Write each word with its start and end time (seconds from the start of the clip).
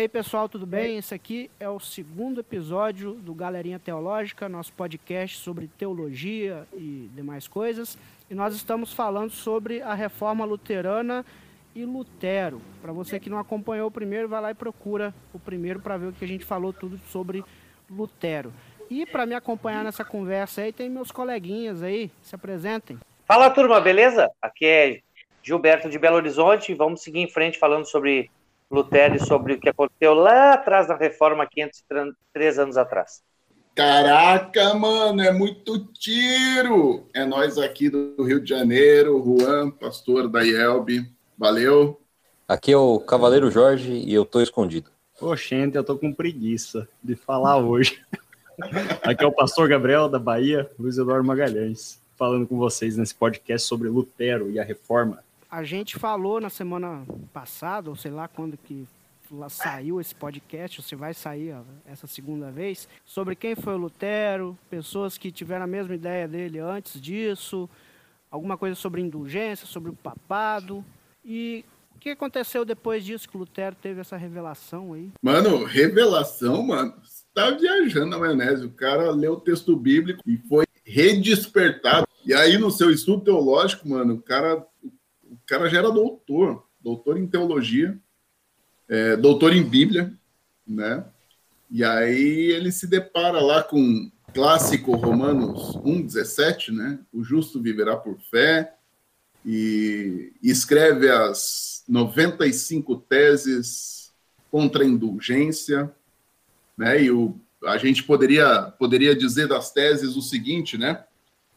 aí, 0.00 0.08
pessoal, 0.08 0.48
tudo 0.48 0.64
bem? 0.64 0.96
Esse 0.96 1.14
aqui 1.14 1.50
é 1.60 1.68
o 1.68 1.78
segundo 1.78 2.40
episódio 2.40 3.12
do 3.14 3.34
Galerinha 3.34 3.78
Teológica, 3.78 4.48
nosso 4.48 4.72
podcast 4.72 5.36
sobre 5.36 5.68
teologia 5.68 6.66
e 6.72 7.10
demais 7.14 7.46
coisas. 7.46 7.98
E 8.30 8.34
nós 8.34 8.54
estamos 8.54 8.94
falando 8.94 9.30
sobre 9.30 9.82
a 9.82 9.92
reforma 9.92 10.42
luterana 10.46 11.22
e 11.74 11.84
Lutero. 11.84 12.62
Para 12.80 12.92
você 12.92 13.20
que 13.20 13.28
não 13.28 13.38
acompanhou 13.38 13.88
o 13.88 13.90
primeiro, 13.90 14.26
vai 14.26 14.40
lá 14.40 14.50
e 14.50 14.54
procura 14.54 15.14
o 15.34 15.38
primeiro 15.38 15.80
para 15.80 15.98
ver 15.98 16.06
o 16.06 16.12
que 16.14 16.24
a 16.24 16.28
gente 16.28 16.46
falou 16.46 16.72
tudo 16.72 16.98
sobre 17.10 17.44
Lutero. 17.90 18.54
E 18.88 19.04
para 19.04 19.26
me 19.26 19.34
acompanhar 19.34 19.84
nessa 19.84 20.04
conversa 20.04 20.62
aí, 20.62 20.72
tem 20.72 20.88
meus 20.88 21.10
coleguinhas 21.10 21.82
aí, 21.82 22.10
se 22.22 22.34
apresentem. 22.34 22.98
Fala 23.26 23.50
turma, 23.50 23.78
beleza? 23.82 24.30
Aqui 24.40 24.64
é 24.64 25.00
Gilberto 25.42 25.90
de 25.90 25.98
Belo 25.98 26.16
Horizonte. 26.16 26.72
Vamos 26.72 27.02
seguir 27.02 27.20
em 27.20 27.28
frente 27.28 27.58
falando 27.58 27.84
sobre 27.84 28.30
Lutero 28.70 29.18
sobre 29.26 29.54
o 29.54 29.60
que 29.60 29.68
aconteceu 29.68 30.14
lá 30.14 30.52
atrás 30.52 30.86
da 30.86 30.96
reforma, 30.96 31.46
503 31.46 32.58
anos 32.58 32.76
atrás. 32.76 33.20
Caraca, 33.74 34.74
mano, 34.74 35.22
é 35.22 35.32
muito 35.32 35.78
tiro! 35.94 37.08
É 37.14 37.24
nós 37.24 37.58
aqui 37.58 37.88
do 37.88 38.22
Rio 38.22 38.40
de 38.40 38.48
Janeiro, 38.48 39.22
Juan, 39.24 39.70
pastor 39.70 40.28
da 40.28 40.42
IELB. 40.44 41.10
Valeu! 41.36 42.00
Aqui 42.46 42.72
é 42.72 42.76
o 42.76 43.00
Cavaleiro 43.00 43.50
Jorge 43.50 43.92
e 43.92 44.12
eu 44.12 44.24
tô 44.24 44.40
escondido. 44.40 44.90
Oxente, 45.20 45.76
eu 45.76 45.84
tô 45.84 45.96
com 45.96 46.12
preguiça 46.12 46.88
de 47.02 47.14
falar 47.14 47.56
hoje. 47.58 48.02
Aqui 49.02 49.24
é 49.24 49.26
o 49.26 49.32
pastor 49.32 49.68
Gabriel 49.68 50.08
da 50.08 50.18
Bahia, 50.18 50.70
Luiz 50.78 50.98
Eduardo 50.98 51.26
Magalhães, 51.26 52.00
falando 52.16 52.46
com 52.46 52.58
vocês 52.58 52.96
nesse 52.96 53.14
podcast 53.14 53.66
sobre 53.66 53.88
Lutero 53.88 54.50
e 54.50 54.58
a 54.58 54.64
reforma. 54.64 55.24
A 55.50 55.64
gente 55.64 55.98
falou 55.98 56.40
na 56.40 56.48
semana 56.48 57.04
passada, 57.32 57.90
ou 57.90 57.96
sei 57.96 58.12
lá 58.12 58.28
quando 58.28 58.56
que 58.56 58.86
saiu 59.48 60.00
esse 60.00 60.14
podcast, 60.14 60.80
se 60.80 60.94
vai 60.94 61.12
sair 61.12 61.52
ó, 61.54 61.62
essa 61.84 62.06
segunda 62.06 62.50
vez, 62.50 62.88
sobre 63.04 63.34
quem 63.34 63.56
foi 63.56 63.74
o 63.74 63.78
Lutero, 63.78 64.56
pessoas 64.68 65.18
que 65.18 65.32
tiveram 65.32 65.64
a 65.64 65.68
mesma 65.68 65.94
ideia 65.94 66.28
dele 66.28 66.58
antes 66.58 67.00
disso, 67.00 67.68
alguma 68.30 68.56
coisa 68.56 68.76
sobre 68.76 69.00
indulgência, 69.00 69.66
sobre 69.66 69.90
o 69.90 69.94
papado. 69.94 70.84
E 71.24 71.64
o 71.96 71.98
que 71.98 72.10
aconteceu 72.10 72.64
depois 72.64 73.04
disso 73.04 73.28
que 73.28 73.36
o 73.36 73.40
Lutero 73.40 73.74
teve 73.74 74.00
essa 74.00 74.16
revelação 74.16 74.92
aí? 74.92 75.10
Mano, 75.20 75.64
revelação, 75.64 76.62
mano. 76.62 76.94
Você 77.02 77.24
tá 77.34 77.50
viajando 77.50 78.06
na 78.06 78.18
maionese. 78.18 78.64
O 78.64 78.70
cara 78.70 79.10
leu 79.10 79.32
o 79.32 79.40
texto 79.40 79.76
bíblico 79.76 80.22
e 80.26 80.36
foi 80.48 80.64
redespertado. 80.84 82.06
E 82.24 82.34
aí, 82.34 82.58
no 82.58 82.70
seu 82.70 82.90
estudo 82.90 83.24
teológico, 83.24 83.88
mano, 83.88 84.14
o 84.14 84.22
cara 84.22 84.66
cara 85.50 85.68
já 85.68 85.78
era 85.78 85.90
doutor, 85.90 86.64
doutor 86.80 87.18
em 87.18 87.26
teologia, 87.26 87.98
é, 88.88 89.16
doutor 89.16 89.52
em 89.52 89.64
Bíblia, 89.64 90.14
né? 90.64 91.04
E 91.68 91.82
aí 91.82 92.52
ele 92.52 92.70
se 92.70 92.86
depara 92.86 93.40
lá 93.40 93.60
com 93.60 94.12
clássico 94.32 94.94
Romanos 94.94 95.76
1,17, 95.78 96.72
né? 96.72 97.00
O 97.12 97.24
justo 97.24 97.60
viverá 97.60 97.96
por 97.96 98.16
fé, 98.30 98.72
e, 99.44 100.32
escreve 100.40 101.08
as 101.08 101.82
95 101.88 102.96
teses 102.96 104.12
contra 104.52 104.84
a 104.84 104.86
indulgência, 104.86 105.92
né? 106.78 107.02
E 107.02 107.10
o, 107.10 107.34
a 107.64 107.76
gente 107.76 108.04
poderia, 108.04 108.70
poderia 108.78 109.16
dizer 109.16 109.48
das 109.48 109.72
teses 109.72 110.14
o 110.14 110.22
seguinte, 110.22 110.78
né? 110.78 111.02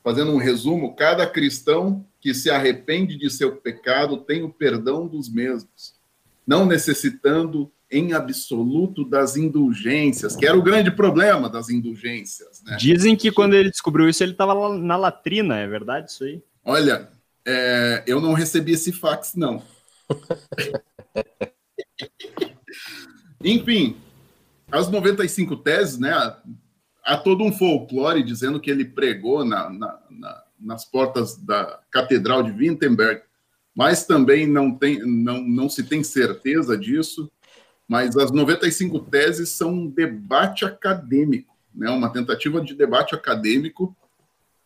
Fazendo 0.03 0.31
um 0.31 0.37
resumo, 0.37 0.95
cada 0.95 1.27
cristão 1.27 2.03
que 2.23 2.33
se 2.33 2.49
arrepende 2.49 3.17
de 3.17 3.29
seu 3.29 3.57
pecado 3.57 4.15
tem 4.15 4.43
o 4.43 4.49
perdão 4.49 5.05
dos 5.05 5.29
mesmos, 5.29 5.93
não 6.47 6.65
necessitando 6.65 7.69
em 7.91 8.13
absoluto 8.13 9.03
das 9.03 9.35
indulgências, 9.35 10.33
que 10.33 10.45
era 10.45 10.57
o 10.57 10.63
grande 10.63 10.89
problema 10.89 11.49
das 11.49 11.69
indulgências. 11.69 12.63
Né? 12.63 12.77
Dizem 12.79 13.17
que 13.17 13.29
quando 13.29 13.55
ele 13.55 13.69
descobriu 13.69 14.07
isso, 14.07 14.23
ele 14.23 14.31
estava 14.31 14.73
na 14.77 14.95
latrina, 14.95 15.57
é 15.57 15.67
verdade 15.67 16.11
isso 16.11 16.23
aí? 16.23 16.41
Olha, 16.63 17.09
é, 17.45 18.03
eu 18.07 18.21
não 18.21 18.31
recebi 18.31 18.71
esse 18.71 18.93
fax, 18.93 19.35
não. 19.35 19.61
Enfim, 23.43 23.97
as 24.71 24.89
95 24.89 25.57
teses, 25.57 25.99
né? 25.99 26.13
Há 27.03 27.17
todo 27.17 27.43
um 27.43 27.51
folclore 27.51 28.23
dizendo 28.23 28.61
que 28.61 28.71
ele 28.71 28.85
pregou 28.85 29.43
na, 29.43 29.69
na, 29.69 29.99
na 30.09 30.43
nas 30.63 30.85
portas 30.85 31.37
da 31.37 31.79
Catedral 31.91 32.43
de 32.43 32.51
Wittenberg, 32.51 33.21
mas 33.75 34.05
também 34.05 34.47
não, 34.47 34.73
tem, 34.73 34.99
não, 34.99 35.41
não 35.41 35.69
se 35.69 35.83
tem 35.83 36.03
certeza 36.03 36.77
disso. 36.77 37.31
Mas 37.87 38.15
as 38.15 38.31
95 38.31 38.99
teses 39.01 39.49
são 39.49 39.71
um 39.71 39.87
debate 39.89 40.63
acadêmico, 40.63 41.53
né? 41.75 41.89
uma 41.89 42.09
tentativa 42.09 42.61
de 42.61 42.73
debate 42.73 43.13
acadêmico 43.13 43.95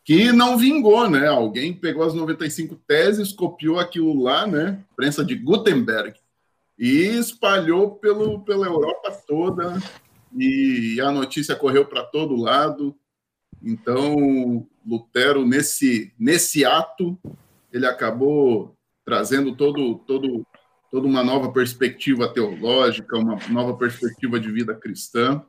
que 0.08 0.32
não 0.32 0.56
vingou, 0.56 1.06
né? 1.10 1.28
Alguém 1.28 1.74
pegou 1.74 2.02
as 2.02 2.14
95 2.14 2.76
teses, 2.86 3.30
copiou 3.30 3.78
aquilo 3.78 4.22
lá, 4.22 4.46
né? 4.46 4.82
Prensa 4.96 5.22
de 5.22 5.34
Gutenberg, 5.34 6.14
e 6.78 7.18
espalhou 7.18 7.90
pelo, 7.90 8.40
pela 8.40 8.66
Europa 8.66 9.10
toda, 9.26 9.78
e 10.34 10.98
a 10.98 11.12
notícia 11.12 11.54
correu 11.54 11.84
para 11.84 12.04
todo 12.04 12.40
lado. 12.40 12.96
Então, 13.62 14.66
Lutero, 14.86 15.44
nesse, 15.46 16.12
nesse 16.18 16.64
ato, 16.64 17.18
ele 17.72 17.86
acabou 17.86 18.74
trazendo 19.04 19.54
todo, 19.54 19.96
todo, 20.06 20.46
toda 20.90 21.06
uma 21.06 21.22
nova 21.22 21.50
perspectiva 21.52 22.28
teológica, 22.32 23.16
uma 23.18 23.38
nova 23.48 23.76
perspectiva 23.76 24.38
de 24.38 24.50
vida 24.50 24.74
cristã. 24.74 25.42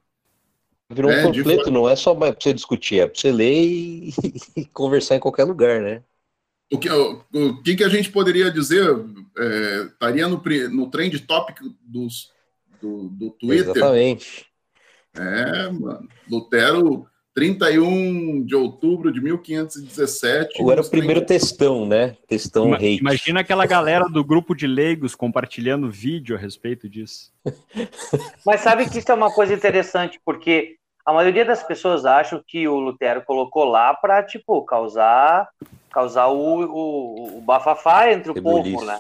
Virou 0.90 1.12
é, 1.12 1.26
um 1.26 1.32
panfleto, 1.32 1.70
não 1.70 1.88
é 1.88 1.96
só 1.96 2.16
para 2.16 2.34
você 2.34 2.54
discutir, 2.54 3.00
é 3.00 3.08
para 3.08 3.20
você 3.20 3.32
ler 3.32 3.64
e, 3.64 4.14
e, 4.58 4.66
conversar 4.66 5.16
em 5.16 5.20
qualquer 5.20 5.44
lugar, 5.44 5.82
né? 5.82 6.04
O 6.72 6.78
que, 6.78 6.90
o, 6.90 7.24
o 7.34 7.62
que, 7.64 7.76
que 7.76 7.84
a 7.84 7.90
gente 7.90 8.12
poderia 8.12 8.52
dizer? 8.52 8.88
É, 9.38 9.84
estaria 9.84 10.28
no, 10.28 10.42
no 10.72 10.90
trend 10.90 11.20
topic 11.22 11.58
dos, 11.82 12.32
do, 12.82 13.10
do 13.10 13.32
Twitter. 13.32 13.72
Exatamente. 13.72 14.46
É, 15.16 15.70
mano. 15.72 16.08
Lutero 16.30 17.09
31 17.34 18.44
de 18.44 18.56
outubro 18.56 19.12
de 19.12 19.22
1517. 19.22 20.62
Ou 20.62 20.72
era 20.72 20.82
o 20.82 20.90
primeiro 20.90 21.22
30... 21.22 21.26
textão, 21.28 21.86
né? 21.86 22.16
Textão 22.28 22.68
Ima 22.68 22.78
hate. 22.78 23.00
Imagina 23.00 23.40
aquela 23.42 23.66
galera 23.66 24.06
do 24.10 24.24
grupo 24.24 24.56
de 24.56 24.68
leigos 24.68 25.16
compartilhando 25.16 25.90
vídeo 25.90 26.36
a 26.36 26.40
respeito 26.40 26.90
disso. 26.90 27.32
Mas 28.46 28.62
sabe 28.62 28.90
que 28.90 29.00
isso 29.00 29.12
é 29.12 29.16
uma 29.16 29.32
coisa 29.32 29.54
interessante, 29.54 30.20
porque 30.26 30.76
a 31.06 31.14
maioria 31.14 31.46
das 31.46 31.64
pessoas 31.64 32.06
acham 32.06 32.44
que 32.46 32.68
o 32.68 32.80
Lutero 32.80 33.24
colocou 33.24 33.64
lá 33.64 33.94
para, 33.94 34.22
tipo, 34.22 34.62
causar, 34.64 35.48
causar 35.92 36.28
o, 36.28 36.66
o, 36.66 37.38
o 37.38 37.42
bafafá 37.42 38.12
entre 38.12 38.32
o 38.32 38.42
povo, 38.42 38.86
né? 38.86 39.00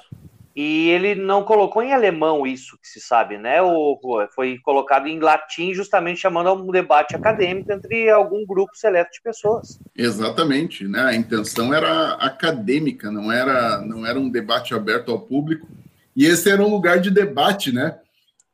E 0.62 0.90
ele 0.90 1.16
não 1.16 1.42
colocou 1.42 1.82
em 1.82 1.94
alemão 1.94 2.46
isso 2.46 2.78
que 2.82 2.88
se 2.90 3.00
sabe, 3.00 3.38
né? 3.38 3.62
O, 3.62 3.98
foi 4.36 4.58
colocado 4.58 5.08
em 5.08 5.18
latim, 5.18 5.74
justamente 5.74 6.20
chamando 6.20 6.50
a 6.50 6.54
um 6.54 6.70
debate 6.70 7.16
acadêmico 7.16 7.72
entre 7.72 8.10
algum 8.10 8.46
grupo 8.46 8.76
seleto 8.76 9.10
de 9.14 9.22
pessoas. 9.22 9.80
Exatamente, 9.96 10.86
né? 10.86 11.00
A 11.00 11.16
intenção 11.16 11.74
era 11.74 12.12
acadêmica, 12.16 13.10
não 13.10 13.32
era, 13.32 13.80
não 13.80 14.06
era 14.06 14.20
um 14.20 14.30
debate 14.30 14.74
aberto 14.74 15.14
ao 15.14 15.22
público. 15.22 15.66
E 16.14 16.26
esse 16.26 16.52
era 16.52 16.62
um 16.62 16.70
lugar 16.70 17.00
de 17.00 17.10
debate, 17.10 17.72
né? 17.72 17.98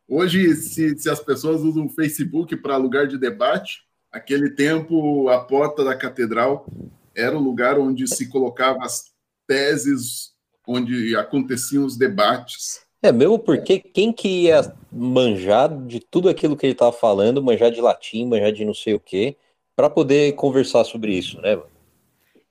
Hoje, 0.08 0.56
se, 0.58 0.96
se 1.00 1.10
as 1.10 1.20
pessoas 1.20 1.62
usam 1.62 1.88
o 1.88 1.90
Facebook 1.90 2.56
para 2.58 2.78
lugar 2.78 3.08
de 3.08 3.18
debate, 3.18 3.82
aquele 4.12 4.52
tempo 4.52 5.28
a 5.30 5.40
porta 5.40 5.84
da 5.84 5.96
catedral 5.96 6.68
era 7.16 7.36
o 7.36 7.42
lugar 7.42 7.80
onde 7.80 8.08
se 8.08 8.30
colocava 8.30 8.86
as 8.86 9.06
teses 9.48 10.35
onde 10.68 11.16
aconteciam 11.16 11.86
os 11.86 11.98
debates. 11.98 12.86
É, 13.02 13.12
mesmo 13.12 13.38
porque 13.38 13.80
quem 13.80 14.12
que 14.12 14.46
ia 14.46 14.74
manjar 14.92 15.70
de 15.86 16.00
tudo 16.00 16.28
aquilo 16.28 16.58
que 16.58 16.66
ele 16.66 16.74
estava 16.74 16.92
falando, 16.92 17.44
manjar 17.44 17.72
de 17.72 17.80
latim, 17.82 18.26
manjar 18.26 18.52
de 18.52 18.66
não 18.66 18.74
sei 18.74 18.96
o 18.96 19.00
quê, 19.00 19.38
para 19.76 19.90
poder 19.90 20.34
conversar 20.34 20.84
sobre 20.84 21.14
isso, 21.14 21.40
né? 21.42 21.62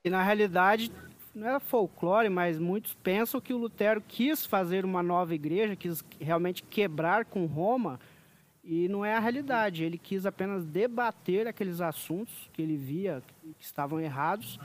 E 0.03 0.09
na 0.09 0.23
realidade, 0.23 0.91
não 1.33 1.47
era 1.47 1.59
folclore, 1.59 2.29
mas 2.29 2.57
muitos 2.57 2.93
pensam 2.93 3.41
que 3.41 3.53
o 3.53 3.57
Lutero 3.57 4.01
quis 4.07 4.45
fazer 4.45 4.85
uma 4.85 5.03
nova 5.03 5.35
igreja, 5.35 5.75
quis 5.75 6.03
realmente 6.19 6.63
quebrar 6.63 7.25
com 7.25 7.45
Roma, 7.45 7.99
e 8.63 8.87
não 8.87 9.03
é 9.03 9.13
a 9.13 9.19
realidade. 9.19 9.83
Ele 9.83 9.97
quis 9.97 10.25
apenas 10.25 10.63
debater 10.65 11.47
aqueles 11.47 11.81
assuntos 11.81 12.49
que 12.53 12.61
ele 12.61 12.77
via 12.77 13.21
que 13.59 13.65
estavam 13.65 13.99
errados, 13.99 14.59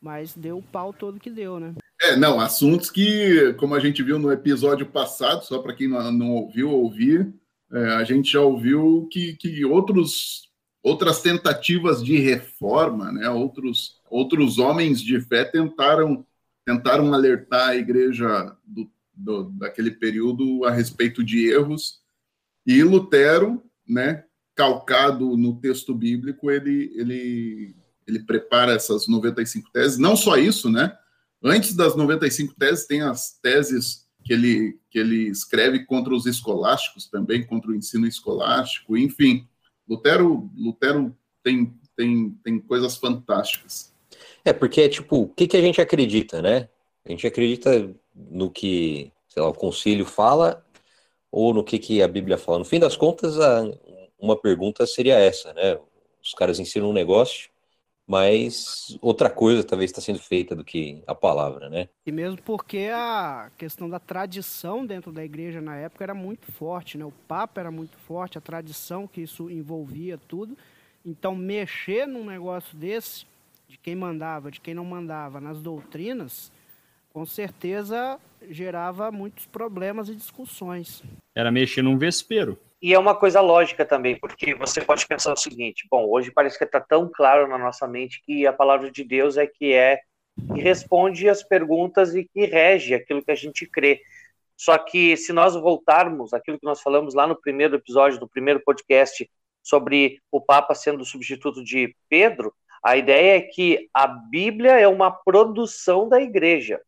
mas 0.00 0.34
deu 0.34 0.58
o 0.58 0.62
pau 0.62 0.92
todo 0.92 1.20
que 1.20 1.30
deu, 1.30 1.60
né? 1.60 1.74
É, 2.00 2.14
não, 2.16 2.38
assuntos 2.38 2.90
que, 2.90 3.52
como 3.54 3.74
a 3.74 3.80
gente 3.80 4.02
viu 4.02 4.18
no 4.18 4.30
episódio 4.30 4.86
passado, 4.86 5.44
só 5.44 5.58
para 5.60 5.74
quem 5.74 5.88
não, 5.88 6.12
não, 6.12 6.30
ouviu 6.30 6.70
ouvir, 6.70 7.32
é, 7.72 7.90
a 7.94 8.04
gente 8.04 8.32
já 8.32 8.40
ouviu 8.40 9.08
que, 9.10 9.34
que 9.34 9.64
outros, 9.64 10.48
outras 10.80 11.20
tentativas 11.20 12.02
de 12.04 12.16
reforma, 12.18 13.10
né, 13.10 13.28
outros, 13.28 14.00
outros 14.08 14.58
homens 14.58 15.00
de 15.02 15.20
fé 15.20 15.44
tentaram, 15.44 16.24
tentaram 16.64 17.12
alertar 17.12 17.70
a 17.70 17.76
igreja 17.76 18.56
do, 18.64 18.88
do, 19.12 19.44
daquele 19.50 19.90
período 19.90 20.64
a 20.64 20.70
respeito 20.70 21.24
de 21.24 21.50
erros, 21.50 22.00
E 22.64 22.82
Lutero, 22.84 23.60
né, 23.86 24.24
calcado 24.54 25.36
no 25.36 25.60
texto 25.60 25.92
bíblico, 25.94 26.48
ele, 26.48 26.92
ele, 26.94 27.76
ele 28.06 28.20
prepara 28.20 28.72
essas 28.72 29.08
95 29.08 29.70
teses. 29.72 29.98
Não 29.98 30.16
só 30.16 30.36
isso, 30.36 30.70
né? 30.70 30.96
Antes 31.42 31.74
das 31.74 31.94
95 31.94 32.54
teses, 32.54 32.86
tem 32.86 33.02
as 33.02 33.38
teses 33.40 34.08
que 34.24 34.32
ele, 34.32 34.78
que 34.90 34.98
ele 34.98 35.28
escreve 35.28 35.84
contra 35.86 36.14
os 36.14 36.26
escolásticos 36.26 37.08
também, 37.08 37.46
contra 37.46 37.70
o 37.70 37.74
ensino 37.74 38.06
escolástico, 38.06 38.96
enfim. 38.96 39.46
Lutero, 39.88 40.50
Lutero 40.56 41.16
tem, 41.42 41.72
tem, 41.96 42.30
tem 42.44 42.58
coisas 42.58 42.96
fantásticas. 42.96 43.92
É, 44.44 44.52
porque 44.52 44.88
tipo, 44.88 45.22
o 45.22 45.28
que, 45.28 45.46
que 45.46 45.56
a 45.56 45.60
gente 45.60 45.80
acredita, 45.80 46.42
né? 46.42 46.68
A 47.04 47.10
gente 47.10 47.26
acredita 47.26 47.90
no 48.14 48.50
que, 48.50 49.10
sei 49.28 49.42
lá, 49.42 49.48
o 49.48 49.54
concílio 49.54 50.04
fala 50.04 50.64
ou 51.30 51.54
no 51.54 51.64
que, 51.64 51.78
que 51.78 52.02
a 52.02 52.08
Bíblia 52.08 52.36
fala. 52.36 52.58
No 52.58 52.64
fim 52.64 52.78
das 52.78 52.96
contas, 52.96 53.38
a, 53.38 53.64
uma 54.18 54.36
pergunta 54.36 54.86
seria 54.86 55.18
essa, 55.18 55.52
né? 55.54 55.78
Os 56.22 56.34
caras 56.34 56.58
ensinam 56.58 56.90
um 56.90 56.92
negócio, 56.92 57.48
mas 58.08 58.96
outra 59.02 59.28
coisa 59.28 59.62
talvez 59.62 59.90
está 59.90 60.00
sendo 60.00 60.18
feita 60.18 60.56
do 60.56 60.64
que 60.64 61.02
a 61.06 61.14
palavra, 61.14 61.68
né? 61.68 61.90
E 62.06 62.10
mesmo 62.10 62.40
porque 62.42 62.88
a 62.90 63.50
questão 63.58 63.88
da 63.88 64.00
tradição 64.00 64.86
dentro 64.86 65.12
da 65.12 65.22
igreja 65.22 65.60
na 65.60 65.76
época 65.76 66.04
era 66.04 66.14
muito 66.14 66.50
forte, 66.50 66.96
né? 66.96 67.04
O 67.04 67.12
Papa 67.28 67.60
era 67.60 67.70
muito 67.70 67.98
forte, 67.98 68.38
a 68.38 68.40
tradição 68.40 69.06
que 69.06 69.20
isso 69.20 69.50
envolvia 69.50 70.18
tudo. 70.26 70.56
Então, 71.04 71.36
mexer 71.36 72.06
num 72.06 72.24
negócio 72.24 72.74
desse, 72.74 73.26
de 73.68 73.76
quem 73.76 73.94
mandava, 73.94 74.50
de 74.50 74.60
quem 74.60 74.72
não 74.72 74.86
mandava, 74.86 75.38
nas 75.38 75.60
doutrinas, 75.60 76.50
com 77.12 77.26
certeza 77.26 78.18
gerava 78.48 79.12
muitos 79.12 79.44
problemas 79.44 80.08
e 80.08 80.14
discussões. 80.14 81.02
Era 81.34 81.52
mexer 81.52 81.82
num 81.82 81.98
vespeiro. 81.98 82.58
E 82.80 82.94
é 82.94 82.98
uma 82.98 83.14
coisa 83.14 83.40
lógica 83.40 83.84
também, 83.84 84.16
porque 84.18 84.54
você 84.54 84.80
pode 84.80 85.06
pensar 85.06 85.32
o 85.32 85.36
seguinte: 85.36 85.86
bom, 85.90 86.06
hoje 86.08 86.30
parece 86.30 86.56
que 86.56 86.64
está 86.64 86.80
tão 86.80 87.10
claro 87.12 87.48
na 87.48 87.58
nossa 87.58 87.88
mente 87.88 88.22
que 88.22 88.46
a 88.46 88.52
palavra 88.52 88.90
de 88.90 89.02
Deus 89.02 89.36
é 89.36 89.46
que 89.46 89.72
é 89.72 90.00
que 90.54 90.60
responde 90.60 91.28
as 91.28 91.42
perguntas 91.42 92.14
e 92.14 92.24
que 92.24 92.46
rege 92.46 92.94
aquilo 92.94 93.24
que 93.24 93.32
a 93.32 93.34
gente 93.34 93.66
crê. 93.66 94.00
Só 94.56 94.78
que 94.78 95.16
se 95.16 95.32
nós 95.32 95.54
voltarmos 95.54 96.32
aquilo 96.32 96.58
que 96.58 96.66
nós 96.66 96.80
falamos 96.80 97.14
lá 97.14 97.26
no 97.26 97.40
primeiro 97.40 97.76
episódio 97.76 98.20
do 98.20 98.28
primeiro 98.28 98.60
podcast 98.60 99.28
sobre 99.62 100.20
o 100.30 100.40
Papa 100.40 100.74
sendo 100.74 101.04
substituto 101.04 101.62
de 101.62 101.94
Pedro, 102.08 102.54
a 102.82 102.96
ideia 102.96 103.38
é 103.38 103.40
que 103.40 103.88
a 103.92 104.06
Bíblia 104.06 104.78
é 104.78 104.86
uma 104.86 105.10
produção 105.10 106.08
da 106.08 106.20
igreja. 106.20 106.80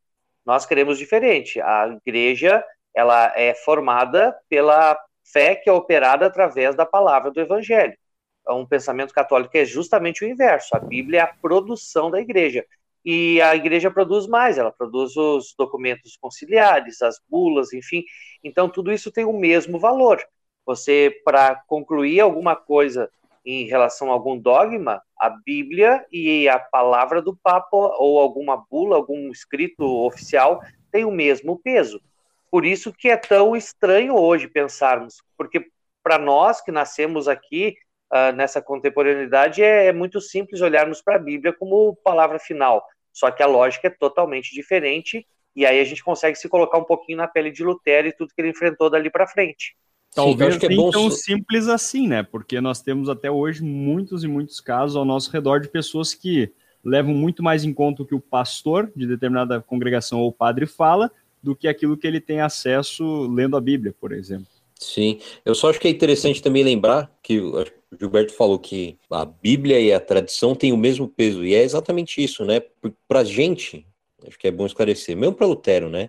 Nós 0.46 0.64
queremos 0.64 0.98
diferente. 0.98 1.60
A 1.60 1.96
igreja 2.04 2.64
ela 2.94 3.32
é 3.36 3.54
formada 3.54 4.36
pela 4.48 4.96
fé 5.32 5.55
que 5.55 5.69
é 5.69 5.73
operada 5.73 6.27
através 6.27 6.75
da 6.75 6.87
palavra 6.87 7.31
do 7.31 7.41
evangelho. 7.41 7.97
Um 8.49 8.67
pensamento 8.67 9.15
católico 9.15 9.56
é 9.56 9.65
justamente 9.65 10.25
o 10.25 10.29
inverso. 10.29 10.75
A 10.75 10.81
Bíblia 10.81 11.21
é 11.21 11.23
a 11.23 11.35
produção 11.41 12.11
da 12.11 12.21
igreja. 12.21 12.65
E 13.05 13.41
a 13.41 13.56
igreja 13.56 13.91
produz 13.91 14.27
mais, 14.27 14.59
ela 14.59 14.73
produz 14.73 15.17
os 15.17 15.55
documentos 15.56 16.17
conciliares, 16.21 17.00
as 17.00 17.19
bulas, 17.29 17.73
enfim. 17.73 18.05
Então, 18.44 18.69
tudo 18.69 18.93
isso 18.93 19.11
tem 19.11 19.25
o 19.25 19.32
mesmo 19.32 19.79
valor. 19.79 20.23
Você, 20.67 21.15
para 21.25 21.56
concluir 21.67 22.21
alguma 22.21 22.55
coisa 22.55 23.11
em 23.44 23.65
relação 23.67 24.11
a 24.11 24.12
algum 24.12 24.38
dogma, 24.38 25.00
a 25.19 25.31
Bíblia 25.31 26.05
e 26.12 26.47
a 26.49 26.59
palavra 26.59 27.23
do 27.23 27.35
Papa 27.35 27.77
ou 27.99 28.19
alguma 28.19 28.65
bula, 28.71 28.97
algum 28.97 29.31
escrito 29.31 29.82
oficial 30.05 30.61
tem 30.93 31.05
o 31.05 31.11
mesmo 31.11 31.59
peso. 31.59 32.00
Por 32.50 32.67
isso 32.67 32.93
que 32.93 33.08
é 33.08 33.17
tão 33.17 33.55
estranho 33.55 34.17
hoje 34.17 34.49
pensarmos, 34.49 35.23
porque 35.37 35.67
para 36.02 36.19
nós 36.19 36.61
que 36.61 36.73
nascemos 36.73 37.29
aqui 37.29 37.76
uh, 38.12 38.35
nessa 38.35 38.61
contemporaneidade 38.61 39.62
é, 39.62 39.87
é 39.87 39.93
muito 39.93 40.20
simples 40.20 40.61
olharmos 40.61 41.00
para 41.00 41.17
a 41.17 41.20
Bíblia 41.20 41.52
como 41.52 41.97
palavra 42.02 42.38
final. 42.38 42.85
Só 43.12 43.31
que 43.31 43.43
a 43.43 43.47
lógica 43.47 43.88
é 43.88 43.91
totalmente 43.91 44.55
diferente 44.55 45.26
e 45.55 45.67
aí 45.67 45.81
a 45.81 45.85
gente 45.85 46.02
consegue 46.02 46.37
se 46.37 46.49
colocar 46.49 46.79
um 46.79 46.85
pouquinho 46.85 47.19
na 47.19 47.29
pele 47.29 47.50
de 47.50 47.62
Lutero 47.62 48.08
e 48.08 48.12
tudo 48.12 48.32
que 48.35 48.41
ele 48.41 48.50
enfrentou 48.50 48.88
dali 48.88 49.11
para 49.11 49.26
frente. 49.26 49.76
Talvez 50.14 50.55
Sim, 50.56 50.67
é 50.67 50.69
nem 50.69 50.91
tão 50.91 51.11
simples 51.11 51.69
assim, 51.69 52.08
né? 52.08 52.23
Porque 52.23 52.61
nós 52.61 52.82
temos 52.82 53.08
até 53.08 53.31
hoje 53.31 53.62
muitos 53.62 54.25
e 54.25 54.29
muitos 54.29 54.61
casos 54.61 54.96
ao 54.96 55.05
nosso 55.05 55.31
redor 55.31 55.61
de 55.61 55.69
pessoas 55.69 56.14
que 56.14 56.53
levam 56.85 57.14
muito 57.14 57.43
mais 57.43 57.64
em 57.64 57.73
conta 57.73 58.03
o 58.03 58.06
que 58.06 58.14
o 58.14 58.20
pastor 58.20 58.91
de 58.96 59.06
determinada 59.06 59.61
congregação 59.61 60.20
ou 60.20 60.32
padre 60.32 60.67
fala 60.67 61.12
do 61.42 61.56
que 61.56 61.69
aquilo 61.69 61.96
que 61.96 62.06
ele 62.06 62.20
tem 62.20 62.40
acesso 62.40 63.26
lendo 63.26 63.56
a 63.56 63.60
Bíblia, 63.60 63.94
por 63.98 64.12
exemplo. 64.12 64.46
Sim, 64.78 65.20
eu 65.44 65.54
só 65.54 65.69
acho 65.69 65.78
que 65.78 65.88
é 65.88 65.90
interessante 65.90 66.42
também 66.42 66.64
lembrar 66.64 67.14
que 67.22 67.38
o 67.38 67.64
Gilberto 67.98 68.32
falou 68.32 68.58
que 68.58 68.98
a 69.10 69.26
Bíblia 69.26 69.78
e 69.78 69.92
a 69.92 70.00
tradição 70.00 70.54
têm 70.54 70.72
o 70.72 70.76
mesmo 70.76 71.06
peso, 71.06 71.44
e 71.44 71.54
é 71.54 71.62
exatamente 71.62 72.22
isso, 72.22 72.44
né? 72.44 72.60
Para 73.06 73.20
a 73.20 73.25
gente, 73.25 73.87
acho 74.26 74.38
que 74.38 74.48
é 74.48 74.50
bom 74.50 74.64
esclarecer, 74.64 75.14
mesmo 75.16 75.34
para 75.34 75.46
Lutero, 75.46 75.90
né? 75.90 76.08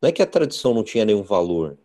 Não 0.00 0.08
é 0.08 0.12
que 0.12 0.22
a 0.22 0.26
tradição 0.26 0.72
não 0.72 0.82
tinha 0.82 1.04
nenhum 1.04 1.22
valor, 1.22 1.76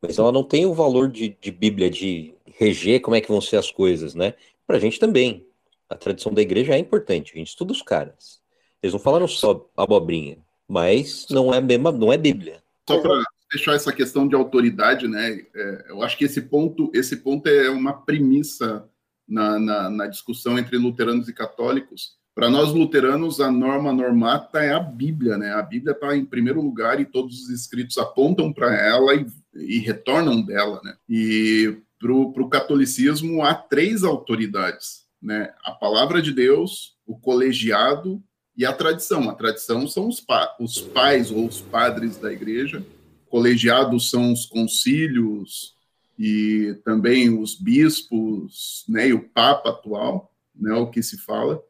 mas 0.00 0.18
ela 0.18 0.32
não 0.32 0.42
tem 0.42 0.64
o 0.64 0.72
valor 0.72 1.10
de, 1.10 1.36
de 1.38 1.50
Bíblia, 1.50 1.90
de 1.90 2.34
reger 2.58 3.00
como 3.00 3.16
é 3.16 3.20
que 3.20 3.28
vão 3.28 3.40
ser 3.40 3.56
as 3.56 3.70
coisas, 3.70 4.14
né? 4.14 4.34
Para 4.66 4.76
a 4.76 4.80
gente 4.80 4.98
também. 4.98 5.46
A 5.88 5.96
tradição 5.96 6.32
da 6.32 6.40
igreja 6.40 6.74
é 6.74 6.78
importante, 6.78 7.32
a 7.34 7.38
gente 7.38 7.48
estuda 7.48 7.72
os 7.72 7.82
caras. 7.82 8.40
Eles 8.82 8.94
não 8.94 9.00
falaram 9.00 9.28
só 9.28 9.68
abobrinha, 9.76 10.38
mas 10.68 11.26
não 11.30 11.52
é 11.52 11.60
mesmo, 11.60 11.92
não 11.92 12.12
é 12.12 12.18
Bíblia. 12.18 12.62
Só 12.88 12.98
para 13.00 13.22
fechar 13.50 13.74
essa 13.74 13.92
questão 13.92 14.26
de 14.26 14.34
autoridade, 14.34 15.06
né? 15.06 15.40
É, 15.54 15.86
eu 15.88 16.02
acho 16.02 16.18
que 16.18 16.24
esse 16.24 16.42
ponto, 16.42 16.90
esse 16.94 17.16
ponto 17.18 17.48
é 17.48 17.70
uma 17.70 17.92
premissa 17.92 18.88
na, 19.28 19.58
na, 19.58 19.90
na 19.90 20.06
discussão 20.06 20.58
entre 20.58 20.76
luteranos 20.76 21.28
e 21.28 21.32
católicos. 21.32 22.16
Para 22.34 22.50
nós 22.50 22.72
luteranos, 22.72 23.40
a 23.40 23.50
norma 23.50 23.92
normata 23.92 24.58
é 24.58 24.72
a 24.72 24.80
Bíblia, 24.80 25.38
né? 25.38 25.52
A 25.52 25.62
Bíblia 25.62 25.92
está 25.92 26.16
em 26.16 26.24
primeiro 26.24 26.60
lugar 26.60 27.00
e 27.00 27.04
todos 27.04 27.42
os 27.42 27.50
escritos 27.50 27.96
apontam 27.96 28.52
para 28.52 28.74
ela 28.74 29.14
e, 29.14 29.26
e, 29.54 29.78
retornam 29.78 30.42
dela, 30.42 30.80
né? 30.82 30.96
E 31.08 31.78
para 31.98 32.12
o 32.12 32.48
catolicismo 32.48 33.42
há 33.42 33.54
três 33.54 34.02
autoridades, 34.02 35.04
né? 35.22 35.54
A 35.64 35.70
palavra 35.70 36.20
de 36.20 36.32
Deus, 36.32 36.96
o 37.06 37.16
colegiado 37.16 38.20
e 38.56 38.64
a 38.64 38.72
tradição. 38.72 39.28
A 39.28 39.34
tradição 39.34 39.86
são 39.86 40.08
os, 40.08 40.20
pa 40.20 40.56
os 40.60 40.80
pais 40.80 41.30
ou 41.30 41.46
os 41.46 41.60
padres 41.60 42.16
da 42.16 42.32
igreja, 42.32 42.84
colegiados 43.28 44.10
são 44.10 44.32
os 44.32 44.46
concílios 44.46 45.74
e 46.18 46.78
também 46.84 47.36
os 47.36 47.56
bispos, 47.56 48.84
né, 48.88 49.08
e 49.08 49.12
o 49.12 49.28
papa 49.28 49.70
atual, 49.70 50.32
né, 50.54 50.72
o 50.74 50.88
que 50.88 51.02
se 51.02 51.18
fala. 51.18 51.60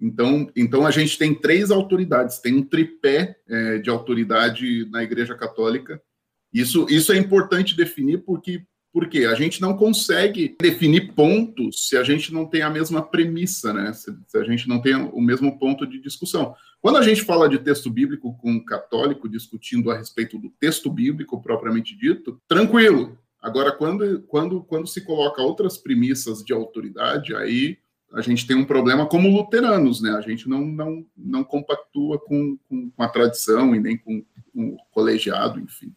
Então, 0.00 0.50
então 0.56 0.86
a 0.86 0.90
gente 0.90 1.18
tem 1.18 1.34
três 1.34 1.70
autoridades, 1.70 2.38
tem 2.38 2.54
um 2.54 2.62
tripé 2.62 3.36
é, 3.46 3.78
de 3.78 3.90
autoridade 3.90 4.88
na 4.90 5.02
Igreja 5.02 5.34
Católica. 5.34 6.00
Isso, 6.52 6.86
isso 6.88 7.12
é 7.12 7.18
importante 7.18 7.76
definir 7.76 8.24
porque 8.24 8.64
porque 8.92 9.24
a 9.24 9.34
gente 9.34 9.60
não 9.60 9.76
consegue 9.76 10.56
definir 10.60 11.14
pontos 11.14 11.88
se 11.88 11.96
a 11.96 12.02
gente 12.02 12.32
não 12.32 12.46
tem 12.46 12.62
a 12.62 12.70
mesma 12.70 13.02
premissa, 13.02 13.72
né? 13.72 13.92
Se, 13.92 14.12
se, 14.26 14.38
a 14.38 14.44
gente 14.44 14.68
não 14.68 14.80
tem 14.80 14.94
o 14.94 15.20
mesmo 15.20 15.58
ponto 15.58 15.86
de 15.86 16.00
discussão. 16.00 16.54
Quando 16.80 16.96
a 16.96 17.02
gente 17.02 17.22
fala 17.22 17.48
de 17.48 17.58
texto 17.58 17.90
bíblico 17.90 18.36
com 18.38 18.52
um 18.52 18.64
católico 18.64 19.28
discutindo 19.28 19.90
a 19.90 19.96
respeito 19.96 20.38
do 20.38 20.50
texto 20.58 20.90
bíblico 20.90 21.40
propriamente 21.40 21.96
dito, 21.96 22.40
tranquilo. 22.48 23.18
Agora, 23.40 23.72
quando, 23.72 24.22
quando, 24.22 24.62
quando 24.64 24.86
se 24.86 25.02
coloca 25.02 25.40
outras 25.40 25.78
premissas 25.78 26.44
de 26.44 26.52
autoridade, 26.52 27.34
aí 27.34 27.78
a 28.12 28.20
gente 28.20 28.46
tem 28.46 28.56
um 28.56 28.64
problema 28.64 29.06
como 29.06 29.28
luteranos, 29.28 30.02
né? 30.02 30.10
A 30.10 30.20
gente 30.20 30.48
não, 30.48 30.66
não, 30.66 31.06
não 31.16 31.44
compactua 31.44 32.18
com, 32.18 32.58
com, 32.68 32.92
a 32.98 33.08
tradição 33.08 33.74
e 33.74 33.78
nem 33.78 33.96
com, 33.96 34.24
com 34.52 34.68
o 34.70 34.76
colegiado, 34.90 35.60
enfim. 35.60 35.94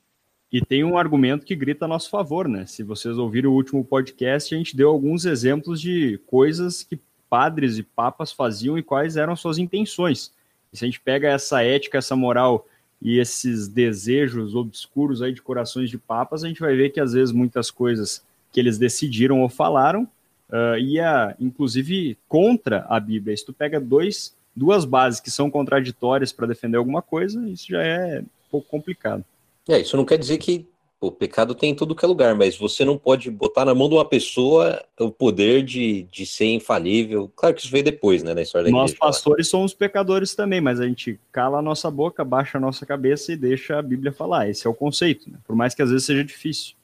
E 0.53 0.61
tem 0.61 0.83
um 0.83 0.99
argumento 0.99 1.47
que 1.47 1.55
grita 1.55 1.85
a 1.85 1.87
nosso 1.87 2.11
favor, 2.11 2.47
né? 2.47 2.67
Se 2.67 2.83
vocês 2.83 3.17
ouviram 3.17 3.49
o 3.49 3.55
último 3.55 3.83
podcast, 3.83 4.53
a 4.53 4.57
gente 4.59 4.77
deu 4.77 4.87
alguns 4.87 5.25
exemplos 5.25 5.81
de 5.81 6.19
coisas 6.27 6.83
que 6.83 6.99
padres 7.27 7.79
e 7.79 7.81
papas 7.81 8.31
faziam 8.31 8.77
e 8.77 8.83
quais 8.83 9.17
eram 9.17 9.35
suas 9.35 9.57
intenções. 9.57 10.31
E 10.71 10.77
se 10.77 10.85
a 10.85 10.87
gente 10.87 11.01
pega 11.01 11.27
essa 11.27 11.63
ética, 11.63 11.97
essa 11.97 12.15
moral 12.15 12.67
e 13.01 13.17
esses 13.17 13.67
desejos 13.67 14.53
obscuros 14.53 15.23
aí 15.23 15.33
de 15.33 15.41
corações 15.41 15.89
de 15.89 15.97
papas, 15.97 16.43
a 16.43 16.47
gente 16.47 16.61
vai 16.61 16.75
ver 16.75 16.91
que 16.91 16.99
às 16.99 17.13
vezes 17.13 17.33
muitas 17.33 17.71
coisas 17.71 18.23
que 18.51 18.59
eles 18.59 18.77
decidiram 18.77 19.41
ou 19.41 19.49
falaram 19.49 20.03
uh, 20.51 20.77
ia, 20.77 21.35
inclusive, 21.39 22.15
contra 22.27 22.85
a 22.87 22.99
Bíblia. 22.99 23.35
Se 23.35 23.43
tu 23.43 23.53
pega 23.53 23.79
dois, 23.79 24.35
duas 24.55 24.85
bases 24.85 25.19
que 25.19 25.31
são 25.31 25.49
contraditórias 25.49 26.31
para 26.31 26.45
defender 26.45 26.77
alguma 26.77 27.01
coisa, 27.01 27.49
isso 27.49 27.69
já 27.69 27.81
é 27.81 28.19
um 28.21 28.49
pouco 28.51 28.69
complicado. 28.69 29.25
É, 29.67 29.79
isso 29.79 29.95
não 29.95 30.05
quer 30.05 30.17
dizer 30.17 30.37
que 30.37 30.67
o 30.99 31.11
pecado 31.11 31.53
tem 31.53 31.71
em 31.71 31.75
tudo 31.75 31.95
que 31.95 32.05
é 32.05 32.07
lugar, 32.07 32.33
mas 32.33 32.57
você 32.57 32.85
não 32.85 32.97
pode 32.97 33.29
botar 33.29 33.65
na 33.65 33.75
mão 33.75 33.89
de 33.89 33.95
uma 33.95 34.07
pessoa 34.07 34.81
o 34.97 35.11
poder 35.11 35.61
de, 35.63 36.03
de 36.03 36.25
ser 36.25 36.45
infalível. 36.45 37.29
Claro 37.35 37.53
que 37.53 37.61
isso 37.61 37.71
veio 37.71 37.83
depois, 37.83 38.23
né, 38.23 38.33
na 38.33 38.41
história 38.41 38.65
da 38.65 38.71
Nós 38.71 38.91
igreja, 38.91 38.99
pastores 38.99 39.49
somos 39.49 39.73
pecadores 39.73 40.33
também, 40.33 40.61
mas 40.61 40.79
a 40.79 40.87
gente 40.87 41.19
cala 41.31 41.59
a 41.59 41.61
nossa 41.61 41.91
boca, 41.91 42.23
baixa 42.23 42.57
a 42.57 42.61
nossa 42.61 42.85
cabeça 42.85 43.33
e 43.33 43.37
deixa 43.37 43.77
a 43.77 43.81
Bíblia 43.81 44.13
falar. 44.13 44.49
Esse 44.49 44.65
é 44.65 44.69
o 44.69 44.73
conceito, 44.73 45.29
né? 45.29 45.37
por 45.45 45.55
mais 45.55 45.75
que 45.75 45.81
às 45.81 45.89
vezes 45.89 46.05
seja 46.05 46.23
difícil. 46.23 46.75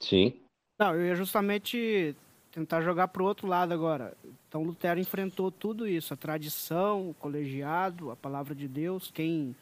Sim. 0.00 0.34
Não, 0.78 0.94
eu 0.94 1.06
ia 1.06 1.14
justamente 1.14 2.14
tentar 2.50 2.82
jogar 2.82 3.08
para 3.08 3.22
o 3.22 3.26
outro 3.26 3.46
lado 3.46 3.72
agora. 3.72 4.12
Então 4.48 4.62
Lutero 4.62 5.00
enfrentou 5.00 5.50
tudo 5.50 5.88
isso, 5.88 6.12
a 6.12 6.16
tradição, 6.16 7.08
o 7.08 7.14
colegiado, 7.14 8.10
a 8.10 8.16
palavra 8.16 8.54
de 8.54 8.68
Deus, 8.68 9.10
quem 9.10 9.56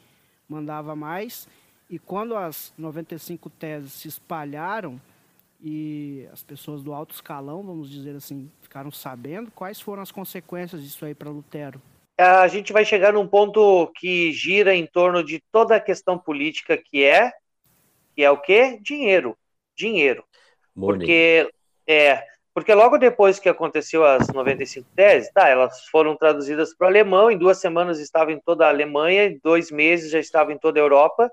mandava 0.49 0.97
mais. 0.97 1.47
E 1.91 1.99
quando 1.99 2.37
as 2.37 2.73
95 2.77 3.49
teses 3.49 3.91
se 3.91 4.07
espalharam 4.07 4.99
e 5.61 6.25
as 6.31 6.41
pessoas 6.41 6.81
do 6.81 6.93
alto 6.93 7.13
escalão, 7.13 7.61
vamos 7.61 7.91
dizer 7.91 8.15
assim, 8.15 8.49
ficaram 8.61 8.89
sabendo, 8.89 9.51
quais 9.51 9.81
foram 9.81 10.01
as 10.01 10.09
consequências 10.09 10.81
disso 10.81 11.03
aí 11.03 11.13
para 11.13 11.29
Lutero? 11.29 11.81
A 12.17 12.47
gente 12.47 12.71
vai 12.71 12.85
chegar 12.85 13.11
num 13.11 13.27
ponto 13.27 13.91
que 13.95 14.31
gira 14.31 14.73
em 14.73 14.87
torno 14.87 15.21
de 15.21 15.43
toda 15.51 15.75
a 15.75 15.81
questão 15.81 16.17
política 16.17 16.77
que 16.77 17.03
é, 17.03 17.33
que 18.15 18.23
é 18.23 18.31
o 18.31 18.37
quê? 18.37 18.79
Dinheiro. 18.81 19.37
Dinheiro. 19.75 20.23
Money. 20.73 20.97
Porque 20.97 21.49
é, 21.85 22.23
porque 22.53 22.73
logo 22.73 22.97
depois 22.97 23.37
que 23.37 23.49
aconteceu 23.49 24.05
as 24.05 24.27
95 24.27 24.87
teses, 24.95 25.29
tá, 25.31 25.49
elas 25.49 25.85
foram 25.87 26.15
traduzidas 26.15 26.73
para 26.73 26.85
o 26.85 26.89
alemão, 26.89 27.29
em 27.29 27.37
duas 27.37 27.59
semanas 27.59 27.99
estava 27.99 28.31
em 28.31 28.39
toda 28.39 28.65
a 28.65 28.69
Alemanha, 28.69 29.25
em 29.25 29.39
dois 29.43 29.71
meses 29.71 30.11
já 30.11 30.19
estava 30.19 30.53
em 30.53 30.57
toda 30.57 30.79
a 30.79 30.83
Europa, 30.83 31.31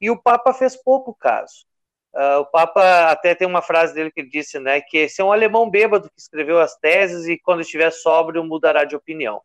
e 0.00 0.10
o 0.10 0.20
Papa 0.20 0.52
fez 0.52 0.76
pouco 0.76 1.14
caso. 1.14 1.66
Uh, 2.14 2.40
o 2.40 2.46
Papa 2.46 3.10
até 3.10 3.34
tem 3.34 3.46
uma 3.46 3.60
frase 3.60 3.92
dele 3.92 4.10
que 4.10 4.20
ele 4.20 4.30
disse, 4.30 4.60
né, 4.60 4.80
que 4.80 4.98
esse 4.98 5.20
é 5.20 5.24
um 5.24 5.32
alemão 5.32 5.68
bêbado 5.68 6.08
que 6.08 6.20
escreveu 6.20 6.60
as 6.60 6.76
teses 6.76 7.26
e 7.26 7.36
quando 7.38 7.62
estiver 7.62 7.90
sóbrio 7.90 8.44
mudará 8.44 8.84
de 8.84 8.94
opinião. 8.94 9.42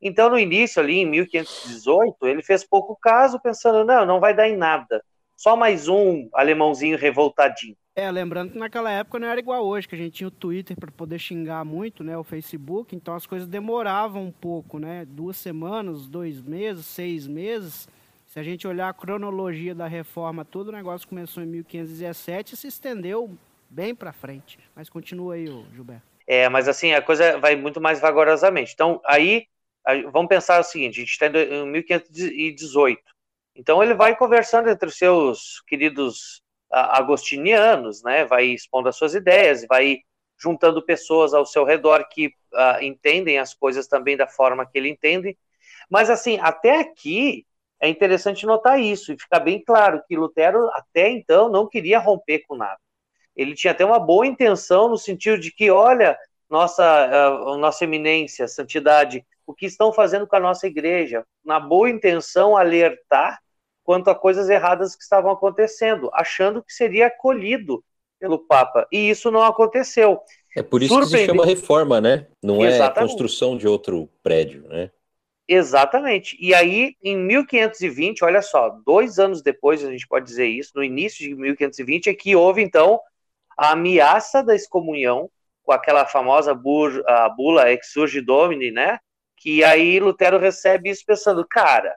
Então, 0.00 0.28
no 0.28 0.38
início, 0.38 0.80
ali 0.80 0.98
em 0.98 1.06
1518, 1.06 2.26
ele 2.26 2.42
fez 2.42 2.64
pouco 2.64 2.96
caso, 3.00 3.40
pensando, 3.40 3.84
não, 3.84 4.06
não 4.06 4.20
vai 4.20 4.34
dar 4.34 4.48
em 4.48 4.56
nada. 4.56 5.02
Só 5.36 5.54
mais 5.56 5.88
um 5.88 6.28
alemãozinho 6.32 6.96
revoltadinho. 6.96 7.76
É, 7.94 8.08
lembrando 8.10 8.52
que 8.52 8.58
naquela 8.58 8.90
época 8.90 9.18
não 9.18 9.26
era 9.26 9.40
igual 9.40 9.64
hoje, 9.64 9.88
que 9.88 9.94
a 9.94 9.98
gente 9.98 10.12
tinha 10.12 10.28
o 10.28 10.32
Twitter 10.32 10.76
para 10.78 10.90
poder 10.90 11.18
xingar 11.18 11.64
muito, 11.64 12.04
né, 12.04 12.16
o 12.16 12.22
Facebook, 12.22 12.94
então 12.94 13.14
as 13.14 13.26
coisas 13.26 13.48
demoravam 13.48 14.24
um 14.24 14.30
pouco, 14.30 14.78
né, 14.78 15.04
duas 15.04 15.36
semanas, 15.36 16.08
dois 16.08 16.40
meses, 16.40 16.86
seis 16.86 17.26
meses. 17.26 17.88
Se 18.28 18.38
a 18.38 18.42
gente 18.42 18.68
olhar 18.68 18.90
a 18.90 18.92
cronologia 18.92 19.74
da 19.74 19.86
reforma, 19.86 20.44
todo 20.44 20.68
o 20.68 20.72
negócio 20.72 21.08
começou 21.08 21.42
em 21.42 21.46
1517 21.46 22.54
e 22.54 22.56
se 22.58 22.66
estendeu 22.66 23.34
bem 23.70 23.94
para 23.94 24.12
frente. 24.12 24.58
Mas 24.76 24.90
continua 24.90 25.34
aí, 25.34 25.46
Gilberto. 25.74 26.02
É, 26.26 26.46
mas 26.46 26.68
assim, 26.68 26.92
a 26.92 27.00
coisa 27.00 27.38
vai 27.38 27.56
muito 27.56 27.80
mais 27.80 28.00
vagarosamente. 28.00 28.74
Então, 28.74 29.00
aí, 29.06 29.46
vamos 30.12 30.28
pensar 30.28 30.60
o 30.60 30.62
seguinte, 30.62 30.96
a 30.96 31.00
gente 31.00 31.10
está 31.10 31.26
em 31.26 31.66
1518. 31.70 33.02
Então, 33.56 33.82
ele 33.82 33.94
vai 33.94 34.14
conversando 34.14 34.68
entre 34.68 34.90
os 34.90 34.98
seus 34.98 35.62
queridos 35.66 36.42
agostinianos, 36.70 38.02
né? 38.02 38.26
Vai 38.26 38.44
expondo 38.44 38.90
as 38.90 38.96
suas 38.96 39.14
ideias, 39.14 39.64
vai 39.66 40.00
juntando 40.38 40.84
pessoas 40.84 41.32
ao 41.32 41.46
seu 41.46 41.64
redor 41.64 42.06
que 42.10 42.26
uh, 42.26 42.82
entendem 42.82 43.38
as 43.38 43.54
coisas 43.54 43.88
também 43.88 44.18
da 44.18 44.28
forma 44.28 44.66
que 44.66 44.76
ele 44.76 44.90
entende. 44.90 45.34
Mas 45.90 46.10
assim, 46.10 46.38
até 46.40 46.80
aqui 46.80 47.47
é 47.80 47.88
interessante 47.88 48.46
notar 48.46 48.80
isso 48.80 49.12
e 49.12 49.20
ficar 49.20 49.40
bem 49.40 49.62
claro 49.62 50.02
que 50.06 50.16
Lutero 50.16 50.68
até 50.72 51.08
então 51.08 51.48
não 51.48 51.68
queria 51.68 51.98
romper 51.98 52.44
com 52.46 52.56
nada. 52.56 52.78
Ele 53.36 53.54
tinha 53.54 53.70
até 53.70 53.84
uma 53.84 54.00
boa 54.00 54.26
intenção 54.26 54.88
no 54.88 54.98
sentido 54.98 55.38
de 55.38 55.52
que, 55.52 55.70
olha, 55.70 56.18
nossa, 56.50 56.82
uh, 57.46 57.56
nossa 57.56 57.84
eminência, 57.84 58.48
santidade, 58.48 59.24
o 59.46 59.54
que 59.54 59.66
estão 59.66 59.92
fazendo 59.92 60.26
com 60.26 60.34
a 60.34 60.40
nossa 60.40 60.66
igreja, 60.66 61.24
na 61.44 61.60
boa 61.60 61.88
intenção 61.88 62.56
alertar 62.56 63.38
quanto 63.84 64.10
a 64.10 64.14
coisas 64.14 64.50
erradas 64.50 64.96
que 64.96 65.02
estavam 65.02 65.30
acontecendo, 65.30 66.10
achando 66.12 66.62
que 66.62 66.72
seria 66.72 67.06
acolhido 67.06 67.82
pelo 68.18 68.38
Papa. 68.38 68.86
E 68.92 69.08
isso 69.08 69.30
não 69.30 69.42
aconteceu. 69.42 70.20
É 70.54 70.62
por 70.62 70.82
isso 70.82 70.98
que 70.98 71.06
se 71.06 71.26
chama 71.26 71.46
reforma, 71.46 72.00
né? 72.00 72.26
Não 72.42 72.64
é 72.64 72.68
Exatamente. 72.68 72.98
é 72.98 73.00
construção 73.02 73.56
de 73.56 73.68
outro 73.68 74.08
prédio, 74.22 74.66
né? 74.68 74.90
Exatamente. 75.48 76.36
E 76.38 76.52
aí, 76.52 76.94
em 77.02 77.16
1520, 77.16 78.22
olha 78.22 78.42
só, 78.42 78.68
dois 78.84 79.18
anos 79.18 79.40
depois, 79.40 79.82
a 79.82 79.90
gente 79.90 80.06
pode 80.06 80.26
dizer 80.26 80.46
isso, 80.46 80.72
no 80.74 80.84
início 80.84 81.26
de 81.26 81.34
1520, 81.34 82.10
é 82.10 82.14
que 82.14 82.36
houve, 82.36 82.62
então, 82.62 83.00
a 83.56 83.72
ameaça 83.72 84.42
da 84.42 84.54
excomunhão, 84.54 85.30
com 85.62 85.72
aquela 85.72 86.04
famosa 86.04 86.54
bur, 86.54 87.02
a 87.06 87.28
bula 87.30 87.72
Exurge 87.72 88.20
Domini, 88.20 88.70
né? 88.70 88.98
Que 89.38 89.64
aí 89.64 89.98
Lutero 89.98 90.38
recebe 90.38 90.90
isso 90.90 91.02
pensando, 91.06 91.46
cara, 91.48 91.96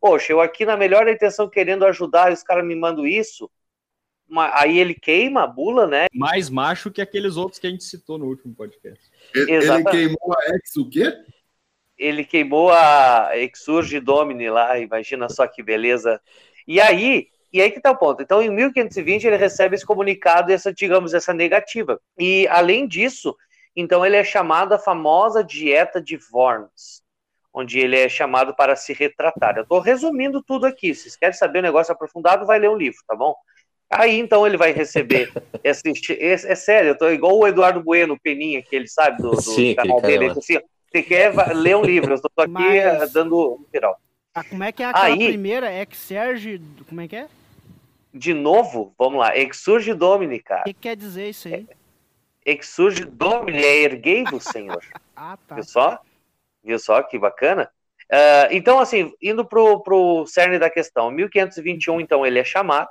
poxa, 0.00 0.32
eu 0.32 0.40
aqui 0.40 0.64
na 0.64 0.76
melhor 0.76 1.08
intenção 1.08 1.48
querendo 1.48 1.84
ajudar, 1.86 2.30
e 2.30 2.34
os 2.34 2.44
caras 2.44 2.64
me 2.64 2.76
mandam 2.76 3.06
isso. 3.06 3.50
Aí 4.52 4.78
ele 4.78 4.94
queima 4.94 5.42
a 5.42 5.46
bula, 5.46 5.86
né? 5.86 6.06
Mais 6.14 6.48
macho 6.48 6.90
que 6.90 7.02
aqueles 7.02 7.36
outros 7.36 7.58
que 7.58 7.66
a 7.66 7.70
gente 7.70 7.84
citou 7.84 8.18
no 8.18 8.26
último 8.26 8.54
podcast. 8.54 9.10
Ele, 9.34 9.52
ele 9.52 9.84
queimou 9.84 10.32
a 10.32 10.54
ex 10.54 10.76
o 10.76 10.88
quê? 10.88 11.12
Ele 11.96 12.24
queimou 12.24 12.70
a 12.72 13.30
Exurge 13.36 14.00
Domini 14.00 14.50
lá, 14.50 14.78
imagina 14.78 15.28
só 15.28 15.46
que 15.46 15.62
beleza. 15.62 16.20
E 16.66 16.80
aí, 16.80 17.28
e 17.52 17.60
aí 17.62 17.70
que 17.70 17.80
tá 17.80 17.90
o 17.90 17.96
ponto. 17.96 18.22
Então, 18.22 18.42
em 18.42 18.50
1520, 18.50 19.26
ele 19.26 19.36
recebe 19.36 19.76
esse 19.76 19.86
comunicado, 19.86 20.52
essa, 20.52 20.72
digamos, 20.72 21.14
essa 21.14 21.32
negativa. 21.32 22.00
E, 22.18 22.48
além 22.48 22.88
disso, 22.88 23.36
então 23.76 24.04
ele 24.04 24.16
é 24.16 24.24
chamado 24.24 24.74
a 24.74 24.78
famosa 24.78 25.42
dieta 25.42 26.00
de 26.00 26.18
Worms 26.32 27.04
onde 27.54 27.78
ele 27.78 27.96
é 27.96 28.08
chamado 28.08 28.52
para 28.56 28.74
se 28.74 28.92
retratar. 28.92 29.56
Eu 29.56 29.62
estou 29.62 29.78
resumindo 29.78 30.42
tudo 30.42 30.66
aqui. 30.66 30.92
Se 30.92 31.02
vocês 31.02 31.16
querem 31.16 31.34
saber 31.34 31.58
o 31.58 31.60
um 31.60 31.64
negócio 31.64 31.92
aprofundado, 31.92 32.44
vai 32.44 32.58
ler 32.58 32.68
o 32.68 32.76
livro, 32.76 32.98
tá 33.06 33.14
bom? 33.14 33.32
Aí 33.88 34.18
então 34.18 34.44
ele 34.44 34.56
vai 34.56 34.72
receber 34.72 35.30
esse, 35.62 35.82
esse, 36.18 36.48
é 36.48 36.54
sério, 36.56 36.88
eu 36.88 36.98
tô 36.98 37.08
igual 37.10 37.38
o 37.38 37.46
Eduardo 37.46 37.80
Bueno, 37.80 38.18
Peninha, 38.20 38.60
que 38.60 38.74
ele 38.74 38.88
sabe 38.88 39.22
do, 39.22 39.30
do 39.30 39.40
Sim, 39.40 39.76
canal 39.76 40.00
dele. 40.00 40.26
Assim, 40.26 40.58
você 40.94 41.02
quer 41.02 41.34
ler 41.54 41.76
um 41.76 41.82
livro, 41.82 42.12
eu 42.12 42.14
estou 42.14 42.30
aqui 42.38 42.52
Mas... 42.52 42.84
Eh, 42.84 43.06
dando 43.08 43.54
um 43.54 43.66
geral. 43.72 44.00
Ah, 44.32 44.44
como 44.44 44.62
é 44.62 44.70
que 44.70 44.82
é 44.82 44.86
aquela 44.86 45.06
Aí, 45.06 45.26
primeira? 45.28 45.72
Exerge. 45.72 46.60
Como 46.88 47.00
é 47.00 47.08
que 47.08 47.16
é? 47.16 47.28
De 48.12 48.32
novo, 48.32 48.94
vamos 48.96 49.18
lá. 49.18 49.36
Exurge 49.36 49.92
Domini, 49.92 50.38
cara. 50.38 50.62
O 50.62 50.64
que 50.64 50.74
quer 50.74 50.96
dizer 50.96 51.30
isso 51.30 51.48
aí? 51.48 51.66
É, 52.44 52.52
exurge 52.52 53.04
Domini 53.04 53.64
é 53.64 53.82
erguei-vos, 53.82 54.44
Senhor. 54.44 54.80
ah, 55.16 55.36
tá. 55.48 55.56
Viu 55.56 55.64
só? 55.64 56.00
Viu 56.62 56.78
só 56.78 57.02
que 57.02 57.18
bacana? 57.18 57.70
Uh, 58.12 58.46
então, 58.52 58.78
assim, 58.78 59.12
indo 59.20 59.44
para 59.44 59.60
o 59.60 60.26
cerne 60.26 60.58
da 60.58 60.70
questão, 60.70 61.10
1521, 61.10 62.00
então, 62.00 62.24
ele 62.24 62.38
é 62.38 62.44
chamado 62.44 62.88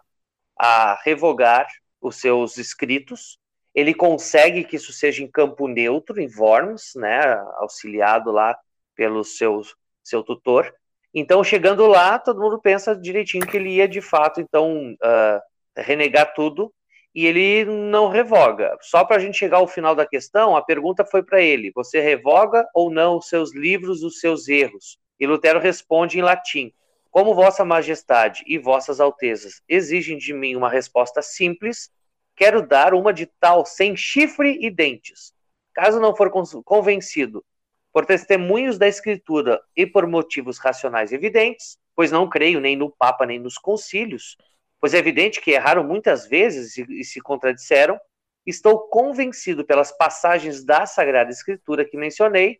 a 0.57 0.99
revogar 1.05 1.67
os 2.01 2.17
seus 2.17 2.57
escritos. 2.57 3.37
Ele 3.73 3.93
consegue 3.93 4.63
que 4.63 4.75
isso 4.75 4.93
seja 4.93 5.23
em 5.23 5.27
campo 5.27 5.67
neutro, 5.67 6.21
em 6.21 6.29
Worms, 6.37 6.93
né, 6.95 7.33
auxiliado 7.57 8.31
lá 8.31 8.57
pelo 8.95 9.23
seu, 9.23 9.61
seu 10.03 10.23
tutor. 10.23 10.73
Então, 11.13 11.43
chegando 11.43 11.85
lá, 11.87 12.19
todo 12.19 12.41
mundo 12.41 12.59
pensa 12.59 12.95
direitinho 12.95 13.47
que 13.47 13.57
ele 13.57 13.69
ia, 13.69 13.87
de 13.87 14.01
fato, 14.01 14.41
então, 14.41 14.93
uh, 14.93 15.41
renegar 15.81 16.33
tudo 16.33 16.73
e 17.13 17.27
ele 17.27 17.65
não 17.65 18.09
revoga. 18.09 18.75
Só 18.81 19.05
para 19.05 19.17
a 19.17 19.19
gente 19.19 19.37
chegar 19.37 19.57
ao 19.57 19.67
final 19.67 19.95
da 19.95 20.05
questão, 20.05 20.55
a 20.55 20.61
pergunta 20.61 21.05
foi 21.05 21.21
para 21.21 21.41
ele: 21.41 21.71
você 21.75 21.99
revoga 21.99 22.67
ou 22.73 22.91
não 22.91 23.17
os 23.17 23.27
seus 23.27 23.53
livros, 23.53 24.01
os 24.03 24.19
seus 24.19 24.47
erros? 24.47 24.97
E 25.19 25.27
Lutero 25.27 25.59
responde 25.59 26.17
em 26.17 26.23
latim: 26.23 26.73
Como 27.11 27.35
Vossa 27.35 27.63
Majestade 27.63 28.43
e 28.47 28.57
Vossas 28.57 28.99
Altezas 28.99 29.61
exigem 29.69 30.17
de 30.17 30.33
mim 30.33 30.55
uma 30.55 30.69
resposta 30.69 31.21
simples, 31.21 31.91
quero 32.35 32.65
dar 32.65 32.93
uma 32.93 33.13
de 33.13 33.25
tal 33.25 33.65
sem 33.65 33.95
chifre 33.95 34.57
e 34.61 34.69
dentes. 34.69 35.33
Caso 35.73 35.99
não 35.99 36.15
for 36.15 36.31
convencido 36.63 37.43
por 37.91 38.05
testemunhos 38.05 38.77
da 38.77 38.87
Escritura 38.87 39.61
e 39.75 39.85
por 39.85 40.07
motivos 40.07 40.57
racionais 40.57 41.11
evidentes, 41.11 41.77
pois 41.95 42.11
não 42.11 42.27
creio 42.27 42.59
nem 42.59 42.75
no 42.75 42.89
Papa 42.89 43.25
nem 43.25 43.39
nos 43.39 43.57
concílios, 43.57 44.35
pois 44.81 44.93
é 44.93 44.97
evidente 44.97 45.39
que 45.39 45.51
erraram 45.51 45.83
muitas 45.83 46.27
vezes 46.27 46.77
e, 46.77 47.03
se 47.03 47.21
contradisseram, 47.21 47.99
estou 48.45 48.79
convencido 48.87 49.63
pelas 49.63 49.91
passagens 49.95 50.63
da 50.63 50.85
Sagrada 50.85 51.29
Escritura 51.29 51.85
que 51.85 51.95
mencionei, 51.95 52.59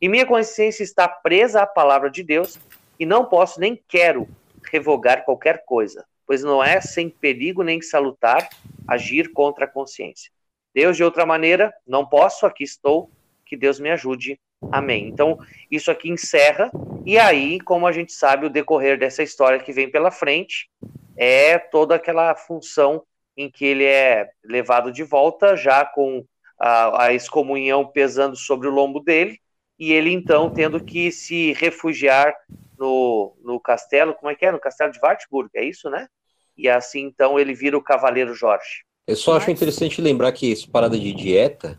e 0.00 0.08
minha 0.08 0.26
consciência 0.26 0.82
está 0.82 1.08
presa 1.08 1.62
à 1.62 1.66
palavra 1.66 2.10
de 2.10 2.22
Deus, 2.22 2.58
e 3.00 3.06
não 3.06 3.24
posso 3.24 3.58
nem 3.58 3.82
quero 3.88 4.28
revogar 4.70 5.24
qualquer 5.24 5.64
coisa, 5.64 6.04
pois 6.26 6.42
não 6.42 6.62
é 6.62 6.80
sem 6.80 7.08
perigo 7.08 7.62
nem 7.62 7.80
salutar 7.80 8.48
agir 8.86 9.32
contra 9.32 9.64
a 9.64 9.68
consciência. 9.68 10.30
Deus, 10.74 10.96
de 10.96 11.04
outra 11.04 11.24
maneira, 11.24 11.72
não 11.86 12.04
posso, 12.04 12.46
aqui 12.46 12.64
estou, 12.64 13.10
que 13.46 13.56
Deus 13.56 13.78
me 13.78 13.90
ajude. 13.90 14.38
Amém. 14.72 15.08
Então, 15.08 15.38
isso 15.70 15.90
aqui 15.90 16.08
encerra, 16.08 16.70
e 17.04 17.18
aí, 17.18 17.60
como 17.60 17.86
a 17.86 17.92
gente 17.92 18.12
sabe, 18.12 18.46
o 18.46 18.50
decorrer 18.50 18.98
dessa 18.98 19.22
história 19.22 19.58
que 19.58 19.72
vem 19.72 19.90
pela 19.90 20.10
frente, 20.10 20.68
é 21.16 21.58
toda 21.58 21.94
aquela 21.94 22.34
função 22.34 23.04
em 23.36 23.50
que 23.50 23.64
ele 23.64 23.84
é 23.84 24.28
levado 24.44 24.90
de 24.90 25.02
volta, 25.02 25.56
já 25.56 25.84
com 25.84 26.24
a, 26.58 27.06
a 27.06 27.12
excomunhão 27.12 27.86
pesando 27.86 28.36
sobre 28.36 28.68
o 28.68 28.70
lombo 28.70 29.00
dele, 29.00 29.38
e 29.78 29.92
ele 29.92 30.12
então 30.12 30.50
tendo 30.50 30.82
que 30.82 31.10
se 31.10 31.52
refugiar 31.52 32.34
no, 32.78 33.36
no 33.42 33.60
castelo, 33.60 34.14
como 34.14 34.30
é 34.30 34.34
que 34.34 34.46
é? 34.46 34.52
No 34.52 34.60
castelo 34.60 34.92
de 34.92 35.00
Wartburg, 35.00 35.50
é 35.54 35.64
isso, 35.64 35.90
né? 35.90 36.08
E 36.56 36.68
assim 36.68 37.00
então 37.00 37.38
ele 37.38 37.54
vira 37.54 37.76
o 37.76 37.82
Cavaleiro 37.82 38.34
Jorge. 38.34 38.84
Eu 39.06 39.16
só 39.16 39.36
acho 39.36 39.50
interessante 39.50 40.00
lembrar 40.00 40.32
que 40.32 40.50
essa 40.50 40.66
parada 40.70 40.98
de 40.98 41.12
dieta, 41.12 41.78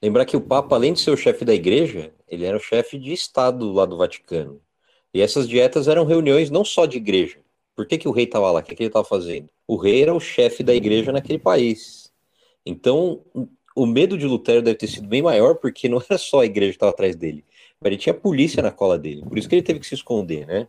lembrar 0.00 0.24
que 0.24 0.36
o 0.36 0.40
Papa, 0.40 0.76
além 0.76 0.92
de 0.92 1.00
ser 1.00 1.10
o 1.10 1.16
chefe 1.16 1.44
da 1.44 1.54
igreja, 1.54 2.12
ele 2.28 2.44
era 2.44 2.56
o 2.56 2.60
chefe 2.60 2.98
de 2.98 3.12
Estado 3.12 3.72
lá 3.72 3.84
do 3.84 3.96
Vaticano. 3.96 4.60
E 5.12 5.20
essas 5.20 5.48
dietas 5.48 5.88
eram 5.88 6.04
reuniões 6.04 6.50
não 6.50 6.64
só 6.64 6.86
de 6.86 6.96
igreja. 6.96 7.38
Por 7.74 7.86
que, 7.86 7.98
que 7.98 8.08
o 8.08 8.12
rei 8.12 8.24
estava 8.24 8.50
lá? 8.50 8.60
O 8.60 8.62
que, 8.62 8.74
que 8.74 8.82
ele 8.82 8.88
estava 8.88 9.04
fazendo? 9.04 9.48
O 9.66 9.76
rei 9.76 10.02
era 10.02 10.14
o 10.14 10.20
chefe 10.20 10.62
da 10.62 10.74
igreja 10.74 11.10
naquele 11.10 11.38
país. 11.38 12.12
Então, 12.64 13.22
o 13.74 13.86
medo 13.86 14.16
de 14.16 14.26
Lutero 14.26 14.62
deve 14.62 14.76
ter 14.76 14.86
sido 14.86 15.08
bem 15.08 15.22
maior, 15.22 15.56
porque 15.56 15.88
não 15.88 16.02
era 16.08 16.18
só 16.18 16.40
a 16.40 16.46
igreja 16.46 16.72
que 16.72 16.76
estava 16.76 16.92
atrás 16.92 17.16
dele, 17.16 17.44
mas 17.80 17.88
ele 17.88 18.00
tinha 18.00 18.14
polícia 18.14 18.62
na 18.62 18.70
cola 18.70 18.98
dele. 18.98 19.22
Por 19.22 19.38
isso 19.38 19.48
que 19.48 19.54
ele 19.54 19.62
teve 19.62 19.80
que 19.80 19.86
se 19.86 19.94
esconder, 19.94 20.46
né? 20.46 20.68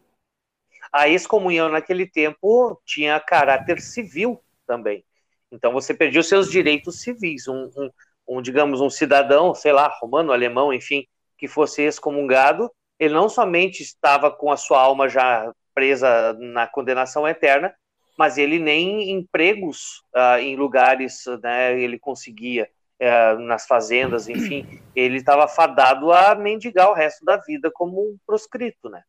A 0.95 1.09
excomunhão 1.09 1.67
naquele 1.67 2.07
tempo 2.07 2.81
tinha 2.85 3.19
caráter 3.19 3.81
civil 3.81 4.41
também. 4.65 5.03
Então 5.51 5.73
você 5.73 5.93
perdia 5.93 6.21
os 6.21 6.29
seus 6.29 6.49
direitos 6.49 7.01
civis. 7.01 7.49
Um, 7.49 7.69
um- 7.75 7.89
um, 8.27 8.41
digamos, 8.41 8.79
um 8.81 8.89
cidadão, 8.89 9.53
sei 9.53 9.71
lá, 9.73 9.87
romano, 10.01 10.31
alemão, 10.31 10.73
enfim, 10.73 11.05
que 11.37 11.47
fosse 11.47 11.81
excomungado, 11.83 12.71
ele 12.97 13.13
não 13.13 13.27
somente 13.29 13.83
estava 13.83 14.31
com 14.31 14.51
a 14.51 14.57
sua 14.57 14.79
alma 14.81 15.07
já 15.09 15.53
presa 15.73 16.33
na 16.39 16.65
condenação 16.65 17.27
eterna, 17.27 17.75
mas 18.17 18.37
ele 18.37 18.57
nem 18.57 19.11
empregos 19.11 20.01
ah, 20.15 20.41
em 20.41 20.55
lugares, 20.55 21.25
né, 21.43 21.77
ele 21.79 21.99
conseguia 21.99 22.67
eh, 22.97 23.35
nas 23.35 23.67
fazendas, 23.67 24.27
enfim, 24.29 24.65
ele 24.95 25.17
estava 25.17 25.47
fadado 25.47 26.11
a 26.11 26.33
mendigar 26.33 26.89
o 26.89 26.93
resto 26.93 27.23
da 27.25 27.37
vida 27.37 27.69
como 27.69 28.01
um 28.01 28.17
proscrito, 28.25 28.89
né? 28.89 29.03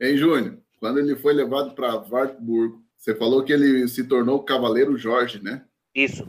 Hein, 0.00 0.16
Júnior? 0.16 0.58
Quando 0.78 0.98
ele 0.98 1.16
foi 1.16 1.32
levado 1.32 1.74
para 1.74 1.94
Wartburg, 1.96 2.74
você 2.96 3.14
falou 3.14 3.42
que 3.42 3.52
ele 3.52 3.86
se 3.88 4.04
tornou 4.04 4.42
Cavaleiro 4.42 4.96
Jorge, 4.96 5.42
né? 5.42 5.64
Isso. 5.94 6.26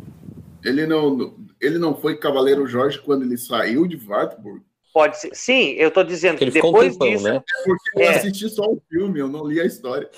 Ele 0.64 0.86
não, 0.88 1.38
ele 1.62 1.78
não 1.78 1.96
foi 1.96 2.18
Cavaleiro 2.18 2.66
Jorge 2.68 3.00
quando 3.00 3.24
ele 3.24 3.38
saiu 3.38 3.86
de 3.88 3.96
Wartburg? 4.08 4.62
Pode 4.94 5.20
ser. 5.20 5.30
Sim, 5.36 5.72
eu 5.74 5.90
estou 5.90 6.04
dizendo 6.04 6.38
que 6.38 6.44
ele 6.46 6.52
ficou 6.52 6.72
depois 6.72 6.94
tempão, 6.94 7.08
disso. 7.10 7.24
né? 7.26 7.44
Porque 7.64 7.90
eu 7.96 8.02
É. 8.02 8.16
assisti 8.18 8.50
só 8.50 8.64
o 8.64 8.82
filme, 8.90 9.20
eu 9.20 9.28
não 9.28 9.46
li 9.46 9.60
a 9.62 9.66
história. 9.66 10.10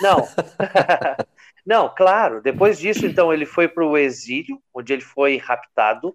Não. 0.00 0.16
Não, 1.66 1.88
claro. 1.94 2.42
Depois 2.42 2.78
disso, 2.78 3.06
então, 3.06 3.32
ele 3.32 3.46
foi 3.46 3.66
para 3.68 3.86
o 3.86 3.96
exílio, 3.96 4.60
onde 4.74 4.92
ele 4.92 5.00
foi 5.00 5.38
raptado. 5.38 6.14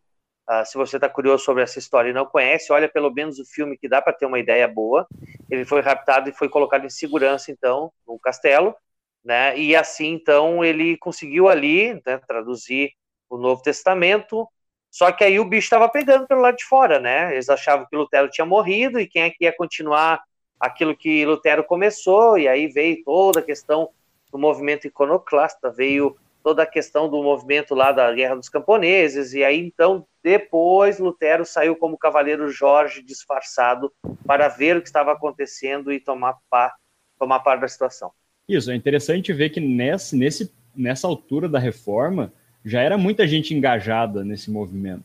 Ah, 0.51 0.65
se 0.65 0.75
você 0.79 0.98
está 0.98 1.08
curioso 1.08 1.44
sobre 1.44 1.62
essa 1.62 1.77
história 1.77 2.10
e 2.10 2.13
não 2.13 2.25
conhece, 2.25 2.74
olha 2.74 2.89
pelo 2.89 3.13
menos 3.13 3.38
o 3.38 3.46
filme 3.46 3.77
que 3.77 3.88
dá 3.88 4.01
para 4.01 4.13
ter 4.13 4.25
uma 4.25 4.39
ideia 4.39 4.68
boa. 4.68 5.06
Ele 5.48 5.63
foi 5.63 5.79
raptado 5.79 6.27
e 6.27 6.34
foi 6.34 6.50
colocado 6.50 6.86
em 6.86 6.89
segurança, 6.89 7.51
então, 7.51 7.91
no 8.08 8.18
castelo, 8.18 8.75
né? 9.24 9.56
E 9.56 9.75
assim, 9.75 10.08
então, 10.08 10.65
ele 10.65 10.98
conseguiu 10.98 11.48
ali 11.48 12.01
né, 12.03 12.20
traduzir 12.27 12.94
o 13.29 13.38
Novo 13.38 13.62
Testamento. 13.62 14.48
Só 14.89 15.12
que 15.12 15.24
aí 15.24 15.39
o 15.39 15.46
bicho 15.46 15.65
estava 15.65 15.88
pegando 15.88 16.25
pelo 16.25 16.41
lado 16.41 16.58
de 16.58 16.65
fora, 16.65 17.00
né? 17.00 17.32
Eles 17.32 17.48
achavam 17.48 17.86
que 17.88 17.96
Lutero 17.96 18.27
tinha 18.27 18.44
morrido 18.44 19.00
e 19.00 19.06
quem 19.06 19.22
é 19.22 19.29
que 19.29 19.44
ia 19.44 19.56
continuar 19.56 20.20
aquilo 20.60 20.98
que 20.98 21.27
Lutero 21.27 21.63
começou, 21.63 22.39
e 22.39 22.48
aí 22.48 22.65
veio 22.65 23.03
toda 23.03 23.39
a 23.39 23.44
questão 23.44 23.91
do 24.32 24.39
movimento 24.39 24.88
iconoclasta, 24.88 25.70
veio 25.70 26.18
toda 26.43 26.63
a 26.63 26.65
questão 26.65 27.10
do 27.10 27.22
movimento 27.22 27.75
lá 27.75 27.91
da 27.91 28.12
Guerra 28.13 28.36
dos 28.36 28.50
Camponeses, 28.50 29.34
e 29.34 29.43
aí 29.43 29.60
então, 29.60 30.05
depois, 30.24 31.00
Lutero 31.00 31.46
saiu 31.46 31.75
como 31.75 31.98
Cavaleiro 31.98 32.50
Jorge 32.50 33.03
disfarçado 33.03 33.91
para 34.25 34.48
ver 34.48 34.77
o 34.77 34.81
que 34.81 34.88
estava 34.88 35.12
acontecendo 35.12 35.91
e 35.91 36.00
tomar, 36.00 36.38
par, 36.50 36.74
tomar 37.17 37.39
parte 37.39 37.62
da 37.62 37.67
situação. 37.67 38.12
Isso, 38.48 38.72
é 38.72 38.75
interessante 38.75 39.31
ver 39.31 39.50
que 39.50 39.60
nesse, 39.60 40.15
nesse, 40.15 40.52
nessa 40.75 41.08
altura 41.08 41.47
da 41.47 41.60
reforma 41.60 42.34
já 42.63 42.82
era 42.82 42.97
muita 42.97 43.28
gente 43.28 43.54
engajada 43.54 44.23
nesse 44.23 44.52
movimento. 44.52 45.04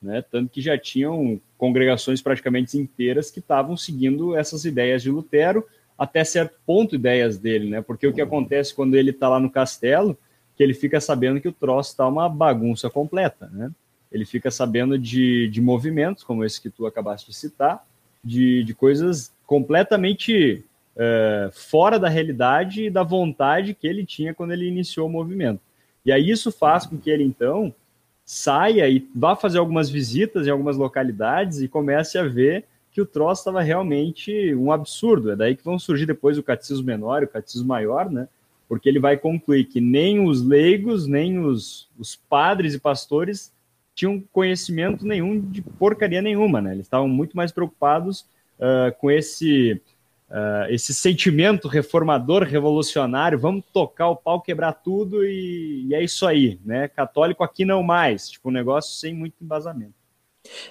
Né? 0.00 0.22
Tanto 0.30 0.50
que 0.50 0.60
já 0.60 0.78
tinham 0.78 1.40
congregações 1.56 2.20
praticamente 2.20 2.76
inteiras 2.76 3.30
que 3.30 3.40
estavam 3.40 3.76
seguindo 3.76 4.36
essas 4.36 4.64
ideias 4.64 5.02
de 5.02 5.10
Lutero, 5.10 5.66
até 5.98 6.22
certo 6.22 6.58
ponto 6.66 6.94
ideias 6.94 7.38
dele, 7.38 7.70
né? 7.70 7.80
Porque 7.80 8.06
o 8.06 8.12
que 8.12 8.20
acontece 8.20 8.74
quando 8.74 8.96
ele 8.96 9.10
está 9.10 9.28
lá 9.30 9.40
no 9.40 9.50
castelo, 9.50 10.16
que 10.56 10.62
ele 10.62 10.74
fica 10.74 11.00
sabendo 11.00 11.40
que 11.40 11.48
o 11.48 11.52
troço 11.52 11.90
está 11.90 12.06
uma 12.06 12.28
bagunça 12.28 12.88
completa, 12.88 13.48
né? 13.52 13.70
Ele 14.10 14.24
fica 14.24 14.50
sabendo 14.50 14.98
de, 14.98 15.48
de 15.48 15.60
movimentos, 15.60 16.24
como 16.24 16.44
esse 16.44 16.60
que 16.60 16.70
tu 16.70 16.86
acabaste 16.86 17.30
de 17.30 17.36
citar, 17.36 17.84
de, 18.24 18.64
de 18.64 18.74
coisas 18.74 19.32
completamente 19.46 20.64
é, 20.96 21.50
fora 21.52 21.98
da 21.98 22.08
realidade 22.08 22.84
e 22.84 22.90
da 22.90 23.02
vontade 23.02 23.74
que 23.74 23.86
ele 23.86 24.06
tinha 24.06 24.32
quando 24.32 24.52
ele 24.52 24.66
iniciou 24.66 25.06
o 25.06 25.12
movimento. 25.12 25.60
E 26.04 26.10
aí 26.10 26.30
isso 26.30 26.50
faz 26.50 26.86
com 26.86 26.96
que 26.96 27.10
ele, 27.10 27.24
então, 27.24 27.74
saia 28.24 28.88
e 28.88 29.06
vá 29.14 29.36
fazer 29.36 29.58
algumas 29.58 29.90
visitas 29.90 30.46
em 30.46 30.50
algumas 30.50 30.76
localidades 30.76 31.60
e 31.60 31.68
comece 31.68 32.16
a 32.16 32.22
ver 32.22 32.64
que 32.90 33.00
o 33.00 33.06
troço 33.06 33.42
estava 33.42 33.60
realmente 33.60 34.54
um 34.54 34.72
absurdo. 34.72 35.32
É 35.32 35.36
daí 35.36 35.54
que 35.54 35.64
vão 35.64 35.78
surgir 35.78 36.06
depois 36.06 36.38
o 36.38 36.42
catecismo 36.42 36.86
menor 36.86 37.22
e 37.22 37.26
o 37.26 37.28
catecismo 37.28 37.68
maior, 37.68 38.10
né? 38.10 38.26
Porque 38.68 38.88
ele 38.88 38.98
vai 38.98 39.16
concluir 39.16 39.64
que 39.64 39.80
nem 39.80 40.24
os 40.26 40.42
leigos, 40.42 41.06
nem 41.06 41.38
os, 41.38 41.88
os 41.98 42.16
padres 42.16 42.74
e 42.74 42.80
pastores 42.80 43.52
tinham 43.94 44.22
conhecimento 44.32 45.06
nenhum 45.06 45.40
de 45.40 45.62
porcaria 45.62 46.20
nenhuma, 46.20 46.60
né? 46.60 46.72
Eles 46.72 46.86
estavam 46.86 47.08
muito 47.08 47.36
mais 47.36 47.50
preocupados 47.50 48.26
uh, 48.58 48.94
com 48.98 49.10
esse, 49.10 49.80
uh, 50.28 50.68
esse 50.68 50.92
sentimento 50.92 51.66
reformador, 51.66 52.42
revolucionário, 52.42 53.38
vamos 53.38 53.64
tocar 53.72 54.10
o 54.10 54.16
pau, 54.16 54.42
quebrar 54.42 54.74
tudo 54.74 55.24
e, 55.24 55.86
e 55.88 55.94
é 55.94 56.04
isso 56.04 56.26
aí, 56.26 56.60
né? 56.64 56.88
Católico 56.88 57.42
aqui 57.42 57.64
não 57.64 57.82
mais, 57.82 58.28
tipo, 58.28 58.50
um 58.50 58.52
negócio 58.52 58.94
sem 58.96 59.14
muito 59.14 59.42
embasamento. 59.42 59.94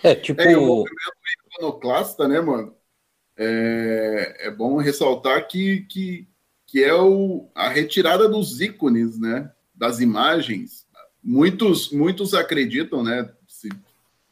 É, 0.04 0.14
tipo. 0.16 0.42
É, 0.42 0.56
o 0.56 0.62
movimento 0.62 1.14
iconoclasta, 1.52 2.28
né, 2.28 2.40
mano? 2.40 2.76
É, 3.38 4.48
é 4.48 4.52
bom 4.52 4.78
ressaltar 4.78 5.48
que, 5.48 5.82
que, 5.90 6.28
que 6.68 6.84
é 6.84 6.94
o, 6.94 7.50
a 7.54 7.70
retirada 7.70 8.28
dos 8.28 8.62
ícones, 8.62 9.20
né? 9.20 9.52
Das 9.74 10.00
imagens. 10.00 10.86
Muitos, 11.24 11.92
muitos 11.92 12.34
acreditam, 12.34 13.04
né? 13.04 13.30
Se, 13.48 13.70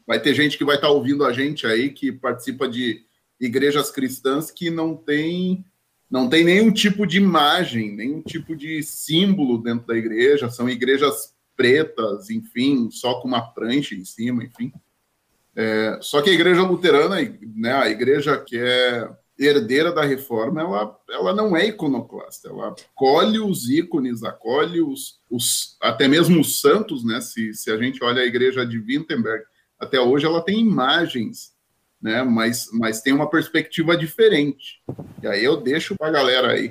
vai 0.06 0.20
ter 0.20 0.34
gente 0.34 0.58
que 0.58 0.66
vai 0.66 0.76
estar 0.76 0.90
ouvindo 0.90 1.26
a 1.26 1.34
gente 1.34 1.66
aí 1.66 1.90
que 1.90 2.12
participa 2.12 2.68
de 2.68 3.06
igrejas 3.40 3.92
cristãs 3.92 4.52
que 4.52 4.70
não 4.70 4.96
tem 4.96 5.66
não 6.10 6.30
tem 6.30 6.44
nenhum 6.44 6.72
tipo 6.72 7.08
de 7.08 7.18
imagem, 7.18 7.96
nenhum 7.96 8.22
tipo 8.22 8.56
de 8.56 8.84
símbolo 8.84 9.58
dentro 9.58 9.88
da 9.88 9.98
igreja, 9.98 10.48
são 10.48 10.70
igrejas 10.70 11.34
pretas, 11.56 12.30
enfim, 12.30 12.92
só 12.92 13.20
com 13.20 13.28
uma 13.28 13.42
prancha 13.42 13.96
em 13.96 14.06
cima, 14.06 14.44
enfim. 14.44 14.72
É, 15.56 15.98
só 16.02 16.22
que 16.22 16.30
a 16.30 16.34
igreja 16.34 16.62
luterana, 16.62 17.16
né, 17.56 17.74
a 17.74 17.90
igreja 17.90 18.38
que 18.38 18.58
é 18.60 19.10
herdeira 19.46 19.92
da 19.92 20.04
reforma, 20.04 20.62
ela, 20.62 21.00
ela 21.10 21.34
não 21.34 21.56
é 21.56 21.68
iconoclasta, 21.68 22.50
ela 22.50 22.70
acolhe 22.70 23.40
os 23.40 23.70
ícones, 23.70 24.24
acolhe 24.24 24.82
os, 24.82 25.20
os 25.30 25.78
até 25.82 26.08
mesmo 26.08 26.40
os 26.42 26.62
santos, 26.62 27.04
né? 27.04 27.22
Se, 27.22 27.54
se 27.54 27.72
a 27.72 27.78
gente 27.78 28.04
olha 28.04 28.22
a 28.22 28.26
igreja 28.26 28.66
de 28.66 28.78
Wittenberg, 28.78 29.44
até 29.80 30.00
hoje 30.00 30.26
ela 30.26 30.42
tem 30.42 30.60
imagens, 30.60 31.54
né? 32.02 32.24
Mas, 32.24 32.70
mas 32.74 33.02
tem 33.02 33.14
uma 33.14 33.30
perspectiva 33.30 33.96
diferente. 33.98 34.82
E 35.22 35.28
aí 35.28 35.44
eu 35.44 35.58
deixo 35.58 35.96
para 35.96 36.08
a 36.08 36.12
galera 36.12 36.52
aí. 36.52 36.70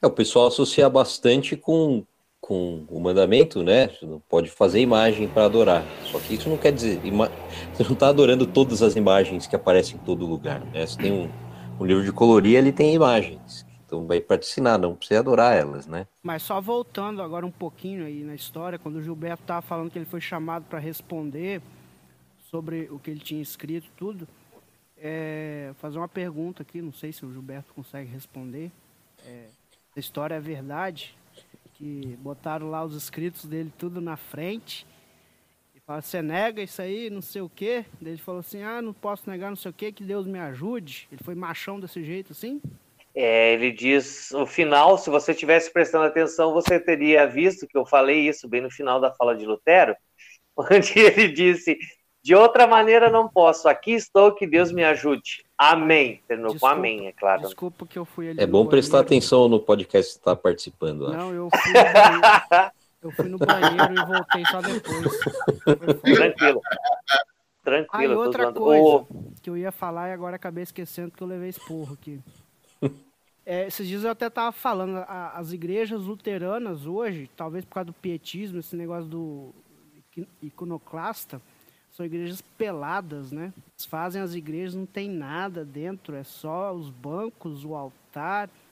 É, 0.00 0.06
o 0.06 0.10
pessoal 0.10 0.48
associa 0.48 0.88
bastante 0.88 1.56
com, 1.56 2.04
com 2.40 2.84
o 2.88 3.00
mandamento, 3.00 3.62
né? 3.62 3.88
Você 3.88 4.06
não 4.06 4.20
pode 4.20 4.50
fazer 4.50 4.80
imagem 4.80 5.28
para 5.28 5.46
adorar. 5.46 5.84
Só 6.04 6.18
que 6.18 6.34
isso 6.34 6.48
não 6.48 6.56
quer 6.56 6.72
dizer. 6.72 7.00
Ima... 7.04 7.30
Você 7.74 7.82
não 7.84 7.92
está 7.92 8.08
adorando 8.08 8.46
todas 8.46 8.82
as 8.82 8.96
imagens 8.96 9.46
que 9.46 9.56
aparecem 9.56 9.96
em 9.96 10.04
todo 10.04 10.26
lugar. 10.26 10.60
Né? 10.72 10.86
Você 10.86 10.96
tem 10.96 11.12
um, 11.12 11.30
um 11.78 11.84
livro 11.84 12.04
de 12.04 12.12
colorir, 12.12 12.56
ele 12.56 12.72
tem 12.72 12.94
imagens. 12.94 13.66
Então 13.86 14.06
vai 14.06 14.24
ensinar, 14.38 14.78
não 14.78 14.96
precisa 14.96 15.20
adorar 15.20 15.56
elas, 15.56 15.86
né? 15.86 16.06
Mas 16.22 16.42
só 16.42 16.60
voltando 16.60 17.22
agora 17.22 17.46
um 17.46 17.50
pouquinho 17.50 18.04
aí 18.04 18.24
na 18.24 18.34
história, 18.34 18.78
quando 18.78 18.96
o 18.96 19.02
Gilberto 19.02 19.42
estava 19.42 19.62
falando 19.62 19.90
que 19.90 19.98
ele 19.98 20.04
foi 20.04 20.20
chamado 20.20 20.64
para 20.64 20.80
responder 20.80 21.62
sobre 22.50 22.88
o 22.90 22.98
que 22.98 23.10
ele 23.10 23.20
tinha 23.20 23.40
escrito, 23.40 23.88
tudo, 23.96 24.26
é, 24.98 25.72
fazer 25.78 25.98
uma 25.98 26.08
pergunta 26.08 26.62
aqui, 26.62 26.82
não 26.82 26.92
sei 26.92 27.12
se 27.12 27.24
o 27.24 27.32
Gilberto 27.32 27.72
consegue 27.74 28.10
responder. 28.10 28.72
É, 29.24 29.46
a 29.96 30.00
história 30.00 30.34
é 30.34 30.40
verdade, 30.40 31.14
que 31.74 32.18
botaram 32.20 32.70
lá 32.70 32.84
os 32.84 32.94
escritos 32.94 33.44
dele 33.44 33.72
tudo 33.78 34.00
na 34.00 34.16
frente. 34.16 34.86
Você 35.88 36.20
nega 36.20 36.60
isso 36.60 36.82
aí, 36.82 37.08
não 37.08 37.22
sei 37.22 37.42
o 37.42 37.48
quê. 37.48 37.84
Daí 38.00 38.14
ele 38.14 38.20
falou 38.20 38.40
assim, 38.40 38.60
ah, 38.60 38.82
não 38.82 38.92
posso 38.92 39.30
negar 39.30 39.50
não 39.50 39.56
sei 39.56 39.70
o 39.70 39.74
quê, 39.74 39.92
que 39.92 40.02
Deus 40.02 40.26
me 40.26 40.38
ajude. 40.38 41.06
Ele 41.12 41.22
foi 41.22 41.36
machão 41.36 41.78
desse 41.78 42.02
jeito 42.02 42.32
assim? 42.32 42.60
É, 43.14 43.54
ele 43.54 43.70
diz, 43.70 44.32
o 44.32 44.44
final, 44.44 44.98
se 44.98 45.08
você 45.08 45.32
tivesse 45.32 45.72
prestando 45.72 46.04
atenção, 46.04 46.52
você 46.52 46.80
teria 46.80 47.26
visto 47.26 47.66
que 47.68 47.78
eu 47.78 47.86
falei 47.86 48.28
isso 48.28 48.48
bem 48.48 48.60
no 48.60 48.70
final 48.70 49.00
da 49.00 49.12
fala 49.12 49.36
de 49.36 49.46
Lutero, 49.46 49.94
onde 50.58 50.98
ele 50.98 51.28
disse, 51.28 51.78
de 52.22 52.34
outra 52.34 52.66
maneira 52.66 53.08
não 53.08 53.28
posso, 53.28 53.68
aqui 53.68 53.92
estou, 53.92 54.34
que 54.34 54.44
Deus 54.44 54.72
me 54.72 54.82
ajude. 54.82 55.44
Amém. 55.56 56.20
Terminou 56.26 56.50
Desculpa, 56.50 56.74
com 56.74 56.78
amém, 56.78 57.06
é 57.06 57.12
claro. 57.12 57.42
Desculpa 57.42 57.86
que 57.86 57.96
eu 57.96 58.04
fui 58.04 58.30
ali. 58.30 58.40
É 58.40 58.44
no 58.44 58.52
bom 58.52 58.66
prestar 58.66 58.98
banheiro. 58.98 59.06
atenção 59.06 59.48
no 59.48 59.60
podcast 59.60 60.08
que 60.08 60.14
você 60.14 60.18
está 60.18 60.34
participando, 60.34 61.06
acho. 61.06 61.16
Não, 61.16 61.32
eu 61.32 61.48
fui, 61.48 61.72
no 61.72 62.70
Eu 63.02 63.10
fui 63.12 63.28
no 63.28 63.38
banheiro 63.38 63.92
e 63.92 64.04
voltei 64.04 64.44
só 64.46 64.60
depois. 64.60 65.18
Tranquilo. 66.02 66.60
Tranquilo. 67.62 67.88
Aí 67.92 68.08
outra 68.08 68.52
coisa 68.52 68.82
Ô, 68.84 69.06
que 69.42 69.50
eu 69.50 69.56
ia 69.56 69.72
falar 69.72 70.08
e 70.08 70.12
agora 70.12 70.36
acabei 70.36 70.62
esquecendo 70.62 71.10
que 71.10 71.22
eu 71.22 71.26
levei 71.26 71.48
esporro 71.48 71.94
aqui. 71.94 72.20
É, 73.48 73.68
esses 73.68 73.86
dias 73.86 74.02
eu 74.02 74.10
até 74.10 74.28
tava 74.28 74.50
falando, 74.50 74.96
a- 74.96 75.30
as 75.36 75.52
igrejas 75.52 76.02
luteranas 76.02 76.84
hoje, 76.84 77.30
talvez 77.36 77.64
por 77.64 77.74
causa 77.74 77.84
do 77.84 77.92
pietismo, 77.92 78.58
esse 78.58 78.74
negócio 78.74 79.04
do 79.08 79.54
iconoclasta, 80.42 81.40
são 81.92 82.04
igrejas 82.04 82.40
peladas, 82.58 83.30
né? 83.30 83.52
Eles 83.74 83.86
fazem 83.86 84.20
as 84.20 84.34
igrejas, 84.34 84.74
não 84.74 84.84
tem 84.84 85.08
nada 85.08 85.64
dentro, 85.64 86.16
é 86.16 86.24
só 86.24 86.74
os 86.74 86.90
bancos, 86.90 87.64
o 87.64 87.76
altar. 87.76 88.05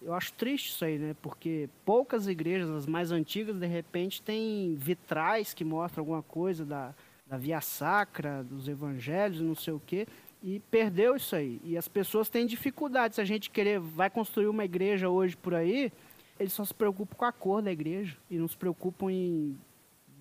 Eu 0.00 0.14
acho 0.14 0.32
triste 0.32 0.70
isso 0.70 0.84
aí, 0.84 0.98
né? 0.98 1.16
Porque 1.20 1.68
poucas 1.84 2.26
igrejas, 2.26 2.70
as 2.70 2.86
mais 2.86 3.10
antigas, 3.10 3.56
de 3.56 3.66
repente, 3.66 4.22
tem 4.22 4.74
vitrais 4.74 5.52
que 5.52 5.64
mostram 5.64 6.02
alguma 6.02 6.22
coisa 6.22 6.64
da, 6.64 6.94
da 7.26 7.36
via 7.36 7.60
sacra, 7.60 8.42
dos 8.42 8.68
evangelhos, 8.68 9.40
não 9.40 9.54
sei 9.54 9.72
o 9.72 9.82
quê, 9.84 10.06
e 10.42 10.60
perdeu 10.70 11.16
isso 11.16 11.34
aí. 11.34 11.60
E 11.64 11.76
as 11.76 11.88
pessoas 11.88 12.28
têm 12.28 12.46
dificuldade. 12.46 13.14
Se 13.14 13.20
a 13.20 13.24
gente 13.24 13.50
querer, 13.50 13.80
vai 13.80 14.10
construir 14.10 14.46
uma 14.46 14.64
igreja 14.64 15.08
hoje 15.08 15.36
por 15.36 15.54
aí, 15.54 15.92
eles 16.38 16.52
só 16.52 16.64
se 16.64 16.74
preocupam 16.74 17.16
com 17.16 17.24
a 17.24 17.32
cor 17.32 17.62
da 17.62 17.72
igreja 17.72 18.16
e 18.30 18.36
não 18.36 18.48
se 18.48 18.56
preocupam 18.56 19.10
em 19.10 19.56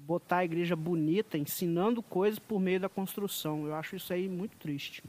botar 0.05 0.37
a 0.37 0.45
igreja 0.45 0.75
bonita, 0.75 1.37
ensinando 1.37 2.01
coisas 2.01 2.39
por 2.39 2.59
meio 2.59 2.79
da 2.79 2.89
construção. 2.89 3.65
Eu 3.65 3.75
acho 3.75 3.95
isso 3.95 4.13
aí 4.13 4.27
muito 4.27 4.55
triste. 4.57 5.03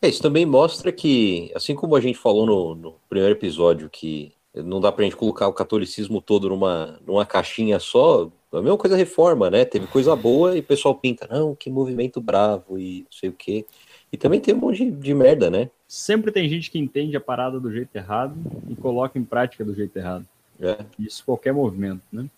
É, 0.00 0.08
isso 0.08 0.22
também 0.22 0.46
mostra 0.46 0.92
que, 0.92 1.50
assim 1.54 1.74
como 1.74 1.96
a 1.96 2.00
gente 2.00 2.18
falou 2.18 2.46
no, 2.46 2.74
no 2.74 2.94
primeiro 3.08 3.34
episódio, 3.34 3.88
que 3.90 4.32
não 4.54 4.80
dá 4.80 4.90
pra 4.90 5.04
gente 5.04 5.16
colocar 5.16 5.48
o 5.48 5.52
catolicismo 5.52 6.20
todo 6.20 6.48
numa, 6.48 6.98
numa 7.06 7.26
caixinha 7.26 7.78
só, 7.78 8.30
a 8.52 8.62
mesma 8.62 8.78
coisa 8.78 8.96
a 8.96 8.98
reforma, 8.98 9.50
né? 9.50 9.64
Teve 9.64 9.86
coisa 9.86 10.16
boa 10.16 10.56
e 10.56 10.60
o 10.60 10.64
pessoal 10.64 10.94
pinta, 10.94 11.26
não, 11.30 11.54
que 11.54 11.70
movimento 11.70 12.20
bravo 12.20 12.78
e 12.78 13.00
não 13.00 13.12
sei 13.12 13.28
o 13.28 13.32
quê. 13.32 13.66
E 14.12 14.16
também 14.16 14.40
tem 14.40 14.54
um 14.54 14.58
monte 14.58 14.84
de, 14.84 14.90
de 14.90 15.14
merda, 15.14 15.50
né? 15.50 15.70
Sempre 15.86 16.32
tem 16.32 16.48
gente 16.48 16.70
que 16.70 16.78
entende 16.78 17.16
a 17.16 17.20
parada 17.20 17.60
do 17.60 17.70
jeito 17.70 17.94
errado 17.94 18.34
e 18.68 18.74
coloca 18.74 19.18
em 19.18 19.24
prática 19.24 19.64
do 19.64 19.74
jeito 19.74 19.96
errado. 19.96 20.26
É. 20.60 20.78
Isso 20.98 21.24
qualquer 21.24 21.52
movimento, 21.52 22.02
né? 22.10 22.28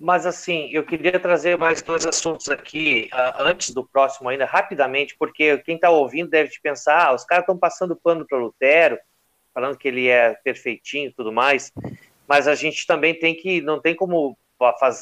Mas 0.00 0.24
assim, 0.24 0.70
eu 0.72 0.82
queria 0.82 1.20
trazer 1.20 1.58
mais 1.58 1.82
dois 1.82 2.06
assuntos 2.06 2.48
aqui 2.48 3.10
ah, 3.12 3.42
antes 3.42 3.74
do 3.74 3.86
próximo 3.86 4.30
ainda, 4.30 4.46
rapidamente, 4.46 5.14
porque 5.18 5.58
quem 5.58 5.74
está 5.74 5.90
ouvindo 5.90 6.30
deve 6.30 6.48
te 6.48 6.58
pensar, 6.58 7.08
ah, 7.08 7.14
os 7.14 7.22
caras 7.22 7.42
estão 7.42 7.58
passando 7.58 7.94
pano 7.94 8.26
para 8.26 8.38
Lutero, 8.38 8.98
falando 9.52 9.76
que 9.76 9.86
ele 9.86 10.08
é 10.08 10.32
perfeitinho 10.42 11.10
e 11.10 11.12
tudo 11.12 11.30
mais, 11.30 11.70
mas 12.26 12.48
a 12.48 12.54
gente 12.54 12.86
também 12.86 13.12
tem 13.12 13.34
que, 13.34 13.60
não 13.60 13.78
tem 13.78 13.94
como 13.94 14.38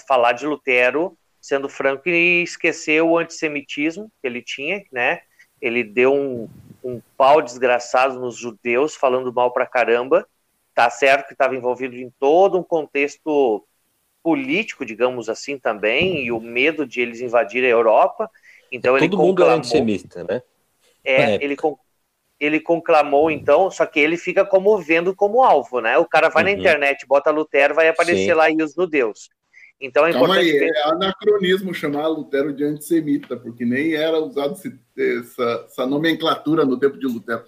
falar 0.08 0.32
de 0.32 0.44
Lutero, 0.44 1.16
sendo 1.40 1.68
franco, 1.68 2.08
e 2.08 2.42
esquecer 2.42 3.00
o 3.00 3.16
antissemitismo 3.16 4.10
que 4.20 4.26
ele 4.26 4.42
tinha, 4.42 4.82
né? 4.90 5.20
Ele 5.60 5.84
deu 5.84 6.12
um, 6.12 6.48
um 6.82 7.00
pau 7.16 7.40
desgraçado 7.40 8.18
nos 8.18 8.36
judeus, 8.36 8.96
falando 8.96 9.32
mal 9.32 9.52
pra 9.52 9.64
caramba, 9.64 10.26
tá 10.74 10.90
certo 10.90 11.28
que 11.28 11.34
estava 11.34 11.54
envolvido 11.54 11.94
em 11.94 12.10
todo 12.18 12.58
um 12.58 12.64
contexto 12.64 13.64
político, 14.28 14.84
digamos 14.84 15.30
assim, 15.30 15.58
também, 15.58 16.26
e 16.26 16.30
o 16.30 16.38
medo 16.38 16.86
de 16.86 17.00
eles 17.00 17.22
invadirem 17.22 17.70
a 17.70 17.72
Europa. 17.72 18.30
Então 18.70 18.94
ele 18.94 19.08
Todo 19.08 19.16
mundo 19.16 19.42
é 19.42 19.46
conclamou, 19.46 19.56
antissemita, 19.56 20.22
né? 20.24 20.42
é, 21.02 21.42
ele, 21.42 21.56
con- 21.56 21.78
ele 22.38 22.60
conclamou, 22.60 23.30
então, 23.30 23.70
só 23.70 23.86
que 23.86 23.98
ele 23.98 24.18
fica 24.18 24.44
como 24.44 24.76
vendo 24.82 25.16
como 25.16 25.42
alvo, 25.42 25.80
né? 25.80 25.96
O 25.96 26.04
cara 26.04 26.28
vai 26.28 26.44
na 26.44 26.50
Uhum. 26.50 26.58
internet, 26.58 27.06
bota 27.06 27.30
Lutero, 27.30 27.74
vai 27.74 27.88
aparecer 27.88 28.26
Sim. 28.26 28.32
lá 28.34 28.50
e 28.50 28.62
os 28.62 28.74
judeus. 28.74 29.30
Então 29.80 30.04
é 30.06 30.12
Calma 30.12 30.34
importante 30.34 30.44
aí, 30.44 30.58
ver- 30.58 30.72
é 30.76 30.82
anacronismo 30.90 31.72
chamar 31.72 32.06
Lutero 32.08 32.52
de 32.52 32.64
antissemita, 32.64 33.34
porque 33.34 33.64
nem 33.64 33.94
era 33.94 34.18
usado 34.18 34.52
esse- 34.52 34.78
essa, 34.94 35.64
essa 35.66 35.86
nomenclatura 35.86 36.66
no 36.66 36.78
tempo 36.78 36.98
de 36.98 37.06
Lutero. 37.06 37.44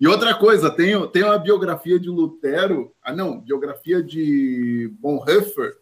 E 0.00 0.06
outra 0.06 0.34
coisa, 0.34 0.70
tem, 0.70 0.94
tem 1.08 1.22
uma 1.24 1.38
biografia 1.38 2.00
de 2.00 2.08
Lutero, 2.08 2.94
ah 3.02 3.12
não, 3.12 3.38
biografia 3.40 4.02
de 4.02 4.88
Bonhoeffer, 4.98 5.74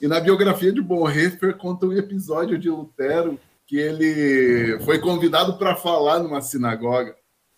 e 0.00 0.06
na 0.06 0.20
biografia 0.20 0.72
de 0.72 0.80
Bonhoeffer 0.80 1.56
conta 1.56 1.86
um 1.86 1.92
episódio 1.92 2.58
de 2.58 2.68
Lutero 2.68 3.38
que 3.66 3.76
ele 3.76 4.78
foi 4.80 4.98
convidado 4.98 5.58
para 5.58 5.74
falar 5.74 6.20
numa 6.20 6.40
sinagoga 6.40 7.16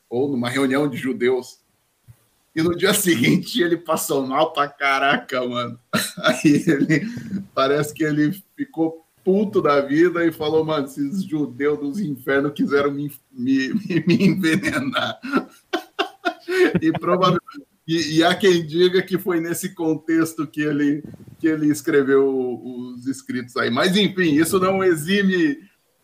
ou 0.08 0.28
numa 0.28 0.48
reunião 0.48 0.88
de 0.88 0.96
judeus. 0.96 1.60
E 2.56 2.62
no 2.62 2.74
dia 2.76 2.94
seguinte 2.94 3.62
ele 3.62 3.76
passou 3.76 4.26
mal 4.26 4.52
pra 4.52 4.68
caraca, 4.68 5.46
mano. 5.46 5.78
Aí 6.18 6.64
ele 6.66 7.06
parece 7.54 7.92
que 7.92 8.04
ele 8.04 8.32
ficou 8.56 9.04
puto 9.22 9.60
da 9.60 9.82
vida 9.82 10.24
e 10.24 10.32
falou, 10.32 10.64
mano, 10.64 10.86
esses 10.86 11.22
judeus 11.22 11.78
dos 11.78 12.00
infernos 12.00 12.52
quiseram 12.54 12.90
me, 12.90 13.12
me, 13.30 13.74
me- 14.06 14.26
envenenar. 14.26 15.20
e 16.80 16.90
provavelmente. 16.92 17.67
E, 17.88 18.18
e 18.18 18.24
há 18.24 18.34
quem 18.34 18.66
diga 18.66 19.00
que 19.02 19.16
foi 19.16 19.40
nesse 19.40 19.74
contexto 19.74 20.46
que 20.46 20.60
ele, 20.60 21.02
que 21.40 21.48
ele 21.48 21.72
escreveu 21.72 22.28
os 22.28 23.06
escritos 23.06 23.56
aí. 23.56 23.70
Mas, 23.70 23.96
enfim, 23.96 24.34
isso 24.34 24.60
não 24.60 24.84
exime 24.84 25.58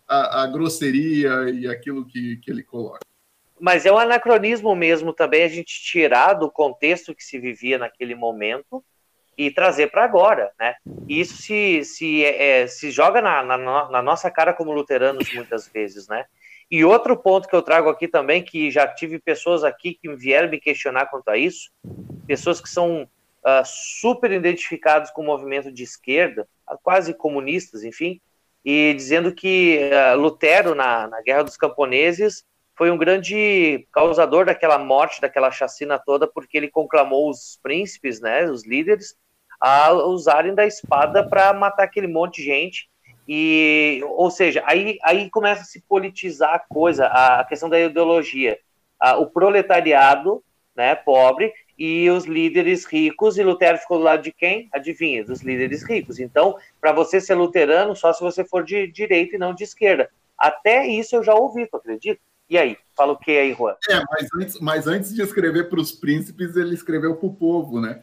a, 0.08 0.44
a 0.44 0.46
grosseria 0.46 1.50
e 1.50 1.68
aquilo 1.68 2.06
que, 2.06 2.38
que 2.38 2.50
ele 2.50 2.62
coloca. 2.62 3.00
Mas 3.60 3.84
é 3.84 3.92
um 3.92 3.98
anacronismo 3.98 4.74
mesmo 4.74 5.12
também 5.12 5.44
a 5.44 5.48
gente 5.48 5.78
tirar 5.82 6.32
do 6.32 6.50
contexto 6.50 7.14
que 7.14 7.22
se 7.22 7.38
vivia 7.38 7.76
naquele 7.76 8.14
momento 8.14 8.82
e 9.36 9.50
trazer 9.50 9.90
para 9.90 10.04
agora, 10.04 10.52
né? 10.58 10.76
E 11.06 11.20
isso 11.20 11.36
se, 11.36 11.84
se, 11.84 12.24
é, 12.24 12.66
se 12.66 12.90
joga 12.90 13.20
na, 13.20 13.42
na, 13.42 13.58
na 13.90 14.02
nossa 14.02 14.30
cara 14.30 14.54
como 14.54 14.72
luteranos 14.72 15.30
muitas 15.34 15.68
vezes, 15.68 16.08
né? 16.08 16.24
E 16.70 16.84
outro 16.84 17.16
ponto 17.16 17.48
que 17.48 17.54
eu 17.54 17.62
trago 17.62 17.88
aqui 17.88 18.08
também, 18.08 18.42
que 18.42 18.70
já 18.70 18.86
tive 18.86 19.18
pessoas 19.18 19.64
aqui 19.64 19.94
que 19.94 20.14
vieram 20.14 20.48
me 20.48 20.58
questionar 20.58 21.06
quanto 21.06 21.28
a 21.28 21.36
isso, 21.36 21.70
pessoas 22.26 22.60
que 22.60 22.68
são 22.68 23.08
ah, 23.44 23.62
super 23.64 24.32
identificados 24.32 25.10
com 25.10 25.22
o 25.22 25.26
movimento 25.26 25.70
de 25.70 25.82
esquerda, 25.82 26.48
quase 26.82 27.12
comunistas, 27.12 27.84
enfim, 27.84 28.20
e 28.64 28.94
dizendo 28.94 29.34
que 29.34 29.90
ah, 29.92 30.14
Lutero, 30.14 30.74
na, 30.74 31.06
na 31.06 31.20
Guerra 31.20 31.44
dos 31.44 31.56
Camponeses, 31.56 32.44
foi 32.76 32.90
um 32.90 32.98
grande 32.98 33.86
causador 33.92 34.46
daquela 34.46 34.78
morte, 34.78 35.20
daquela 35.20 35.50
chacina 35.50 35.98
toda, 35.98 36.26
porque 36.26 36.56
ele 36.56 36.68
conclamou 36.68 37.30
os 37.30 37.58
príncipes, 37.62 38.20
né, 38.20 38.50
os 38.50 38.66
líderes, 38.66 39.16
a 39.60 39.92
usarem 39.92 40.54
da 40.54 40.66
espada 40.66 41.26
para 41.28 41.52
matar 41.52 41.84
aquele 41.84 42.06
monte 42.06 42.36
de 42.36 42.44
gente. 42.44 42.88
E, 43.26 44.00
ou 44.04 44.30
seja, 44.30 44.62
aí, 44.66 44.98
aí 45.02 45.30
começa 45.30 45.62
a 45.62 45.64
se 45.64 45.80
politizar 45.88 46.54
a 46.54 46.58
coisa, 46.58 47.06
a, 47.06 47.40
a 47.40 47.44
questão 47.44 47.68
da 47.68 47.80
ideologia. 47.80 48.58
Ah, 49.00 49.16
o 49.18 49.26
proletariado, 49.26 50.42
né, 50.76 50.94
pobre, 50.94 51.52
e 51.78 52.08
os 52.10 52.24
líderes 52.24 52.84
ricos, 52.84 53.36
e 53.36 53.42
Lutero 53.42 53.78
ficou 53.78 53.98
do 53.98 54.04
lado 54.04 54.22
de 54.22 54.32
quem? 54.32 54.68
Adivinha, 54.72 55.24
dos 55.24 55.42
líderes 55.42 55.82
ricos. 55.82 56.20
Então, 56.20 56.56
para 56.80 56.92
você 56.92 57.20
ser 57.20 57.34
luterano, 57.34 57.96
só 57.96 58.12
se 58.12 58.20
você 58.20 58.44
for 58.44 58.62
de 58.62 58.86
direita 58.86 59.36
e 59.36 59.38
não 59.38 59.54
de 59.54 59.64
esquerda. 59.64 60.08
Até 60.38 60.86
isso 60.86 61.16
eu 61.16 61.24
já 61.24 61.34
ouvi, 61.34 61.66
tu 61.66 61.76
acredita? 61.76 62.20
E 62.48 62.58
aí? 62.58 62.76
Fala 62.94 63.12
o 63.12 63.18
que 63.18 63.30
aí, 63.30 63.54
Juan? 63.54 63.74
É, 63.88 64.00
mas 64.10 64.28
antes, 64.34 64.60
mas 64.60 64.86
antes 64.86 65.14
de 65.14 65.22
escrever 65.22 65.68
para 65.68 65.80
os 65.80 65.90
príncipes, 65.90 66.54
ele 66.56 66.74
escreveu 66.74 67.16
para 67.16 67.26
o 67.26 67.34
povo, 67.34 67.80
né? 67.80 68.02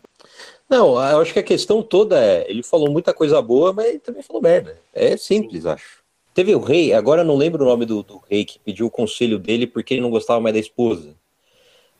Não, 0.71 0.91
eu 1.11 1.21
acho 1.21 1.33
que 1.33 1.39
a 1.39 1.43
questão 1.43 1.83
toda 1.83 2.17
é, 2.23 2.49
ele 2.49 2.63
falou 2.63 2.89
muita 2.89 3.13
coisa 3.13 3.41
boa, 3.41 3.73
mas 3.73 3.87
ele 3.87 3.99
também 3.99 4.23
falou 4.23 4.41
merda. 4.41 4.79
É 4.93 5.17
simples, 5.17 5.65
acho. 5.65 6.01
Teve 6.33 6.55
o 6.55 6.59
rei, 6.59 6.93
agora 6.93 7.21
eu 7.21 7.25
não 7.25 7.35
lembro 7.35 7.63
o 7.63 7.67
nome 7.67 7.85
do, 7.85 8.01
do 8.03 8.17
rei 8.29 8.45
que 8.45 8.57
pediu 8.59 8.85
o 8.85 8.91
conselho 8.91 9.37
dele 9.37 9.67
porque 9.67 9.93
ele 9.93 10.01
não 10.01 10.09
gostava 10.09 10.39
mais 10.39 10.53
da 10.53 10.59
esposa. 10.61 11.13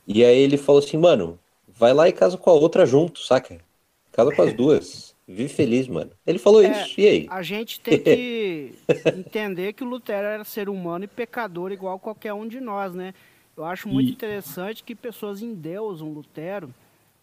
E 0.08 0.26
aí 0.26 0.40
ele 0.40 0.58
falou 0.58 0.80
assim, 0.80 0.98
mano, 0.98 1.40
vai 1.68 1.94
lá 1.94 2.10
e 2.10 2.14
casa 2.14 2.38
com 2.38 2.50
a 2.50 2.54
outra 2.54 2.86
junto, 2.86 3.22
saca? 3.22 3.60
Casa 4.12 4.32
com 4.32 4.42
as 4.44 4.54
duas. 4.54 5.16
Vive 5.28 5.50
feliz, 5.50 5.88
mano. 5.88 6.12
Ele 6.26 6.40
falou 6.40 6.64
É, 6.64 6.64
isso, 6.64 7.00
e 7.02 7.08
aí? 7.08 7.34
A 7.34 7.42
gente 7.42 7.80
tem 7.80 8.02
que 8.02 8.76
entender 9.12 9.74
que 9.74 9.84
o 9.84 9.88
Lutero 9.88 10.28
era 10.28 10.44
ser 10.44 10.70
humano 10.70 11.06
e 11.06 11.08
pecador 11.08 11.72
igual 11.72 12.00
qualquer 12.00 12.34
um 12.34 12.48
de 12.48 12.60
nós, 12.60 12.94
né? 12.94 13.14
Eu 13.56 13.66
acho 13.66 13.88
muito 13.90 14.12
E- 14.12 14.16
interessante 14.16 14.84
que 14.84 14.96
pessoas 14.96 15.42
endeusam 15.42 16.12
Lutero 16.12 16.74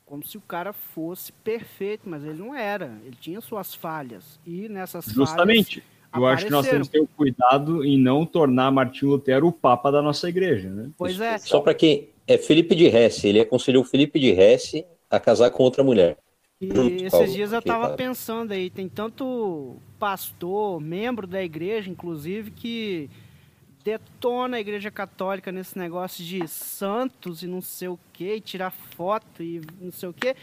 como 0.09 0.25
se 0.25 0.39
o 0.39 0.41
cara 0.41 0.73
fosse 0.73 1.33
perfeito, 1.33 2.09
mas 2.09 2.25
ele 2.25 2.39
não 2.39 2.55
era. 2.55 2.99
Ele 3.05 3.17
tinha 3.21 3.41
suas 3.41 3.75
falhas. 3.75 4.41
E 4.47 4.69
nessas 4.69 5.05
Justamente. 5.05 5.83
Eu 6.15 6.27
acho 6.27 6.47
que 6.47 6.51
nós 6.51 6.67
temos 6.67 6.89
que 6.89 6.95
ter 6.95 7.01
o 7.01 7.07
cuidado 7.07 7.85
em 7.85 7.99
não 7.99 8.25
tornar 8.25 8.71
Martinho 8.73 9.13
Lutero 9.13 9.47
o 9.47 9.53
papa 9.53 9.91
da 9.91 10.01
nossa 10.01 10.29
igreja, 10.29 10.71
né? 10.71 10.83
falhas. 10.83 10.95
Pois 10.97 11.21
é. 11.21 11.39
Só 11.39 11.61
pra 11.61 11.75
quem... 11.75 12.09
É 12.27 12.37
Felipe 12.37 12.75
de 12.75 12.85
Hesse, 12.85 13.27
ele 13.27 13.41
aconselhou 13.41 13.83
Felipe 13.83 14.21
de 14.21 14.29
Hesse 14.29 14.85
a 15.11 15.19
casar 15.19 15.51
com 15.51 15.63
outra 15.63 15.83
mulher. 15.83 16.19
E 16.61 16.67
Junto, 16.67 16.95
esses 16.95 17.11
Paulo, 17.11 17.27
dias 17.27 17.53
eu 17.53 17.63
porque 17.63 17.71
tava 17.71 17.89
tá- 17.89 17.95
pensando 17.95 18.53
aí, 18.53 18.69
tem 18.69 18.89
tanto 18.89 19.77
pastor, 19.99 20.81
membro 20.81 21.27
da 21.27 21.43
igreja, 21.43 21.89
inclusive, 21.89 22.51
que 22.51 23.09
detona 23.89 24.59
a 24.59 24.61
igreja 24.61 24.91
católica 24.91 25.51
nesse 25.51 25.79
negócio 25.79 26.23
de 26.23 26.47
santos 26.47 27.43
e 27.43 27.47
não 27.47 27.63
sei 27.63 27.89
o 27.89 27.99
que, 28.13 28.41
tirar 28.41 28.71
foto 28.71 29.43
e 29.43 29.63
não 29.81 29.91
sei 29.91 30.09
o 30.11 30.13
que. 30.13 30.37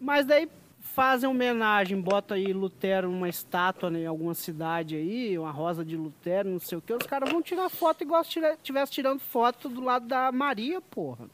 Mas 0.00 0.24
daí 0.24 0.48
fazem 0.78 1.28
homenagem, 1.28 2.00
bota 2.00 2.34
aí 2.34 2.52
Lutero 2.52 3.10
numa 3.10 3.28
estátua 3.28 3.90
né, 3.90 4.00
em 4.02 4.06
alguma 4.06 4.34
cidade 4.34 4.94
aí, 4.94 5.36
uma 5.36 5.50
rosa 5.50 5.84
de 5.84 5.96
Lutero, 5.96 6.48
não 6.48 6.60
sei 6.60 6.78
o 6.78 6.80
que, 6.80 6.92
os 6.92 7.06
caras 7.06 7.30
vão 7.30 7.42
tirar 7.42 7.68
foto 7.68 8.02
igual 8.02 8.22
se 8.22 8.38
estivesse 8.38 8.92
tirando 8.92 9.20
foto 9.20 9.68
do 9.68 9.82
lado 9.82 10.06
da 10.06 10.30
Maria, 10.30 10.80
porra. 10.80 11.26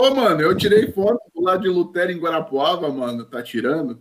Ô, 0.00 0.14
mano, 0.14 0.40
eu 0.40 0.56
tirei 0.56 0.90
foto 0.92 1.20
do 1.34 1.42
lado 1.42 1.62
de 1.62 1.68
Lutero 1.68 2.12
em 2.12 2.18
Guarapuava, 2.18 2.88
mano, 2.88 3.24
tá 3.24 3.42
tirando? 3.42 4.00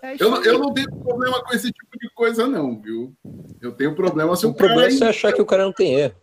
É 0.00 0.16
eu, 0.18 0.30
não, 0.30 0.44
eu 0.44 0.58
não 0.58 0.72
tenho 0.72 0.90
problema 0.96 1.42
com 1.42 1.52
esse 1.54 1.72
tipo 1.72 1.98
de 1.98 2.08
coisa, 2.10 2.46
não, 2.46 2.80
viu? 2.80 3.16
Eu 3.60 3.72
tenho 3.72 3.94
problema 3.94 4.36
se 4.36 4.46
o, 4.46 4.50
o 4.50 4.54
problema 4.54 4.86
é 4.86 4.90
você 4.90 5.04
achar 5.04 5.32
que 5.32 5.42
o 5.42 5.46
cara 5.46 5.64
não 5.64 5.72
tem 5.72 5.94
erro. 5.94 6.14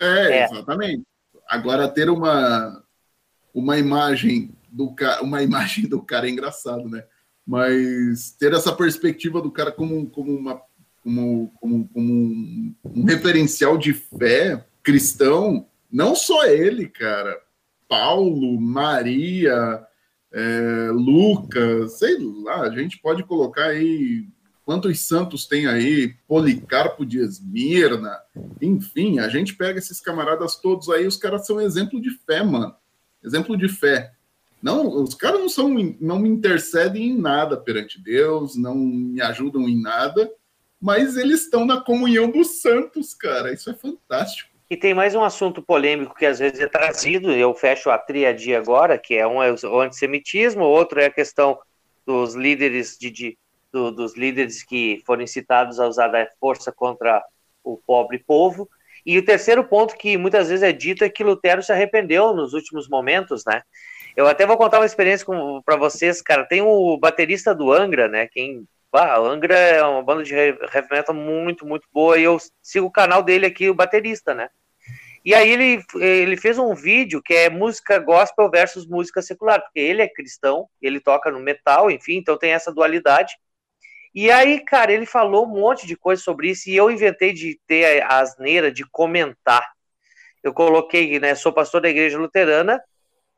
É, 0.00 0.38
é, 0.38 0.44
exatamente. 0.44 1.04
Agora, 1.48 1.88
ter 1.88 2.08
uma, 2.08 2.82
uma 3.52 3.78
imagem 3.78 4.54
do 4.70 4.94
cara, 4.94 5.22
uma 5.22 5.42
imagem 5.44 5.88
do 5.88 6.00
cara 6.00 6.26
é 6.26 6.30
engraçado, 6.30 6.88
né? 6.88 7.04
Mas 7.46 8.30
ter 8.38 8.52
essa 8.52 8.72
perspectiva 8.72 9.40
do 9.40 9.50
cara 9.50 9.72
como, 9.72 10.08
como, 10.08 10.32
uma, 10.36 10.62
como, 11.02 11.52
como, 11.60 11.88
como 11.88 12.12
um, 12.12 12.74
um 12.84 13.04
referencial 13.04 13.76
de 13.76 13.92
fé 13.92 14.64
cristão, 14.82 15.66
não 15.90 16.14
só 16.14 16.44
ele, 16.46 16.88
cara. 16.88 17.40
Paulo, 17.88 18.60
Maria, 18.60 19.84
é, 20.32 20.90
Lucas, 20.92 21.98
sei 21.98 22.16
lá, 22.18 22.62
a 22.62 22.70
gente 22.70 22.98
pode 22.98 23.22
colocar 23.22 23.66
aí 23.66 24.26
quantos 24.64 25.00
santos 25.00 25.46
tem 25.46 25.66
aí, 25.66 26.14
Policarpo 26.26 27.04
de 27.04 27.18
Esmirna, 27.18 28.18
enfim, 28.60 29.18
a 29.18 29.28
gente 29.28 29.54
pega 29.54 29.78
esses 29.78 30.00
camaradas 30.00 30.56
todos 30.56 30.88
aí, 30.88 31.06
os 31.06 31.16
caras 31.16 31.46
são 31.46 31.60
exemplo 31.60 32.00
de 32.00 32.10
fé, 32.10 32.42
mano. 32.42 32.74
Exemplo 33.22 33.56
de 33.56 33.68
fé. 33.68 34.12
Não, 34.62 35.02
os 35.02 35.14
caras 35.14 35.40
não 35.40 35.48
são, 35.48 35.68
não 36.00 36.18
me 36.20 36.28
intercedem 36.28 37.10
em 37.10 37.18
nada 37.18 37.56
perante 37.56 38.00
Deus, 38.00 38.56
não 38.56 38.76
me 38.76 39.20
ajudam 39.20 39.68
em 39.68 39.80
nada, 39.80 40.30
mas 40.80 41.16
eles 41.16 41.42
estão 41.42 41.66
na 41.66 41.80
comunhão 41.80 42.30
dos 42.30 42.60
santos, 42.60 43.12
cara. 43.12 43.52
Isso 43.52 43.68
é 43.70 43.74
fantástico. 43.74 44.51
E 44.72 44.76
tem 44.78 44.94
mais 44.94 45.14
um 45.14 45.22
assunto 45.22 45.60
polêmico 45.60 46.14
que 46.14 46.24
às 46.24 46.38
vezes 46.38 46.58
é 46.58 46.66
trazido, 46.66 47.30
eu 47.30 47.52
fecho 47.52 47.90
a 47.90 47.98
tríade 47.98 48.54
agora, 48.54 48.96
que 48.96 49.14
é 49.14 49.26
um 49.26 49.42
é 49.42 49.52
o 49.52 49.80
antissemitismo, 49.82 50.64
outro 50.64 50.98
é 50.98 51.04
a 51.04 51.12
questão 51.12 51.58
dos 52.06 52.34
líderes 52.34 52.96
de, 52.98 53.10
de 53.10 53.38
do, 53.70 53.90
dos 53.90 54.16
líderes 54.16 54.62
que 54.62 55.02
foram 55.04 55.20
incitados 55.20 55.78
a 55.78 55.86
usar 55.86 56.16
a 56.16 56.26
força 56.40 56.72
contra 56.72 57.22
o 57.62 57.76
pobre 57.86 58.18
povo. 58.18 58.66
E 59.04 59.18
o 59.18 59.24
terceiro 59.26 59.62
ponto 59.62 59.94
que 59.94 60.16
muitas 60.16 60.48
vezes 60.48 60.62
é 60.62 60.72
dito 60.72 61.04
é 61.04 61.10
que 61.10 61.22
Lutero 61.22 61.62
se 61.62 61.70
arrependeu 61.70 62.32
nos 62.32 62.54
últimos 62.54 62.88
momentos, 62.88 63.44
né? 63.44 63.60
Eu 64.16 64.26
até 64.26 64.46
vou 64.46 64.56
contar 64.56 64.78
uma 64.78 64.86
experiência 64.86 65.26
para 65.66 65.76
vocês, 65.76 66.22
cara. 66.22 66.46
Tem 66.46 66.62
o 66.62 66.96
baterista 66.96 67.54
do 67.54 67.70
Angra, 67.70 68.08
né? 68.08 68.26
Quem. 68.26 68.66
Ah, 68.90 69.18
Angra 69.18 69.54
é 69.54 69.82
uma 69.84 70.02
banda 70.02 70.22
de 70.22 70.34
heavy 70.34 70.88
metal 70.90 71.14
muito, 71.14 71.66
muito 71.66 71.86
boa. 71.92 72.18
E 72.18 72.22
eu 72.22 72.38
sigo 72.62 72.86
o 72.86 72.90
canal 72.90 73.22
dele 73.22 73.44
aqui, 73.44 73.68
o 73.68 73.74
baterista, 73.74 74.32
né? 74.34 74.48
E 75.24 75.34
aí 75.34 75.50
ele, 75.50 75.84
ele 75.94 76.36
fez 76.36 76.58
um 76.58 76.74
vídeo 76.74 77.22
que 77.22 77.32
é 77.32 77.48
música 77.48 77.98
gospel 77.98 78.50
versus 78.50 78.86
música 78.86 79.22
secular, 79.22 79.60
porque 79.62 79.78
ele 79.78 80.02
é 80.02 80.08
cristão, 80.08 80.68
ele 80.80 80.98
toca 80.98 81.30
no 81.30 81.38
metal, 81.38 81.90
enfim, 81.90 82.16
então 82.16 82.36
tem 82.36 82.52
essa 82.52 82.72
dualidade. 82.72 83.34
E 84.14 84.30
aí, 84.30 84.60
cara, 84.60 84.92
ele 84.92 85.06
falou 85.06 85.46
um 85.46 85.50
monte 85.50 85.86
de 85.86 85.96
coisa 85.96 86.20
sobre 86.20 86.50
isso 86.50 86.68
e 86.68 86.76
eu 86.76 86.90
inventei 86.90 87.32
de 87.32 87.58
ter 87.66 88.02
a 88.02 88.18
asneira 88.18 88.70
de 88.70 88.84
comentar. 88.90 89.64
Eu 90.42 90.52
coloquei, 90.52 91.18
né, 91.20 91.34
sou 91.34 91.52
pastor 91.52 91.80
da 91.80 91.88
igreja 91.88 92.18
luterana, 92.18 92.82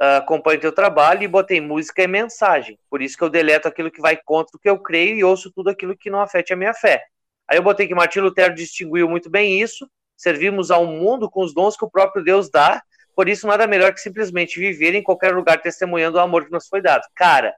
uh, 0.00 0.16
acompanho 0.16 0.60
teu 0.60 0.72
trabalho 0.72 1.22
e 1.22 1.28
botei 1.28 1.60
música 1.60 2.02
e 2.02 2.08
mensagem. 2.08 2.78
Por 2.90 3.02
isso 3.02 3.16
que 3.16 3.22
eu 3.22 3.30
deleto 3.30 3.68
aquilo 3.68 3.90
que 3.90 4.00
vai 4.00 4.16
contra 4.16 4.56
o 4.56 4.58
que 4.58 4.68
eu 4.68 4.78
creio 4.78 5.16
e 5.16 5.22
ouço 5.22 5.52
tudo 5.52 5.70
aquilo 5.70 5.96
que 5.96 6.10
não 6.10 6.20
afete 6.20 6.52
a 6.52 6.56
minha 6.56 6.74
fé. 6.74 7.04
Aí 7.46 7.58
eu 7.58 7.62
botei 7.62 7.86
que 7.86 7.94
Martim 7.94 8.20
Lutero 8.20 8.54
distinguiu 8.54 9.08
muito 9.08 9.30
bem 9.30 9.60
isso, 9.60 9.88
servimos 10.24 10.70
ao 10.70 10.86
mundo 10.86 11.30
com 11.30 11.44
os 11.44 11.54
dons 11.54 11.76
que 11.76 11.84
o 11.84 11.90
próprio 11.90 12.24
Deus 12.24 12.50
dá, 12.50 12.82
por 13.14 13.28
isso 13.28 13.46
nada 13.46 13.66
melhor 13.66 13.92
que 13.92 14.00
simplesmente 14.00 14.58
viver 14.58 14.94
em 14.94 15.02
qualquer 15.02 15.34
lugar 15.34 15.60
testemunhando 15.60 16.16
o 16.16 16.20
amor 16.20 16.46
que 16.46 16.50
nos 16.50 16.66
foi 16.66 16.80
dado. 16.80 17.04
Cara, 17.14 17.54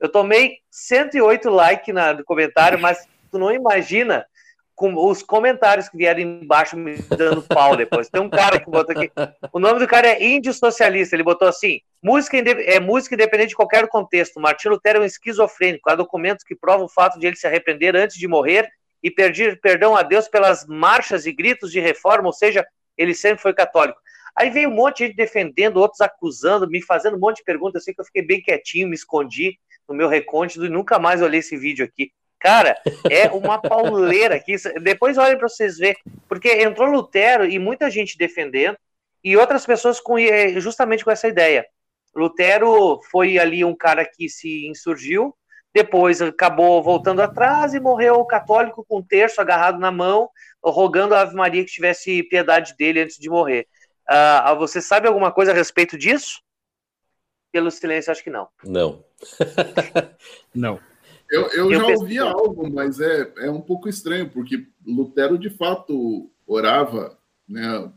eu 0.00 0.08
tomei 0.10 0.56
108 0.70 1.48
likes 1.48 1.94
no 1.94 2.24
comentário, 2.24 2.78
mas 2.78 3.06
tu 3.30 3.38
não 3.38 3.52
imagina 3.52 4.26
com 4.74 4.94
os 4.96 5.22
comentários 5.22 5.88
que 5.88 5.96
vieram 5.96 6.20
embaixo 6.20 6.76
me 6.76 6.96
dando 7.16 7.42
pau 7.42 7.76
depois. 7.76 8.08
Tem 8.08 8.20
um 8.20 8.28
cara 8.28 8.58
que 8.58 8.68
botou 8.68 8.96
aqui. 8.96 9.12
O 9.52 9.60
nome 9.60 9.78
do 9.78 9.86
cara 9.86 10.08
é 10.08 10.24
Índio 10.24 10.52
Socialista. 10.52 11.14
Ele 11.14 11.22
botou 11.22 11.46
assim: 11.46 11.80
música 12.02 12.36
é 12.36 12.80
música 12.80 13.14
independente 13.14 13.50
de 13.50 13.54
qualquer 13.54 13.86
contexto. 13.86 14.40
Martin 14.40 14.68
Lutero 14.68 14.98
é 14.98 15.02
um 15.02 15.04
esquizofrênico. 15.04 15.88
Há 15.88 15.94
documentos 15.94 16.44
que 16.44 16.56
provam 16.56 16.86
o 16.86 16.88
fato 16.88 17.18
de 17.18 17.26
ele 17.26 17.36
se 17.36 17.46
arrepender 17.46 17.94
antes 17.94 18.16
de 18.16 18.26
morrer 18.26 18.68
e 19.02 19.10
pedir 19.10 19.60
perdão 19.60 19.96
a 19.96 20.02
Deus 20.02 20.28
pelas 20.28 20.66
marchas 20.66 21.26
e 21.26 21.32
gritos 21.32 21.72
de 21.72 21.80
reforma, 21.80 22.26
ou 22.26 22.32
seja, 22.32 22.66
ele 22.96 23.14
sempre 23.14 23.42
foi 23.42 23.52
católico. 23.52 24.00
Aí 24.34 24.48
veio 24.50 24.68
um 24.68 24.74
monte 24.74 24.98
de 24.98 25.06
gente 25.06 25.16
defendendo, 25.16 25.78
outros 25.78 26.00
acusando, 26.00 26.68
me 26.68 26.82
fazendo 26.82 27.16
um 27.16 27.20
monte 27.20 27.38
de 27.38 27.44
perguntas, 27.44 27.82
assim 27.82 27.92
que 27.92 28.00
eu 28.00 28.04
fiquei 28.04 28.22
bem 28.22 28.40
quietinho, 28.40 28.88
me 28.88 28.94
escondi 28.94 29.58
no 29.88 29.94
meu 29.94 30.08
recôndito 30.08 30.64
e 30.64 30.70
nunca 30.70 30.98
mais 30.98 31.20
olhei 31.20 31.40
esse 31.40 31.56
vídeo 31.56 31.84
aqui. 31.84 32.12
Cara, 32.38 32.76
é 33.10 33.28
uma 33.30 33.60
pauleira 33.60 34.36
aqui. 34.36 34.56
Depois 34.80 35.18
olhem 35.18 35.38
para 35.38 35.48
vocês 35.48 35.78
verem, 35.78 36.00
porque 36.28 36.48
entrou 36.48 36.88
Lutero 36.88 37.44
e 37.44 37.58
muita 37.58 37.90
gente 37.90 38.16
defendendo, 38.16 38.76
e 39.22 39.36
outras 39.36 39.64
pessoas 39.66 40.00
com, 40.00 40.18
é, 40.18 40.60
justamente 40.60 41.04
com 41.04 41.10
essa 41.10 41.28
ideia. 41.28 41.66
Lutero 42.14 43.00
foi 43.10 43.38
ali 43.38 43.64
um 43.64 43.74
cara 43.74 44.04
que 44.04 44.28
se 44.28 44.66
insurgiu, 44.66 45.34
depois 45.74 46.20
acabou 46.20 46.82
voltando 46.82 47.20
atrás 47.20 47.72
e 47.74 47.80
morreu 47.80 48.24
católico 48.24 48.84
com 48.86 48.98
um 48.98 49.02
terço 49.02 49.40
agarrado 49.40 49.78
na 49.78 49.90
mão, 49.90 50.28
rogando 50.62 51.14
a 51.14 51.22
Ave 51.22 51.34
Maria 51.34 51.64
que 51.64 51.72
tivesse 51.72 52.22
piedade 52.24 52.74
dele 52.76 53.00
antes 53.00 53.18
de 53.18 53.30
morrer. 53.30 53.66
Uh, 54.08 54.56
você 54.58 54.80
sabe 54.82 55.08
alguma 55.08 55.32
coisa 55.32 55.52
a 55.52 55.54
respeito 55.54 55.96
disso? 55.96 56.42
Pelo 57.50 57.70
silêncio, 57.70 58.10
acho 58.10 58.22
que 58.22 58.30
não. 58.30 58.48
Não. 58.64 59.04
não. 60.54 60.80
Eu, 61.30 61.48
eu, 61.48 61.72
eu 61.72 61.80
já 61.80 61.86
ouvi 61.86 62.18
algo, 62.18 62.70
mas 62.70 63.00
é, 63.00 63.32
é 63.38 63.50
um 63.50 63.60
pouco 63.60 63.88
estranho, 63.88 64.28
porque 64.28 64.66
Lutero 64.86 65.38
de 65.38 65.48
fato 65.48 66.30
orava, 66.46 67.18
né, 67.48 67.90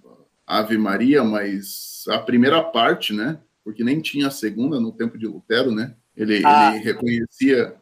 Ave 0.48 0.78
Maria, 0.78 1.22
mas 1.22 2.06
a 2.08 2.20
primeira 2.20 2.64
parte, 2.64 3.12
né, 3.12 3.38
porque 3.62 3.84
nem 3.84 4.00
tinha 4.00 4.28
a 4.28 4.32
segunda 4.32 4.80
no 4.80 4.94
tempo 4.94 5.18
de 5.18 5.28
Lutero, 5.28 5.72
né, 5.72 5.96
ele, 6.16 6.42
ah. 6.46 6.76
ele 6.76 6.84
reconhecia 6.84 7.76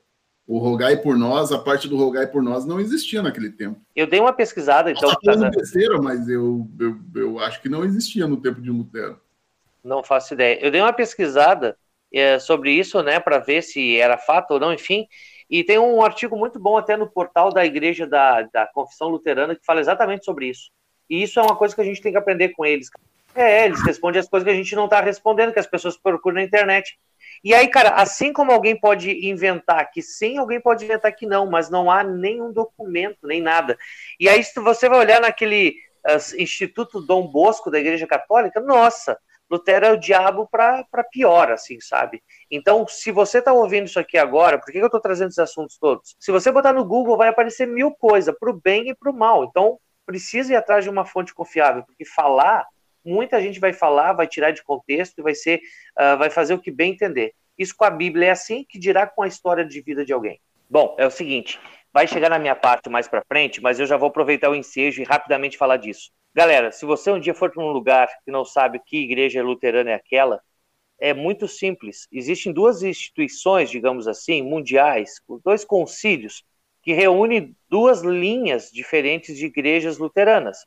o 0.46 0.58
rogai 0.58 0.98
por 0.98 1.18
nós, 1.18 1.52
a 1.52 1.60
parte 1.60 1.88
do 1.88 1.98
rogai 1.98 2.28
por 2.28 2.44
nós 2.44 2.66
não 2.66 2.80
existia 2.80 3.22
naquele 3.22 3.50
tempo. 3.50 3.80
Eu 3.96 4.08
dei 4.08 4.20
uma 4.20 4.34
pesquisada, 4.34 4.92
então. 4.92 5.10
Nossa, 5.24 5.52
terceira, 5.52 6.02
mas 6.02 6.28
eu, 6.28 6.68
eu, 6.80 7.00
eu 7.16 7.40
acho 7.40 7.62
que 7.62 7.70
não 7.70 7.86
existia 7.86 8.28
no 8.28 8.38
tempo 8.38 8.62
de 8.62 8.70
Lutero. 8.70 9.20
Não 9.84 10.04
faço 10.04 10.34
ideia. 10.34 10.60
Eu 10.62 10.72
dei 10.72 10.82
uma 10.82 10.94
pesquisada 10.94 11.78
é, 12.14 12.40
sobre 12.40 12.72
isso, 12.72 13.02
né, 13.02 13.20
para 13.20 13.40
ver 13.40 13.62
se 13.62 13.98
era 13.98 14.18
fato 14.18 14.52
ou 14.52 14.60
não, 14.60 14.74
enfim. 14.74 15.08
E 15.50 15.64
tem 15.64 15.78
um 15.78 16.02
artigo 16.02 16.38
muito 16.38 16.60
bom 16.60 16.78
até 16.78 16.96
no 16.98 17.10
portal 17.10 17.52
da 17.52 17.66
Igreja 17.66 18.08
da, 18.08 18.44
da 18.44 18.68
Confissão 18.68 19.10
Luterana 19.10 19.56
que 19.56 19.66
fala 19.66 19.82
exatamente 19.82 20.26
sobre 20.26 20.48
isso. 20.48 20.72
E 21.10 21.22
isso 21.22 21.40
é 21.40 21.44
uma 21.44 21.56
coisa 21.56 21.76
que 21.76 21.82
a 21.82 21.86
gente 21.86 22.02
tem 22.02 22.12
que 22.12 22.18
aprender 22.18 22.50
com 22.50 22.66
eles. 22.66 22.90
É, 23.36 23.66
eles 23.66 23.84
respondem 23.84 24.20
as 24.20 24.28
coisas 24.28 24.46
que 24.46 24.54
a 24.54 24.56
gente 24.56 24.76
não 24.76 24.86
está 24.86 25.02
respondendo, 25.02 25.52
que 25.52 25.60
as 25.60 25.68
pessoas 25.68 25.98
procuram 25.98 26.36
na 26.36 26.44
internet. 26.44 26.98
E 27.44 27.54
aí, 27.54 27.68
cara, 27.68 27.90
assim 27.90 28.32
como 28.32 28.52
alguém 28.52 28.80
pode 28.80 29.28
inventar 29.28 29.92
que 29.92 30.02
sim, 30.02 30.38
alguém 30.38 30.62
pode 30.62 30.86
inventar 30.86 31.14
que 31.14 31.26
não, 31.26 31.46
mas 31.46 31.70
não 31.70 31.92
há 31.92 32.04
nenhum 32.04 32.54
documento, 32.54 33.28
nem 33.28 33.42
nada. 33.42 33.78
E 34.20 34.30
aí, 34.30 34.44
se 34.44 34.60
você 34.60 34.88
vai 34.88 35.00
olhar 35.00 35.20
naquele 35.20 35.76
uh, 36.08 36.42
Instituto 36.42 37.02
Dom 37.02 37.28
Bosco 37.28 37.70
da 37.70 37.80
Igreja 37.80 38.08
Católica, 38.08 38.62
nossa, 38.62 39.20
Lutero 39.52 39.86
é 39.86 39.92
o 39.92 40.00
diabo 40.00 40.48
para 40.50 40.86
pior, 41.12 41.52
assim, 41.52 41.80
sabe? 41.80 42.24
Então, 42.50 42.88
se 42.88 43.12
você 43.12 43.40
está 43.40 43.54
ouvindo 43.54 43.86
isso 43.86 44.00
aqui 44.00 44.18
agora, 44.18 44.58
por 44.58 44.68
que, 44.68 44.74
que 44.74 44.80
eu 44.80 44.86
estou 44.86 45.02
trazendo 45.02 45.28
esses 45.28 45.40
assuntos 45.40 45.78
todos? 45.78 46.16
Se 46.20 46.32
você 46.32 46.52
botar 46.52 46.74
no 46.74 46.86
Google, 46.86 47.18
vai 47.18 47.28
aparecer 47.28 47.68
mil 47.68 47.92
coisas, 47.92 48.34
para 48.40 48.50
o 48.50 48.60
bem 48.60 48.90
e 48.90 48.96
para 48.96 49.12
o 49.12 49.16
mal. 49.16 49.44
Então, 49.44 49.78
precisa 50.06 50.54
ir 50.54 50.56
atrás 50.56 50.84
de 50.84 50.90
uma 50.90 51.06
fonte 51.06 51.34
confiável, 51.34 51.84
porque 51.84 52.06
falar, 52.06 52.66
muita 53.04 53.42
gente 53.42 53.60
vai 53.60 53.74
falar, 53.74 54.14
vai 54.14 54.28
tirar 54.28 54.52
de 54.52 54.64
contexto 54.64 55.20
e 55.20 55.22
vai 55.22 55.36
ser, 55.36 55.60
uh, 55.98 56.18
vai 56.18 56.30
fazer 56.30 56.54
o 56.54 56.60
que 56.60 56.72
bem 56.72 56.92
entender. 56.92 57.34
Isso 57.58 57.76
com 57.76 57.86
a 57.86 57.90
Bíblia 57.90 58.28
é 58.28 58.32
assim, 58.32 58.66
que 58.68 58.80
dirá 58.80 59.06
com 59.06 59.22
a 59.22 59.28
história 59.28 59.64
de 59.64 59.82
vida 59.82 60.06
de 60.06 60.14
alguém. 60.14 60.40
Bom, 60.70 60.96
é 60.98 61.06
o 61.06 61.12
seguinte, 61.12 61.60
vai 61.94 62.08
chegar 62.08 62.30
na 62.30 62.40
minha 62.40 62.56
parte 62.56 62.90
mais 62.90 63.08
para 63.08 63.24
frente, 63.28 63.62
mas 63.62 63.80
eu 63.80 63.86
já 63.86 63.96
vou 63.96 64.10
aproveitar 64.10 64.50
o 64.50 64.56
ensejo 64.56 65.02
e 65.02 65.06
rapidamente 65.06 65.58
falar 65.58 65.78
disso. 65.78 66.12
Galera, 66.34 66.72
se 66.72 66.84
você 66.84 67.12
um 67.12 67.20
dia 67.20 67.36
for 67.36 67.52
para 67.52 67.64
um 67.64 67.72
lugar 67.72 68.10
que 68.26 68.32
não 68.32 68.44
sabe 68.44 68.82
que 68.84 69.04
igreja 69.04 69.44
luterana 69.44 69.92
é 69.92 69.94
aquela, 69.94 70.42
é 71.00 71.14
muito 71.14 71.48
simples. 71.48 72.08
Existem 72.12 72.52
duas 72.52 72.82
instituições, 72.82 73.70
digamos 73.70 74.08
assim, 74.08 74.42
mundiais, 74.42 75.22
dois 75.44 75.64
concílios, 75.64 76.44
que 76.82 76.94
reúnem 76.94 77.56
duas 77.70 78.02
linhas 78.02 78.72
diferentes 78.72 79.38
de 79.38 79.46
igrejas 79.46 79.98
luteranas. 79.98 80.66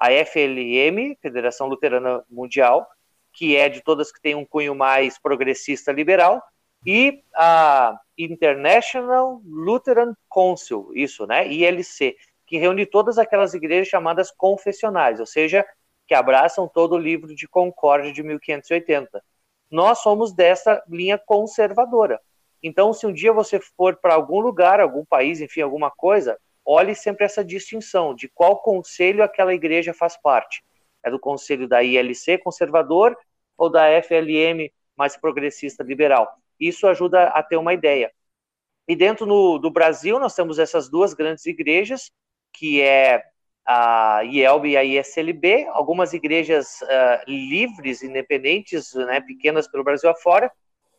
A 0.00 0.10
FLM, 0.24 1.14
Federação 1.20 1.66
Luterana 1.66 2.24
Mundial, 2.30 2.86
que 3.34 3.54
é 3.54 3.68
de 3.68 3.82
todas 3.82 4.10
que 4.10 4.20
tem 4.20 4.34
um 4.34 4.46
cunho 4.46 4.74
mais 4.74 5.18
progressista 5.18 5.92
liberal, 5.92 6.42
e 6.86 7.22
a 7.34 7.98
International 8.16 9.42
Lutheran 9.44 10.14
Council, 10.32 10.90
isso, 10.94 11.26
né? 11.26 11.46
ILC, 11.46 12.16
que 12.46 12.56
reúne 12.56 12.86
todas 12.86 13.18
aquelas 13.18 13.52
igrejas 13.52 13.88
chamadas 13.88 14.30
confessionais, 14.30 15.20
ou 15.20 15.26
seja, 15.26 15.64
que 16.08 16.14
abraçam 16.14 16.66
todo 16.66 16.94
o 16.94 16.98
livro 16.98 17.34
de 17.34 17.46
Concórdia 17.46 18.12
de 18.12 18.22
1580. 18.22 19.22
Nós 19.70 19.98
somos 19.98 20.32
dessa 20.32 20.82
linha 20.88 21.18
conservadora. 21.18 22.18
Então, 22.62 22.92
se 22.92 23.06
um 23.06 23.12
dia 23.12 23.32
você 23.32 23.60
for 23.60 23.96
para 23.96 24.14
algum 24.14 24.40
lugar, 24.40 24.80
algum 24.80 25.04
país, 25.04 25.40
enfim, 25.40 25.60
alguma 25.60 25.90
coisa, 25.90 26.38
olhe 26.64 26.94
sempre 26.94 27.24
essa 27.24 27.44
distinção 27.44 28.14
de 28.14 28.28
qual 28.28 28.62
conselho 28.62 29.22
aquela 29.22 29.54
igreja 29.54 29.92
faz 29.92 30.16
parte. 30.16 30.62
É 31.02 31.10
do 31.10 31.18
conselho 31.18 31.66
da 31.66 31.82
ILC 31.82 32.38
conservador 32.38 33.16
ou 33.56 33.70
da 33.70 33.86
FLM 34.02 34.70
mais 34.96 35.16
progressista 35.16 35.82
liberal. 35.82 36.28
Isso 36.58 36.86
ajuda 36.86 37.24
a 37.28 37.42
ter 37.42 37.56
uma 37.56 37.72
ideia. 37.72 38.12
E 38.86 38.94
dentro 38.94 39.24
no, 39.24 39.58
do 39.58 39.70
Brasil, 39.70 40.18
nós 40.18 40.34
temos 40.34 40.58
essas 40.58 40.90
duas 40.90 41.14
grandes 41.14 41.46
igrejas, 41.46 42.10
que 42.52 42.80
é 42.80 43.22
a 43.64 44.22
IELB 44.24 44.70
e 44.70 44.76
a 44.76 44.84
ISLB, 44.84 45.66
algumas 45.68 46.12
igrejas 46.12 46.80
uh, 46.82 47.30
livres, 47.30 48.02
independentes, 48.02 48.92
né, 48.94 49.20
pequenas 49.20 49.68
pelo 49.68 49.84
Brasil 49.84 50.10
afora, 50.10 50.50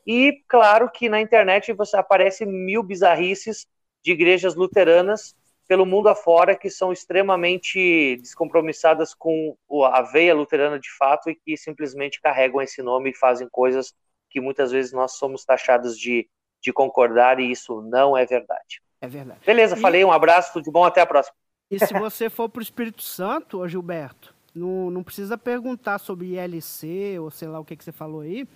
e 0.06 0.42
claro 0.48 0.90
que 0.90 1.10
na 1.10 1.22
internet 1.22 1.74
você 1.74 1.98
aparece 1.98 2.46
mil 2.46 2.82
bizarrices 2.82 3.68
de 4.04 4.14
igrejas 4.14 4.56
luteranas 4.56 5.36
pelo 5.68 5.86
mundo 5.86 6.10
afora 6.10 6.56
que 6.56 6.70
são 6.70 6.92
extremamente 6.92 8.18
descompromissadas 8.18 9.14
com 9.14 9.56
a 9.86 10.02
veia 10.02 10.36
luterana 10.36 10.80
de 10.80 10.90
fato 10.98 11.30
e 11.30 11.36
que 11.36 11.56
simplesmente 11.56 12.22
carregam 12.22 12.62
esse 12.62 12.82
nome 12.82 13.12
e 13.12 13.18
fazem 13.18 13.48
coisas 13.50 13.94
que 14.30 14.42
muitas 14.42 14.72
vezes 14.72 14.92
nós 14.92 15.14
somos 15.14 15.46
taxados 15.46 15.98
de, 15.98 16.28
de 16.62 16.74
concordar 16.74 17.40
e 17.40 17.52
isso 17.52 17.82
não 17.82 18.18
é 18.18 18.26
verdade. 18.26 18.82
É 19.00 19.08
verdade. 19.08 19.40
Beleza, 19.46 19.76
e... 19.76 19.80
falei, 19.80 20.04
um 20.04 20.12
abraço, 20.12 20.54
tudo 20.54 20.64
de 20.66 20.72
bom, 20.72 20.84
até 20.84 21.02
a 21.02 21.06
próxima. 21.06 21.36
E 21.70 21.80
se 21.80 21.94
você 21.94 22.30
for 22.30 22.50
para 22.50 22.60
o 22.60 22.64
Espírito 22.64 23.02
Santo, 23.02 23.60
ô 23.60 23.68
Gilberto, 23.68 24.36
não, 24.54 24.92
não 24.92 25.04
precisa 25.04 25.38
perguntar 25.38 26.00
sobre 26.00 26.36
ILC 26.36 27.18
ou 27.20 27.32
sei 27.32 27.48
lá 27.48 27.60
o 27.60 27.66
que, 27.66 27.76
que 27.76 27.84
você 27.84 27.92
falou 27.92 28.22
aí. 28.22 28.48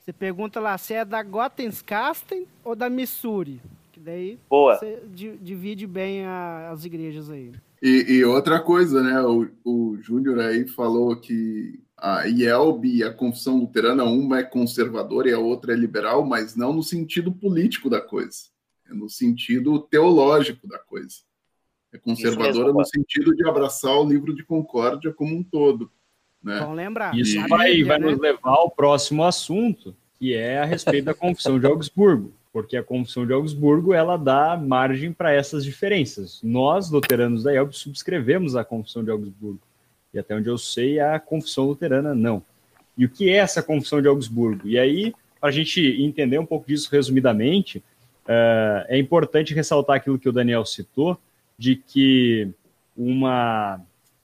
Você 0.00 0.12
pergunta 0.12 0.58
lá 0.58 0.76
se 0.78 0.94
é 0.94 1.04
da 1.04 1.22
Gottenskasten 1.22 2.46
ou 2.64 2.74
da 2.74 2.88
Missouri. 2.88 3.60
Que 3.98 4.04
daí 4.04 4.38
Boa. 4.48 4.76
você 4.76 5.02
divide 5.40 5.84
bem 5.84 6.24
a, 6.24 6.70
as 6.70 6.84
igrejas 6.84 7.28
aí. 7.28 7.52
E, 7.82 8.06
e, 8.08 8.24
outra 8.24 8.60
coisa, 8.60 9.02
né? 9.02 9.20
O, 9.22 9.48
o 9.64 9.98
Júnior 10.00 10.38
aí 10.38 10.68
falou 10.68 11.16
que 11.16 11.80
a 11.96 12.24
IELB 12.28 12.86
e 12.86 13.02
a 13.02 13.12
Confissão 13.12 13.58
Luterana, 13.58 14.04
uma 14.04 14.38
é 14.38 14.44
conservadora 14.44 15.28
e 15.28 15.32
a 15.32 15.38
outra 15.38 15.72
é 15.72 15.76
liberal, 15.76 16.24
mas 16.24 16.54
não 16.54 16.72
no 16.72 16.82
sentido 16.82 17.32
político 17.32 17.90
da 17.90 18.00
coisa, 18.00 18.44
é 18.88 18.94
no 18.94 19.08
sentido 19.08 19.80
teológico 19.80 20.68
da 20.68 20.78
coisa. 20.78 21.16
É 21.92 21.98
conservadora 21.98 22.66
mesmo, 22.66 22.78
no 22.78 22.84
sentido 22.84 23.34
de 23.34 23.48
abraçar 23.48 23.98
o 23.98 24.08
livro 24.08 24.32
de 24.32 24.44
concórdia 24.44 25.12
como 25.12 25.34
um 25.34 25.42
todo. 25.42 25.90
Né? 26.40 26.60
Vamos 26.60 26.76
lembrar. 26.76 27.16
Isso 27.18 27.36
vai, 27.48 27.82
vai 27.82 27.98
né? 27.98 28.10
nos 28.10 28.20
levar 28.20 28.50
ao 28.50 28.70
próximo 28.70 29.24
assunto, 29.24 29.96
que 30.14 30.34
é 30.34 30.60
a 30.60 30.64
respeito 30.64 31.06
da 31.06 31.14
Confissão 31.14 31.58
de 31.58 31.66
Augsburgo 31.66 32.37
porque 32.52 32.76
a 32.76 32.82
Confissão 32.82 33.26
de 33.26 33.32
Augsburgo 33.32 33.92
ela 33.92 34.16
dá 34.16 34.56
margem 34.56 35.12
para 35.12 35.32
essas 35.32 35.64
diferenças. 35.64 36.40
Nós, 36.42 36.90
luteranos 36.90 37.42
da 37.42 37.52
IELB, 37.52 37.72
subscrevemos 37.72 38.56
a 38.56 38.64
Confissão 38.64 39.04
de 39.04 39.10
Augsburgo, 39.10 39.60
e 40.12 40.18
até 40.18 40.34
onde 40.34 40.48
eu 40.48 40.58
sei, 40.58 40.98
a 40.98 41.18
Confissão 41.20 41.66
Luterana 41.66 42.14
não. 42.14 42.42
E 42.96 43.04
o 43.04 43.08
que 43.08 43.28
é 43.28 43.36
essa 43.36 43.62
Confissão 43.62 44.00
de 44.00 44.08
Augsburgo? 44.08 44.66
E 44.66 44.78
aí, 44.78 45.14
para 45.40 45.50
a 45.50 45.52
gente 45.52 45.80
entender 46.02 46.38
um 46.38 46.46
pouco 46.46 46.66
disso 46.66 46.88
resumidamente, 46.90 47.78
uh, 47.78 48.84
é 48.88 48.98
importante 48.98 49.54
ressaltar 49.54 49.96
aquilo 49.96 50.18
que 50.18 50.28
o 50.28 50.32
Daniel 50.32 50.64
citou, 50.64 51.18
de 51.56 51.76
que 51.76 52.48
uma 52.96 53.80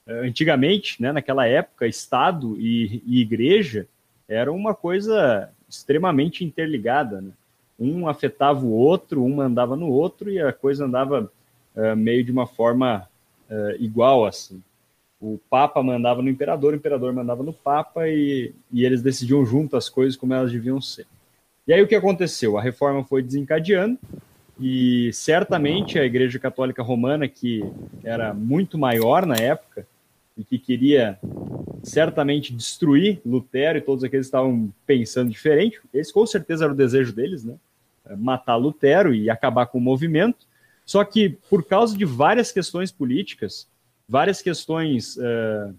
antigamente, 0.07 1.01
né, 1.01 1.13
naquela 1.13 1.47
época, 1.47 1.87
Estado 1.87 2.57
e, 2.61 3.03
e 3.07 3.21
igreja 3.21 3.87
eram 4.29 4.55
uma 4.55 4.75
coisa 4.75 5.51
extremamente 5.69 6.45
interligada, 6.45 7.21
né? 7.21 7.31
Um 7.85 8.09
afetava 8.09 8.65
o 8.65 8.71
outro, 8.71 9.25
um 9.25 9.35
mandava 9.35 9.77
no 9.77 9.89
outro 9.89 10.31
e 10.31 10.41
a 10.41 10.53
coisa 10.53 10.85
andava 10.85 11.31
uh, 11.75 11.97
meio 11.97 12.25
de 12.25 12.33
uma 12.33 12.47
forma 12.47 13.09
uh, 13.51 13.83
igual 13.83 14.25
assim. 14.25 14.63
O 15.21 15.39
Papa 15.49 15.83
mandava 15.83 16.21
no 16.21 16.29
imperador, 16.29 16.73
o 16.73 16.77
imperador 16.77 17.13
mandava 17.13 17.43
no 17.43 17.53
Papa 17.53 18.09
e, 18.09 18.53
e 18.73 18.85
eles 18.85 19.01
decidiam 19.01 19.45
junto 19.45 19.77
as 19.77 19.89
coisas 19.89 20.17
como 20.17 20.35
elas 20.35 20.53
deviam 20.53 20.81
ser. 20.81 21.07
E 21.67 21.73
aí 21.73 21.83
o 21.83 21.89
que 21.89 21.95
aconteceu? 21.95 22.59
A 22.59 22.63
reforma 22.63 23.05
foi 23.05 23.23
desencadeando 23.23 23.99
e 24.61 25.11
certamente 25.13 25.99
a 25.99 26.05
Igreja 26.05 26.39
Católica 26.39 26.83
Romana, 26.83 27.27
que 27.27 27.65
era 28.03 28.35
muito 28.35 28.77
maior 28.77 29.25
na 29.25 29.37
época 29.37 29.87
e 30.37 30.45
que 30.45 30.59
queria 30.59 31.19
certamente 31.83 32.53
destruir 32.53 33.21
Lutero 33.25 33.79
e 33.79 33.81
todos 33.81 34.05
aqueles 34.05 34.27
que 34.27 34.29
estavam 34.29 34.73
pensando 34.87 35.31
diferente. 35.31 35.81
Esse 35.93 36.13
com 36.13 36.27
certeza 36.27 36.65
era 36.65 36.73
o 36.73 36.77
desejo 36.77 37.13
deles, 37.13 37.45
né? 37.45 37.55
Matar 38.17 38.57
Lutero 38.57 39.15
e 39.15 39.31
acabar 39.31 39.67
com 39.67 39.79
o 39.79 39.81
movimento. 39.81 40.47
Só 40.85 41.05
que 41.05 41.31
por 41.49 41.65
causa 41.65 41.97
de 41.97 42.05
várias 42.05 42.53
questões 42.53 42.93
políticas, 42.93 43.69
várias 44.09 44.43
questões 44.43 45.17
uh, 45.17 45.75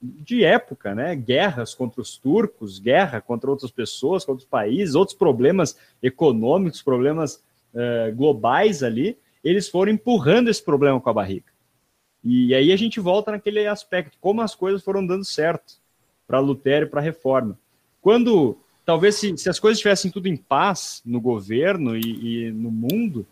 de 0.00 0.44
época, 0.44 0.94
né? 0.94 1.16
Guerras 1.16 1.74
contra 1.74 2.00
os 2.00 2.16
turcos, 2.16 2.78
guerra 2.78 3.20
contra 3.20 3.50
outras 3.50 3.70
pessoas, 3.70 4.22
contra 4.24 4.32
outros 4.32 4.48
países, 4.48 4.94
outros 4.94 5.16
problemas 5.16 5.76
econômicos, 6.02 6.82
problemas 6.82 7.42
uh, 7.74 8.14
globais 8.14 8.82
ali, 8.82 9.18
eles 9.42 9.68
foram 9.68 9.92
empurrando 9.92 10.48
esse 10.48 10.62
problema 10.62 11.00
com 11.00 11.10
a 11.10 11.14
barriga. 11.14 11.46
E 12.22 12.54
aí 12.54 12.72
a 12.72 12.76
gente 12.76 12.98
volta 12.98 13.30
naquele 13.30 13.66
aspecto, 13.66 14.18
como 14.20 14.42
as 14.42 14.54
coisas 14.54 14.82
foram 14.82 15.06
dando 15.06 15.24
certo 15.24 15.74
para 16.26 16.40
Lutero 16.40 16.86
e 16.86 16.88
para 16.88 17.00
a 17.00 17.04
reforma. 17.04 17.58
Quando, 18.00 18.58
talvez, 18.86 19.16
se, 19.16 19.36
se, 19.36 19.50
as 19.50 19.58
coisas 19.58 19.78
estivessem 19.78 20.10
tudo 20.10 20.28
em 20.28 20.36
paz 20.36 21.02
no 21.04 21.20
governo 21.20 21.96
e, 21.96 22.46
e 22.46 22.52
no 22.52 22.70
mundo 22.70 23.26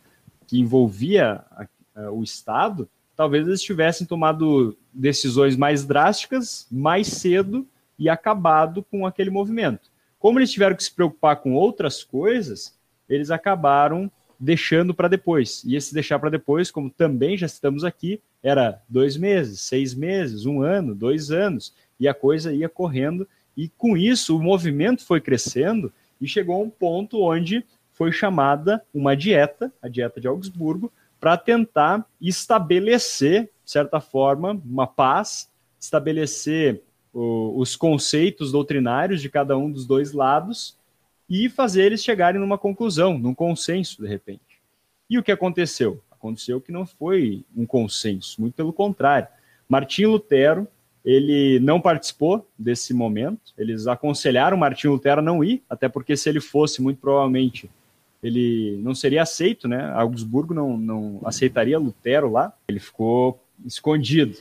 que 0.47 0.59
envolvia 0.59 1.45
a, 1.53 1.67
a, 1.95 2.11
o 2.11 2.23
Estado, 2.25 2.89
talvez 3.17 3.47
eles 3.47 3.63
tivessem 3.63 4.07
tomado 4.07 4.77
decisões 4.93 5.57
mais 5.57 5.85
drásticas 5.85 6.67
mais 6.71 7.07
cedo 7.07 7.67
e 7.97 8.09
acabado 8.09 8.83
com 8.83 9.07
aquele 9.07 9.31
movimento. 9.31 9.89
Como 10.19 10.39
eles 10.39 10.51
tiveram 10.51 10.75
que 10.75 10.83
se 10.83 10.93
preocupar 10.93 11.37
com 11.37 11.55
outras 11.55 12.03
coisas, 12.03 12.77
eles 13.09 13.31
acabaram 13.31 14.11
deixando 14.41 14.93
para 14.93 15.07
depois. 15.07 15.63
E 15.65 15.77
esse 15.77 15.95
deixar 15.95 16.19
para 16.19 16.31
depois, 16.31 16.71
como 16.71 16.91
também 16.91 17.39
já 17.39 17.47
estamos 17.47 17.85
aqui, 17.85 18.21
era 18.43 18.83
dois 18.89 19.17
meses, 19.17 19.61
seis 19.61 19.95
meses, 19.95 20.47
um 20.47 20.63
ano, 20.63 20.95
dois 20.95 21.31
anos, 21.31 21.73
e 22.01 22.09
a 22.09 22.15
coisa 22.15 22.53
ia 22.53 22.69
correndo, 22.69 23.29
e 23.57 23.69
com 23.69 23.97
isso 23.97 24.37
o 24.37 24.43
movimento 24.43 25.05
foi 25.05 25.21
crescendo 25.21 25.93
e 26.21 26.27
chegou 26.27 26.57
a 26.57 26.65
um 26.65 26.71
ponto 26.71 27.23
onde 27.23 27.65
foi 27.93 28.11
chamada 28.11 28.85
uma 28.93 29.17
dieta, 29.17 29.73
a 29.81 29.89
dieta 29.89 30.21
de 30.21 30.27
Augsburgo, 30.27 30.93
para 31.21 31.37
tentar 31.37 32.05
estabelecer, 32.21 33.45
de 33.65 33.71
certa 33.71 34.01
forma, 34.01 34.61
uma 34.65 34.87
paz, 34.87 35.51
estabelecer 35.81 36.83
o, 37.13 37.59
os 37.59 37.77
conceitos 37.77 38.53
doutrinários 38.53 39.23
de 39.23 39.31
cada 39.31 39.57
um 39.57 39.71
dos 39.71 39.87
dois 39.87 40.13
lados 40.13 40.77
e 41.31 41.49
fazer 41.49 41.85
eles 41.85 42.03
chegarem 42.03 42.41
numa 42.41 42.59
conclusão, 42.59 43.17
num 43.17 43.35
consenso, 43.35 44.03
de 44.03 44.09
repente. 44.09 44.61
E 45.09 45.19
o 45.19 45.23
que 45.23 45.33
aconteceu? 45.33 46.03
Aconteceu 46.11 46.61
que 46.61 46.73
não 46.73 46.85
foi 46.85 47.45
um 47.57 47.65
consenso, 47.65 48.41
muito 48.41 48.55
pelo 48.55 48.73
contrário. 48.73 49.29
Martim 49.69 50.05
Lutero, 50.05 50.67
ele 51.05 51.61
não 51.61 51.81
participou 51.81 52.49
desse 52.59 52.95
momento, 52.95 53.53
eles 53.59 53.87
aconselharam 53.87 54.57
Martim 54.57 54.89
Lutero 54.89 55.21
a 55.21 55.25
não 55.25 55.45
ir, 55.45 55.63
até 55.69 55.89
porque 55.89 56.17
se 56.17 56.29
ele 56.29 56.41
fosse, 56.41 56.81
muito 56.81 56.99
provavelmente, 56.99 57.69
ele 58.23 58.81
não 58.83 58.95
seria 58.95 59.23
aceito, 59.23 59.69
né? 59.69 59.93
Augsburgo 59.93 60.55
não, 60.55 60.79
não 60.79 61.21
aceitaria 61.27 61.79
Lutero 61.79 62.31
lá, 62.31 62.55
ele 62.67 62.81
ficou 62.81 63.39
escondido. 63.67 64.39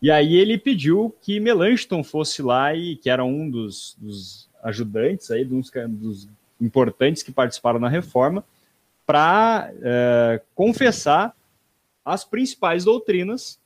E 0.00 0.08
aí 0.08 0.36
ele 0.36 0.56
pediu 0.56 1.12
que 1.20 1.40
Melanchthon 1.40 2.04
fosse 2.04 2.42
lá, 2.42 2.72
e 2.74 2.94
que 2.94 3.10
era 3.10 3.24
um 3.24 3.50
dos, 3.50 3.96
dos 3.98 4.48
ajudantes 4.62 5.32
aí, 5.32 5.44
dos, 5.44 5.70
dos 5.88 6.28
importantes 6.60 7.24
que 7.24 7.32
participaram 7.32 7.80
na 7.80 7.88
reforma, 7.88 8.44
para 9.04 9.72
é, 9.82 10.40
confessar 10.54 11.34
as 12.04 12.24
principais 12.24 12.84
doutrinas 12.84 13.58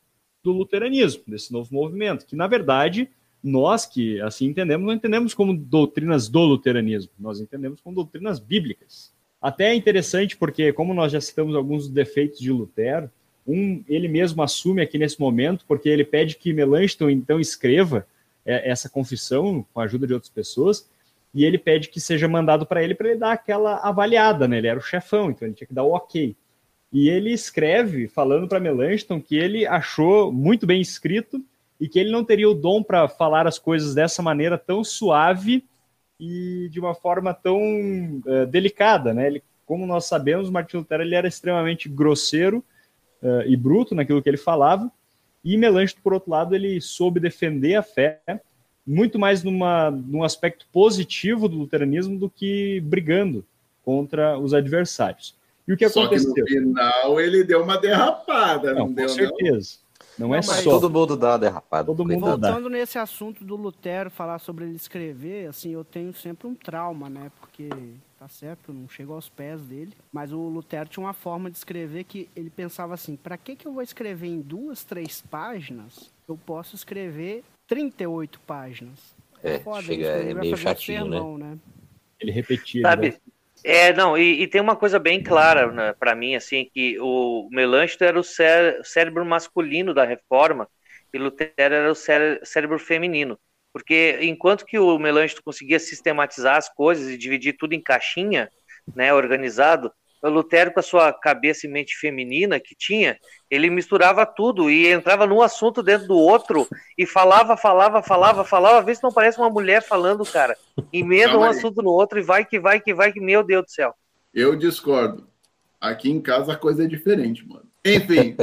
do 0.43 0.53
luteranismo, 0.53 1.22
desse 1.26 1.53
novo 1.53 1.74
movimento, 1.74 2.26
que 2.26 2.36
na 2.36 2.47
verdade 2.47 3.09
nós 3.43 3.86
que 3.86 4.20
assim 4.20 4.47
entendemos, 4.47 4.86
não 4.86 4.93
entendemos 4.93 5.34
como 5.34 5.57
doutrinas 5.57 6.28
do 6.28 6.41
luteranismo, 6.41 7.12
nós 7.18 7.41
entendemos 7.41 7.80
como 7.80 7.97
doutrinas 7.97 8.39
bíblicas. 8.39 9.12
Até 9.41 9.70
é 9.70 9.74
interessante 9.74 10.36
porque, 10.36 10.72
como 10.72 10.93
nós 10.93 11.12
já 11.12 11.20
citamos 11.20 11.55
alguns 11.55 11.89
defeitos 11.89 12.41
de 12.41 12.51
Lutero, 12.51 13.09
um 13.47 13.82
ele 13.89 14.09
mesmo 14.09 14.43
assume 14.43 14.82
aqui 14.82 14.99
nesse 14.99 15.18
momento, 15.20 15.64
porque 15.66 15.89
ele 15.89 16.05
pede 16.05 16.36
que 16.36 16.53
Melanchthon 16.53 17.09
então 17.09 17.39
escreva 17.39 18.07
é, 18.45 18.68
essa 18.68 18.89
confissão 18.89 19.64
com 19.72 19.80
a 19.80 19.84
ajuda 19.84 20.07
de 20.07 20.12
outras 20.12 20.30
pessoas, 20.30 20.89
e 21.32 21.45
ele 21.45 21.57
pede 21.57 21.89
que 21.89 22.01
seja 22.01 22.26
mandado 22.26 22.66
para 22.66 22.82
ele 22.82 22.95
para 22.95 23.11
ele 23.11 23.18
dar 23.18 23.32
aquela 23.32 23.76
avaliada, 23.76 24.49
né? 24.49 24.59
Ele 24.59 24.66
era 24.66 24.78
o 24.78 24.82
chefão, 24.82 25.30
então 25.30 25.47
ele 25.47 25.55
tinha 25.55 25.68
que 25.68 25.74
dar 25.74 25.84
o 25.84 25.93
ok. 25.93 26.34
E 26.93 27.09
ele 27.09 27.32
escreve 27.32 28.09
falando 28.09 28.49
para 28.49 28.61
Melanchthon 28.61 29.20
que 29.20 29.36
ele 29.36 29.66
achou 29.66 30.32
muito 30.32 30.66
bem 30.66 30.80
escrito 30.80 31.45
e 31.80 31.89
que 31.89 31.99
ele 31.99 32.11
não 32.11 32.24
teria 32.24 32.49
o 32.49 32.55
dom 32.55 32.82
para 32.82 33.09
falar 33.09 33.47
as 33.47 33.59
coisas 33.59 33.95
dessa 33.95 34.22
maneira 34.22 34.57
tão 34.57 34.82
suave 34.82 35.64
e 36.18 36.68
de 36.70 36.80
uma 36.80 36.95
forma 36.95 37.32
tão 37.32 37.61
uh, 38.26 38.47
delicada, 38.47 39.14
né? 39.14 39.26
Ele, 39.28 39.43
como 39.64 39.86
nós 39.86 40.07
sabemos, 40.07 40.51
Martin 40.51 40.78
Lutero 40.78 41.03
ele 41.03 41.14
era 41.14 41.28
extremamente 41.28 41.89
grosseiro 41.89 42.64
uh, 43.22 43.43
e 43.47 43.57
bruto 43.57 43.95
naquilo 43.95 44.22
que 44.22 44.28
ele 44.28 44.36
falava, 44.36 44.91
e 45.45 45.57
Melanchthon, 45.57 46.01
por 46.03 46.12
outro 46.12 46.30
lado, 46.30 46.55
ele 46.55 46.80
soube 46.80 47.20
defender 47.20 47.76
a 47.76 47.82
fé 47.82 48.20
muito 48.86 49.18
mais 49.18 49.43
numa, 49.43 49.91
num 49.91 50.22
aspecto 50.22 50.66
positivo 50.72 51.49
do 51.49 51.57
luteranismo 51.57 52.18
do 52.18 52.28
que 52.28 52.80
brigando 52.80 53.45
contra 53.84 54.39
os 54.39 54.53
adversários. 54.53 55.36
E 55.69 55.73
o 55.75 55.77
que 55.77 55.87
só 55.87 56.05
aconteceu? 56.05 56.33
Que 56.33 56.59
no 56.61 56.69
final 56.69 57.21
ele 57.21 57.45
deu 57.45 57.62
uma 57.62 57.77
derrapada, 57.77 58.73
não, 58.73 58.87
não 58.87 58.93
deu, 58.95 59.07
com 59.07 59.14
certeza. 59.14 59.77
Não, 60.19 60.29
não 60.29 60.35
é 60.35 60.41
só. 60.41 60.62
Todo 60.62 60.89
mundo 60.89 61.14
dá 61.14 61.33
uma 61.33 61.39
derrapada. 61.39 61.85
Todo 61.85 62.07
mundo 62.07 62.21
Voltando 62.21 62.64
dá. 62.64 62.71
nesse 62.71 62.99
assunto 62.99 63.45
do 63.45 63.55
Lutero, 63.55 64.11
falar 64.11 64.39
sobre 64.39 64.64
ele 64.64 64.77
escrever, 64.77 65.47
assim, 65.47 65.71
eu 65.71 65.85
tenho 65.85 66.12
sempre 66.14 66.49
um 66.49 66.55
trauma, 66.55 67.11
né? 67.11 67.31
Porque, 67.39 67.69
tá 68.19 68.27
certo, 68.29 68.73
não 68.73 68.89
chego 68.89 69.12
aos 69.12 69.29
pés 69.29 69.61
dele. 69.61 69.93
Mas 70.11 70.33
o 70.33 70.39
Lutero 70.39 70.89
tinha 70.89 71.05
uma 71.05 71.12
forma 71.12 71.51
de 71.51 71.59
escrever 71.59 72.05
que 72.05 72.31
ele 72.35 72.49
pensava 72.49 72.95
assim: 72.95 73.14
para 73.14 73.37
que, 73.37 73.55
que 73.55 73.69
eu 73.69 73.73
vou 73.73 73.83
escrever 73.83 74.27
em 74.27 74.41
duas, 74.41 74.83
três 74.85 75.23
páginas? 75.31 76.11
Eu 76.27 76.39
posso 76.47 76.75
escrever 76.75 77.45
38 77.66 78.41
páginas. 78.41 79.14
É, 79.43 79.59
Foda, 79.59 79.83
chega, 79.83 80.19
ele 80.19 80.31
é 80.31 80.35
meio 80.35 80.55
um 80.55 80.57
chatinho, 80.57 81.03
sermão, 81.03 81.39
né? 81.39 81.59
Ele 82.19 82.33
repetia. 82.33 82.83
Sabe? 82.83 83.11
né? 83.11 83.16
É, 83.64 83.92
não, 83.92 84.16
e, 84.16 84.42
e 84.42 84.46
tem 84.46 84.61
uma 84.61 84.76
coisa 84.76 84.98
bem 84.98 85.22
clara 85.22 85.70
né, 85.72 85.92
para 85.92 86.14
mim, 86.14 86.34
assim, 86.34 86.68
que 86.72 86.98
o 87.00 87.48
Melanchthon 87.50 88.04
era 88.04 88.18
o 88.18 88.24
cé 88.24 88.80
cérebro 88.84 89.24
masculino 89.24 89.92
da 89.92 90.04
reforma 90.04 90.68
e 91.12 91.18
Lutero 91.18 91.52
era 91.56 91.90
o 91.90 91.94
cé 91.94 92.40
cérebro 92.44 92.78
feminino. 92.78 93.38
Porque 93.72 94.18
enquanto 94.22 94.64
que 94.64 94.78
o 94.78 94.98
Melanchthon 94.98 95.42
conseguia 95.44 95.78
sistematizar 95.78 96.56
as 96.56 96.68
coisas 96.68 97.09
e 97.09 97.18
dividir 97.18 97.56
tudo 97.56 97.74
em 97.74 97.82
caixinha, 97.82 98.48
né, 98.94 99.12
organizado, 99.12 99.92
Lutero, 100.23 100.73
com 100.73 100.81
a 100.81 100.83
sua 100.83 101.12
cabeça 101.12 101.66
e 101.66 101.71
mente 101.71 101.97
feminina 101.97 102.59
que 102.59 102.75
tinha, 102.75 103.16
ele 103.51 103.71
misturava 103.71 104.27
tudo 104.27 104.71
e 104.71 104.91
entrava 104.91 105.27
num 105.27 105.41
assunto 105.43 105.83
dentro 105.83 106.09
do 106.09 106.16
outro 106.16 106.66
e 106.97 107.07
falava, 107.07 107.57
falava, 107.57 108.03
falava, 108.03 108.45
falava. 108.45 108.81
Às 108.81 108.85
vezes 108.87 109.03
não 109.03 109.12
parece 109.12 109.39
uma 109.39 109.51
mulher 109.51 109.83
falando, 109.83 110.25
cara. 110.25 110.57
Emenda 110.93 111.31
um 111.31 111.41
Calma 111.41 111.51
aí. 111.51 111.59
assunto 111.59 111.83
no 111.83 111.91
outro 111.91 112.19
e 112.19 112.23
vai 112.23 112.45
que 112.45 112.59
vai 112.59 112.81
que 112.81 112.93
vai 112.93 113.12
que, 113.12 113.21
meu 113.21 113.45
Deus 113.45 113.64
do 113.64 113.71
céu. 113.71 113.95
Eu 114.35 114.57
discordo. 114.57 115.29
Aqui 115.81 116.11
em 116.11 116.21
casa 116.21 116.55
a 116.55 116.57
coisa 116.57 116.85
é 116.85 116.87
diferente, 116.87 117.47
mano. 117.47 117.66
Enfim, 117.85 118.35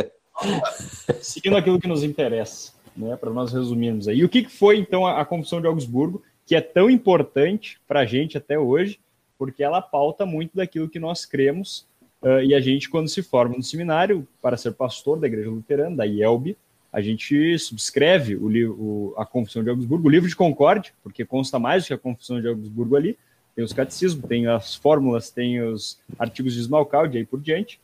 Seguindo 1.21 1.57
aquilo 1.57 1.79
que 1.79 1.87
nos 1.87 2.03
interessa, 2.03 2.73
né? 2.95 3.15
Para 3.15 3.31
nós 3.31 3.53
resumirmos 3.53 4.07
aí. 4.07 4.19
E 4.19 4.25
o 4.25 4.29
que 4.29 4.43
que 4.43 4.51
foi, 4.51 4.77
então, 4.77 5.05
a, 5.05 5.21
a 5.21 5.25
Confissão 5.25 5.61
de 5.61 5.67
Augsburgo, 5.67 6.21
que 6.45 6.55
é 6.55 6.61
tão 6.61 6.89
importante 6.89 7.79
para 7.87 8.01
a 8.01 8.05
gente 8.05 8.37
até 8.37 8.57
hoje, 8.57 8.99
porque 9.37 9.63
ela 9.63 9.81
pauta 9.81 10.25
muito 10.25 10.55
daquilo 10.55 10.89
que 10.89 10.99
nós 10.99 11.25
cremos. 11.25 11.85
uh, 12.21 12.41
e 12.43 12.53
a 12.55 12.59
gente, 12.59 12.89
quando 12.89 13.07
se 13.09 13.21
forma 13.21 13.55
no 13.55 13.63
seminário, 13.63 14.27
para 14.41 14.57
ser 14.57 14.71
pastor 14.73 15.19
da 15.19 15.27
Igreja 15.27 15.49
Luterana, 15.49 15.95
da 15.97 16.05
IELB, 16.05 16.55
a 16.91 17.01
gente 17.01 17.59
subscreve 17.59 18.35
o, 18.37 18.47
li- 18.47 18.65
o- 18.65 19.13
a 19.17 19.25
Confissão 19.25 19.63
de 19.63 19.69
Augsburgo, 19.69 20.07
o 20.07 20.11
livro 20.11 20.29
de 20.29 20.35
Concórdia, 20.35 20.93
porque 21.03 21.25
consta 21.25 21.59
mais 21.59 21.83
do 21.83 21.87
que 21.87 21.93
a 21.93 21.97
Confissão 21.97 22.39
de 22.39 22.47
Augsburgo 22.47 22.95
ali. 22.95 23.17
Tem 23.53 23.63
os 23.63 23.73
catecismos, 23.73 24.25
tem 24.27 24.47
as 24.47 24.75
fórmulas, 24.75 25.29
tem 25.29 25.61
os 25.61 25.99
artigos 26.17 26.53
de 26.53 26.59
Smalcald 26.61 27.13
e 27.15 27.19
aí 27.19 27.25
por 27.25 27.39
diante. 27.41 27.79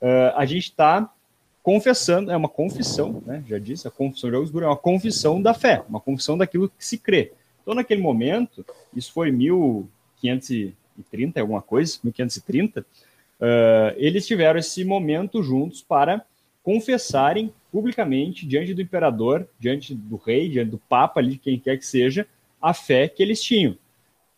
Uh, 0.00 0.34
a 0.36 0.44
gente 0.44 0.64
está 0.64 1.10
confessando, 1.62 2.30
é 2.30 2.36
uma 2.36 2.48
confissão, 2.48 3.22
né? 3.26 3.42
Já 3.48 3.58
disse, 3.58 3.88
a 3.88 3.90
confissão 3.90 4.30
de 4.30 4.36
Augsburgo 4.36 4.66
é 4.66 4.70
uma 4.70 4.76
confissão 4.76 5.40
da 5.42 5.52
fé, 5.54 5.82
uma 5.88 6.00
confissão 6.00 6.36
daquilo 6.38 6.68
que 6.68 6.84
se 6.84 6.98
crê. 6.98 7.32
Então, 7.62 7.74
naquele 7.74 8.00
momento, 8.00 8.64
isso 8.94 9.12
foi 9.12 9.32
1530, 10.96 11.40
alguma 11.40 11.62
coisa, 11.62 11.98
1530, 12.02 12.80
uh, 12.80 12.84
eles 13.96 14.26
tiveram 14.26 14.58
esse 14.58 14.84
momento 14.84 15.42
juntos 15.42 15.82
para 15.82 16.24
confessarem 16.62 17.52
publicamente 17.70 18.46
diante 18.46 18.74
do 18.74 18.82
imperador, 18.82 19.46
diante 19.60 19.94
do 19.94 20.16
rei, 20.16 20.48
diante 20.48 20.70
do 20.70 20.78
papa, 20.78 21.20
ali, 21.20 21.38
quem 21.38 21.58
quer 21.58 21.76
que 21.78 21.86
seja, 21.86 22.26
a 22.60 22.74
fé 22.74 23.06
que 23.06 23.22
eles 23.22 23.42
tinham. 23.42 23.76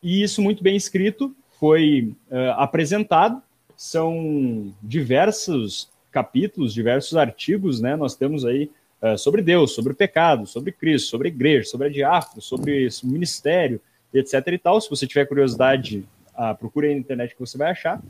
E 0.02 0.22
isso 0.22 0.42
muito 0.42 0.62
bem 0.62 0.76
escrito 0.76 1.34
foi 1.58 2.14
uh, 2.30 2.52
apresentado. 2.56 3.42
São 3.76 4.74
diversos 4.82 5.88
capítulos, 6.10 6.74
diversos 6.74 7.16
artigos, 7.16 7.80
né? 7.80 7.96
Nós 7.96 8.14
temos 8.14 8.44
aí 8.44 8.70
uh, 9.02 9.16
sobre 9.16 9.40
Deus, 9.40 9.74
sobre 9.74 9.92
o 9.92 9.96
pecado, 9.96 10.46
sobre 10.46 10.72
Cristo, 10.72 11.08
sobre 11.08 11.28
a 11.28 11.30
igreja, 11.30 11.68
sobre 11.68 11.86
a 11.86 11.90
diácono, 11.90 12.42
sobre 12.42 12.88
o 12.88 13.06
ministério, 13.06 13.80
etc. 14.12 14.34
e 14.48 14.58
tal. 14.58 14.80
Se 14.80 14.90
você 14.90 15.06
tiver 15.06 15.26
curiosidade, 15.26 16.04
uh, 16.38 16.56
procure 16.56 16.86
aí 16.86 16.94
na 16.94 17.00
internet 17.00 17.34
que 17.34 17.40
você 17.40 17.58
vai 17.58 17.70
achar. 17.70 18.00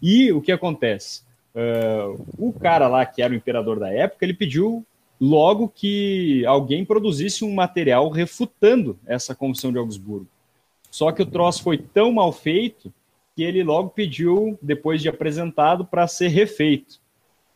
E 0.00 0.30
o 0.32 0.42
que 0.42 0.52
acontece? 0.52 1.22
Uh, 1.54 2.22
o 2.36 2.52
cara 2.52 2.88
lá, 2.88 3.06
que 3.06 3.22
era 3.22 3.32
o 3.32 3.36
imperador 3.36 3.80
da 3.80 3.90
época, 3.90 4.24
ele 4.24 4.34
pediu 4.34 4.84
logo 5.20 5.68
que 5.68 6.44
alguém 6.44 6.84
produzisse 6.84 7.44
um 7.44 7.54
material 7.54 8.10
refutando 8.10 8.98
essa 9.06 9.34
confissão 9.34 9.72
de 9.72 9.78
Augsburgo. 9.78 10.28
Só 10.90 11.10
que 11.10 11.22
o 11.22 11.26
troço 11.26 11.62
foi 11.62 11.78
tão 11.78 12.12
mal 12.12 12.32
feito 12.32 12.92
que 13.34 13.42
ele 13.42 13.64
logo 13.64 13.90
pediu, 13.90 14.58
depois 14.62 15.02
de 15.02 15.08
apresentado, 15.08 15.84
para 15.84 16.06
ser 16.06 16.28
refeito. 16.28 17.00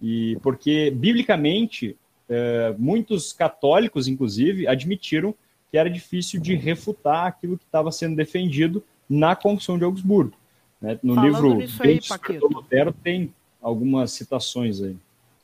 E 0.01 0.37
porque, 0.43 0.91
biblicamente, 0.91 1.97
uh, 2.29 2.75
muitos 2.79 3.33
católicos, 3.33 4.09
inclusive, 4.09 4.67
admitiram 4.67 5.35
que 5.71 5.77
era 5.77 5.91
difícil 5.91 6.41
de 6.41 6.55
refutar 6.55 7.27
aquilo 7.27 7.59
que 7.59 7.65
estava 7.65 7.93
sendo 7.93 8.17
defendido 8.17 8.83
na 9.09 9.35
Confissão 9.35 9.79
de 9.79 9.85
Augsburgo. 9.85 10.37
Né? 10.81 10.99
No 11.03 11.15
Falando 11.15 11.33
livro 11.33 11.55
nisso 11.55 11.83
aí, 11.83 12.01
Paquito. 12.07 12.47
Lutero 12.47 12.93
tem 12.93 13.35
algumas 13.61 14.13
citações 14.13 14.81
aí. 14.81 14.97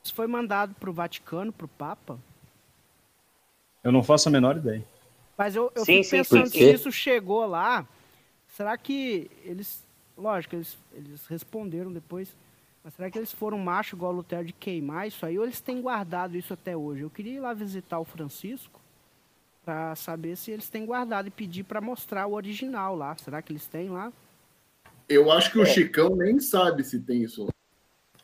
Isso 0.02 0.14
foi 0.14 0.26
mandado 0.26 0.74
para 0.74 0.90
o 0.90 0.92
Vaticano, 0.92 1.52
para 1.52 1.64
o 1.64 1.68
Papa. 1.68 2.18
Eu 3.82 3.90
não 3.90 4.02
faço 4.02 4.28
a 4.28 4.32
menor 4.32 4.56
ideia. 4.56 4.84
Mas 5.36 5.56
eu, 5.56 5.72
eu 5.74 5.84
Sim, 5.84 6.02
fico 6.02 6.04
sim, 6.04 6.16
pensando 6.16 6.46
se 6.46 6.58
quê? 6.58 6.72
isso 6.72 6.92
chegou 6.92 7.46
lá. 7.46 7.86
Será 8.48 8.76
que 8.76 9.30
eles. 9.44 9.82
Lógico, 10.16 10.54
eles, 10.54 10.78
eles 10.92 11.26
responderam 11.26 11.92
depois. 11.92 12.34
Mas 12.84 12.94
será 12.94 13.10
que 13.10 13.18
eles 13.18 13.32
foram 13.32 13.58
macho 13.58 13.96
igual 13.96 14.12
o 14.12 14.16
Lutero 14.16 14.44
de 14.44 14.52
queimar 14.52 15.08
isso 15.08 15.24
aí? 15.24 15.38
Ou 15.38 15.44
eles 15.44 15.60
têm 15.60 15.80
guardado 15.80 16.36
isso 16.36 16.52
até 16.52 16.76
hoje? 16.76 17.02
Eu 17.02 17.10
queria 17.10 17.32
ir 17.34 17.40
lá 17.40 17.54
visitar 17.54 17.98
o 17.98 18.04
Francisco 18.04 18.78
para 19.64 19.94
saber 19.96 20.36
se 20.36 20.50
eles 20.50 20.68
têm 20.68 20.84
guardado 20.84 21.28
e 21.28 21.30
pedir 21.30 21.64
para 21.64 21.80
mostrar 21.80 22.26
o 22.26 22.34
original 22.34 22.94
lá. 22.94 23.16
Será 23.16 23.40
que 23.40 23.52
eles 23.52 23.66
têm 23.66 23.88
lá? 23.88 24.12
eu 25.08 25.30
acho 25.30 25.50
que 25.50 25.58
o 25.58 25.66
Chicão 25.66 26.16
nem 26.16 26.38
sabe 26.40 26.82
se 26.84 27.00
tem 27.00 27.22
isso 27.22 27.44
lá. 27.44 27.50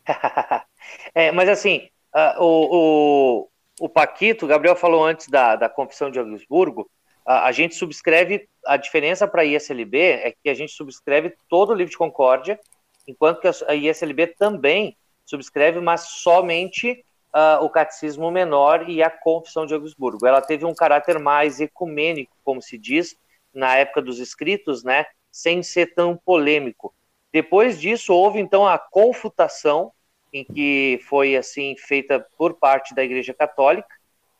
É, 1.15 1.31
mas 1.31 1.49
assim, 1.49 1.89
ah, 2.13 2.37
o, 2.41 3.47
o, 3.79 3.85
o 3.85 3.89
Paquito, 3.89 4.45
o 4.45 4.49
Gabriel 4.49 4.75
falou 4.75 5.05
antes 5.05 5.29
da, 5.29 5.55
da 5.55 5.69
Confissão 5.69 6.11
de 6.11 6.19
Augsburgo, 6.19 6.91
a, 7.25 7.47
a 7.47 7.53
gente 7.53 7.75
subscreve, 7.75 8.49
a 8.67 8.77
diferença 8.77 9.29
para 9.29 9.43
a 9.43 9.45
ISLB 9.45 9.99
é 9.99 10.35
que 10.43 10.49
a 10.49 10.55
gente 10.55 10.73
subscreve 10.73 11.35
todo 11.49 11.71
o 11.71 11.75
livro 11.75 11.91
de 11.91 11.99
Concórdia, 11.99 12.59
enquanto 13.07 13.41
que 13.41 13.47
a, 13.47 13.53
a 13.69 13.75
ISLB 13.75 14.29
também 14.29 14.97
subscreve, 15.25 15.81
mas 15.81 16.01
somente 16.01 17.05
ah, 17.33 17.59
o 17.63 17.71
Catecismo 17.71 18.31
Menor 18.31 18.89
e 18.89 19.03
a 19.03 19.11
Confissão 19.11 19.67
de 19.67 19.75
Augsburgo. 19.75 20.27
Ela 20.27 20.41
teve 20.41 20.65
um 20.65 20.75
caráter 20.75 21.19
mais 21.19 21.61
ecumênico, 21.61 22.37
como 22.45 22.61
se 22.61 22.77
diz, 22.77 23.17
na 23.53 23.77
época 23.77 24.03
dos 24.03 24.19
escritos, 24.19 24.85
né, 24.85 25.07
sem 25.31 25.63
ser 25.63 25.95
tão 25.95 26.17
polêmico. 26.17 26.95
Depois 27.33 27.81
disso, 27.81 28.13
houve 28.13 28.41
então 28.41 28.67
a 28.67 28.79
confutação, 28.79 29.93
em 30.33 30.45
que 30.45 31.01
foi 31.09 31.37
assim 31.37 31.77
feita 31.77 32.25
por 32.37 32.55
parte 32.55 32.95
da 32.95 33.05
Igreja 33.05 33.35
Católica. 33.35 33.89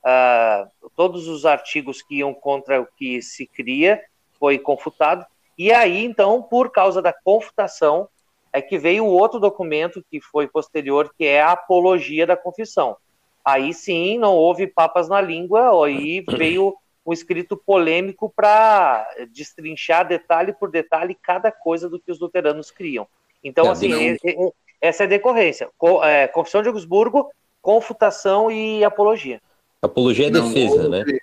Ah, 0.03 0.67
todos 0.97 1.29
os 1.29 1.45
artigos 1.45 2.03
que 2.03 2.17
iam 2.17 2.33
contra 2.33 2.81
o 2.81 2.87
que 2.97 3.21
se 3.23 3.47
cria 3.47 4.03
foi 4.39 4.59
confutado. 4.59 5.25
E 5.59 5.71
aí, 5.73 6.05
então, 6.05 6.43
por 6.43 6.71
causa 6.71 7.03
da 7.03 7.13
confutação, 7.13 8.09
é 8.53 8.61
que 8.61 8.79
veio 8.79 9.05
o 9.05 9.11
outro 9.13 9.39
documento 9.39 10.05
que 10.11 10.21
foi 10.21 10.47
posterior, 10.49 11.13
que 11.17 11.25
é 11.25 11.41
a 11.41 11.53
apologia 11.53 12.27
da 12.27 12.37
confissão. 12.37 12.97
Aí 13.45 13.73
sim, 13.73 14.19
não 14.19 14.35
houve 14.35 14.67
papas 14.67 15.09
na 15.09 15.21
língua, 15.21 15.87
aí 15.87 16.21
veio 16.21 16.75
um 17.07 17.13
escrito 17.13 17.57
polêmico 17.57 18.31
para 18.35 19.07
destrinchar 19.33 20.07
detalhe 20.07 20.53
por 20.53 20.71
detalhe 20.71 21.15
cada 21.15 21.51
coisa 21.51 21.89
do 21.89 21.99
que 21.99 22.11
os 22.13 22.21
luteranos 22.21 22.71
criam. 22.71 23.07
Então, 23.43 23.67
É, 23.67 23.71
assim, 23.71 23.89
não. 23.89 24.53
essa 24.81 25.05
é 25.05 25.07
a 25.07 25.09
decorrência. 25.09 25.69
Co- 25.79 26.05
é, 26.05 26.29
Confissão 26.29 26.61
de 26.63 26.69
Augsburgo, 26.69 27.31
confutação 27.63 28.51
e 28.51 28.85
apologia. 28.85 29.41
Apologia 29.83 30.27
é 30.27 30.31
Não 30.31 30.49
defesa, 30.49 30.85
houve- 30.85 30.89
né? 30.89 31.19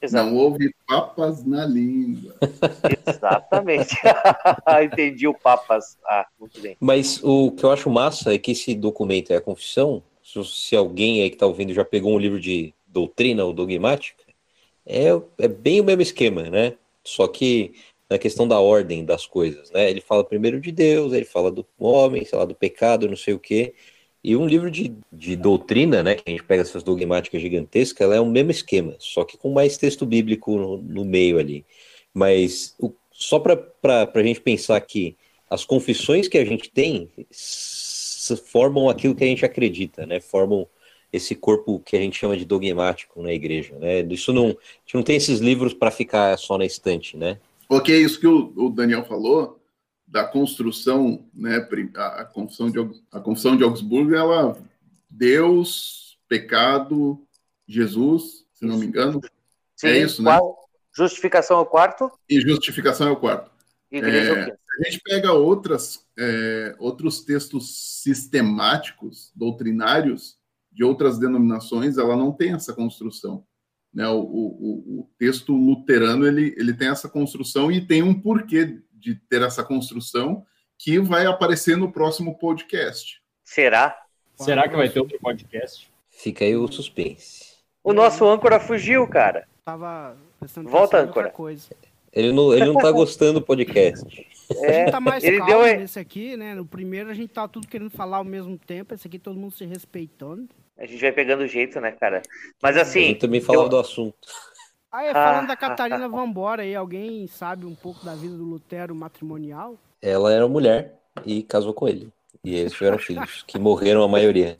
Exato. 0.00 0.30
Não 0.30 0.36
houve 0.36 0.74
papas 0.86 1.44
na 1.44 1.64
língua. 1.66 2.36
Exatamente. 3.06 3.96
Entendi 4.84 5.26
o 5.26 5.34
papas. 5.34 5.98
Ah, 6.04 6.26
muito 6.38 6.60
bem. 6.60 6.76
Mas 6.78 7.22
o 7.22 7.50
que 7.52 7.64
eu 7.64 7.70
acho 7.70 7.90
massa 7.90 8.34
é 8.34 8.38
que 8.38 8.52
esse 8.52 8.74
documento 8.74 9.32
é 9.32 9.36
a 9.36 9.40
confissão. 9.40 10.02
Se, 10.22 10.44
se 10.44 10.76
alguém 10.76 11.22
aí 11.22 11.30
que 11.30 11.36
está 11.36 11.46
ouvindo 11.46 11.72
já 11.72 11.84
pegou 11.84 12.14
um 12.14 12.18
livro 12.18 12.40
de 12.40 12.74
doutrina 12.86 13.44
ou 13.44 13.52
dogmática, 13.52 14.22
é, 14.84 15.08
é 15.38 15.48
bem 15.48 15.80
o 15.80 15.84
mesmo 15.84 16.02
esquema, 16.02 16.42
né? 16.44 16.74
Só 17.02 17.26
que 17.26 17.74
na 18.08 18.18
questão 18.18 18.46
da 18.46 18.60
ordem 18.60 19.04
das 19.04 19.26
coisas, 19.26 19.70
né? 19.70 19.90
Ele 19.90 20.00
fala 20.00 20.24
primeiro 20.24 20.60
de 20.60 20.70
Deus, 20.70 21.12
ele 21.12 21.24
fala 21.24 21.50
do 21.50 21.66
homem, 21.78 22.24
sei 22.24 22.38
lá, 22.38 22.44
do 22.44 22.54
pecado, 22.54 23.08
não 23.08 23.16
sei 23.16 23.34
o 23.34 23.38
quê. 23.38 23.74
E 24.26 24.34
um 24.34 24.44
livro 24.44 24.68
de, 24.72 24.92
de 25.12 25.36
doutrina, 25.36 26.02
né, 26.02 26.16
que 26.16 26.24
a 26.26 26.30
gente 26.32 26.42
pega 26.42 26.60
essas 26.60 26.82
dogmáticas 26.82 27.40
gigantescas, 27.40 28.00
ela 28.00 28.16
é 28.16 28.20
o 28.20 28.26
mesmo 28.26 28.50
esquema, 28.50 28.96
só 28.98 29.22
que 29.22 29.38
com 29.38 29.52
mais 29.52 29.78
texto 29.78 30.04
bíblico 30.04 30.56
no, 30.56 30.78
no 30.78 31.04
meio 31.04 31.38
ali. 31.38 31.64
Mas 32.12 32.74
o, 32.76 32.92
só 33.12 33.38
para 33.38 33.62
a 34.12 34.22
gente 34.24 34.40
pensar 34.40 34.80
que 34.80 35.16
as 35.48 35.64
confissões 35.64 36.26
que 36.26 36.38
a 36.38 36.44
gente 36.44 36.68
tem 36.68 37.08
formam 38.46 38.88
aquilo 38.88 39.14
que 39.14 39.22
a 39.22 39.28
gente 39.28 39.44
acredita, 39.44 40.04
né? 40.04 40.18
Formam 40.18 40.66
esse 41.12 41.36
corpo 41.36 41.78
que 41.78 41.96
a 41.96 42.00
gente 42.00 42.18
chama 42.18 42.36
de 42.36 42.44
dogmático 42.44 43.22
na 43.22 43.32
igreja, 43.32 43.78
né? 43.78 44.00
Isso 44.10 44.32
não, 44.32 44.46
a 44.46 44.48
gente 44.48 44.94
não 44.94 45.04
tem 45.04 45.14
esses 45.14 45.38
livros 45.38 45.72
para 45.72 45.92
ficar 45.92 46.36
só 46.36 46.58
na 46.58 46.66
estante, 46.66 47.16
né? 47.16 47.38
Ok, 47.68 47.96
isso 47.96 48.18
que 48.18 48.26
o, 48.26 48.52
o 48.56 48.70
Daniel 48.70 49.04
falou 49.04 49.55
da 50.06 50.24
construção, 50.24 51.28
né, 51.34 51.56
a, 51.96 52.24
confissão 52.24 52.70
de 52.70 52.78
a 53.10 53.20
confissão 53.20 53.56
de 53.56 53.64
Augsburgo, 53.64 54.14
ela 54.14 54.56
Deus, 55.10 56.18
pecado, 56.28 57.26
Jesus, 57.66 58.44
se 58.52 58.64
não 58.64 58.78
me 58.78 58.86
engano. 58.86 59.20
Sim, 59.74 59.88
é 59.88 59.98
isso, 59.98 60.22
né? 60.22 60.38
Justificação 60.94 61.58
é 61.58 61.60
o 61.60 61.66
quarto? 61.66 62.10
E 62.28 62.40
justificação 62.40 63.08
é 63.08 63.10
o 63.10 63.16
quarto. 63.16 63.50
Igreja 63.90 64.32
é, 64.32 64.56
a 64.80 64.90
gente 64.90 65.00
pega 65.02 65.32
outras, 65.32 66.06
é, 66.18 66.74
outros 66.78 67.22
textos 67.22 68.02
sistemáticos, 68.02 69.32
doutrinários, 69.34 70.38
de 70.72 70.84
outras 70.84 71.18
denominações, 71.18 71.96
ela 71.96 72.16
não 72.16 72.32
tem 72.32 72.52
essa 72.52 72.74
construção. 72.74 73.46
Né? 73.92 74.06
O, 74.08 74.20
o, 74.20 75.00
o 75.00 75.10
texto 75.18 75.54
luterano 75.54 76.26
ele, 76.26 76.54
ele 76.58 76.74
tem 76.74 76.88
essa 76.88 77.08
construção 77.08 77.72
e 77.72 77.80
tem 77.80 78.02
um 78.02 78.12
porquê 78.12 78.82
de 78.96 79.14
ter 79.14 79.42
essa 79.42 79.62
construção 79.62 80.44
que 80.78 80.98
vai 80.98 81.26
aparecer 81.26 81.76
no 81.76 81.92
próximo 81.92 82.38
podcast. 82.38 83.20
Será? 83.44 83.96
Será 84.34 84.68
que 84.68 84.76
vai 84.76 84.88
ter 84.88 85.00
outro 85.00 85.18
podcast? 85.18 85.90
Fica 86.10 86.44
aí 86.44 86.56
o 86.56 86.70
suspense. 86.70 87.56
O 87.82 87.92
nosso 87.92 88.26
âncora 88.26 88.58
fugiu, 88.58 89.06
cara. 89.06 89.46
Tava 89.64 90.16
Volta, 90.64 90.98
âncora. 90.98 91.30
Coisa. 91.30 91.68
Ele 92.12 92.32
não, 92.32 92.52
ele 92.52 92.66
não 92.66 92.76
tá 92.76 92.90
gostando 92.92 93.40
do 93.40 93.42
podcast. 93.42 94.26
É, 94.62 94.66
a 94.66 94.84
gente 94.84 94.90
tá 94.90 95.00
mais 95.00 95.24
ele 95.24 95.38
calmo 95.38 95.64
deu... 95.64 95.78
nesse 95.78 95.98
aqui, 95.98 96.36
né? 96.36 96.54
No 96.54 96.64
primeiro 96.64 97.10
a 97.10 97.14
gente 97.14 97.28
tá 97.28 97.46
tudo 97.46 97.66
querendo 97.66 97.90
falar 97.90 98.18
ao 98.18 98.24
mesmo 98.24 98.58
tempo, 98.58 98.94
esse 98.94 99.06
aqui 99.06 99.18
todo 99.18 99.38
mundo 99.38 99.52
se 99.52 99.64
respeitando. 99.64 100.48
A 100.78 100.86
gente 100.86 101.00
vai 101.00 101.12
pegando 101.12 101.46
jeito, 101.46 101.80
né, 101.80 101.92
cara? 101.92 102.22
Mas 102.62 102.76
assim. 102.76 103.10
Eu 103.10 103.18
também 103.18 103.40
falava 103.40 103.66
eu... 103.66 103.70
do 103.70 103.78
assunto. 103.78 104.28
Ah, 104.96 105.04
é, 105.04 105.12
falando 105.12 105.44
ah, 105.44 105.48
da 105.48 105.56
Catarina, 105.56 106.08
vambora 106.08 106.62
aí. 106.62 106.74
Alguém 106.74 107.26
sabe 107.26 107.66
um 107.66 107.74
pouco 107.74 108.02
da 108.02 108.14
vida 108.14 108.34
do 108.34 108.44
Lutero 108.44 108.94
matrimonial? 108.94 109.76
Ela 110.00 110.32
era 110.32 110.48
mulher 110.48 110.98
e 111.26 111.42
casou 111.42 111.74
com 111.74 111.86
ele. 111.86 112.10
E 112.42 112.54
eles 112.54 112.72
tiveram 112.72 112.96
filhos, 112.96 113.44
que 113.46 113.58
morreram 113.58 114.02
a 114.02 114.08
maioria. 114.08 114.56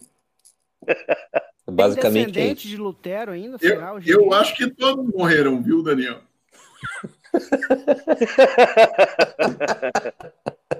Basicamente. 1.66 2.24
Tem 2.24 2.32
descendente 2.32 2.66
é 2.66 2.70
de 2.70 2.76
Lutero 2.76 3.32
ainda? 3.32 3.54
Eu, 3.54 3.58
será, 3.58 3.94
eu 4.04 4.30
acho 4.34 4.54
que 4.54 4.68
todos 4.68 5.06
morreram, 5.14 5.62
viu, 5.62 5.82
Daniel? 5.82 6.20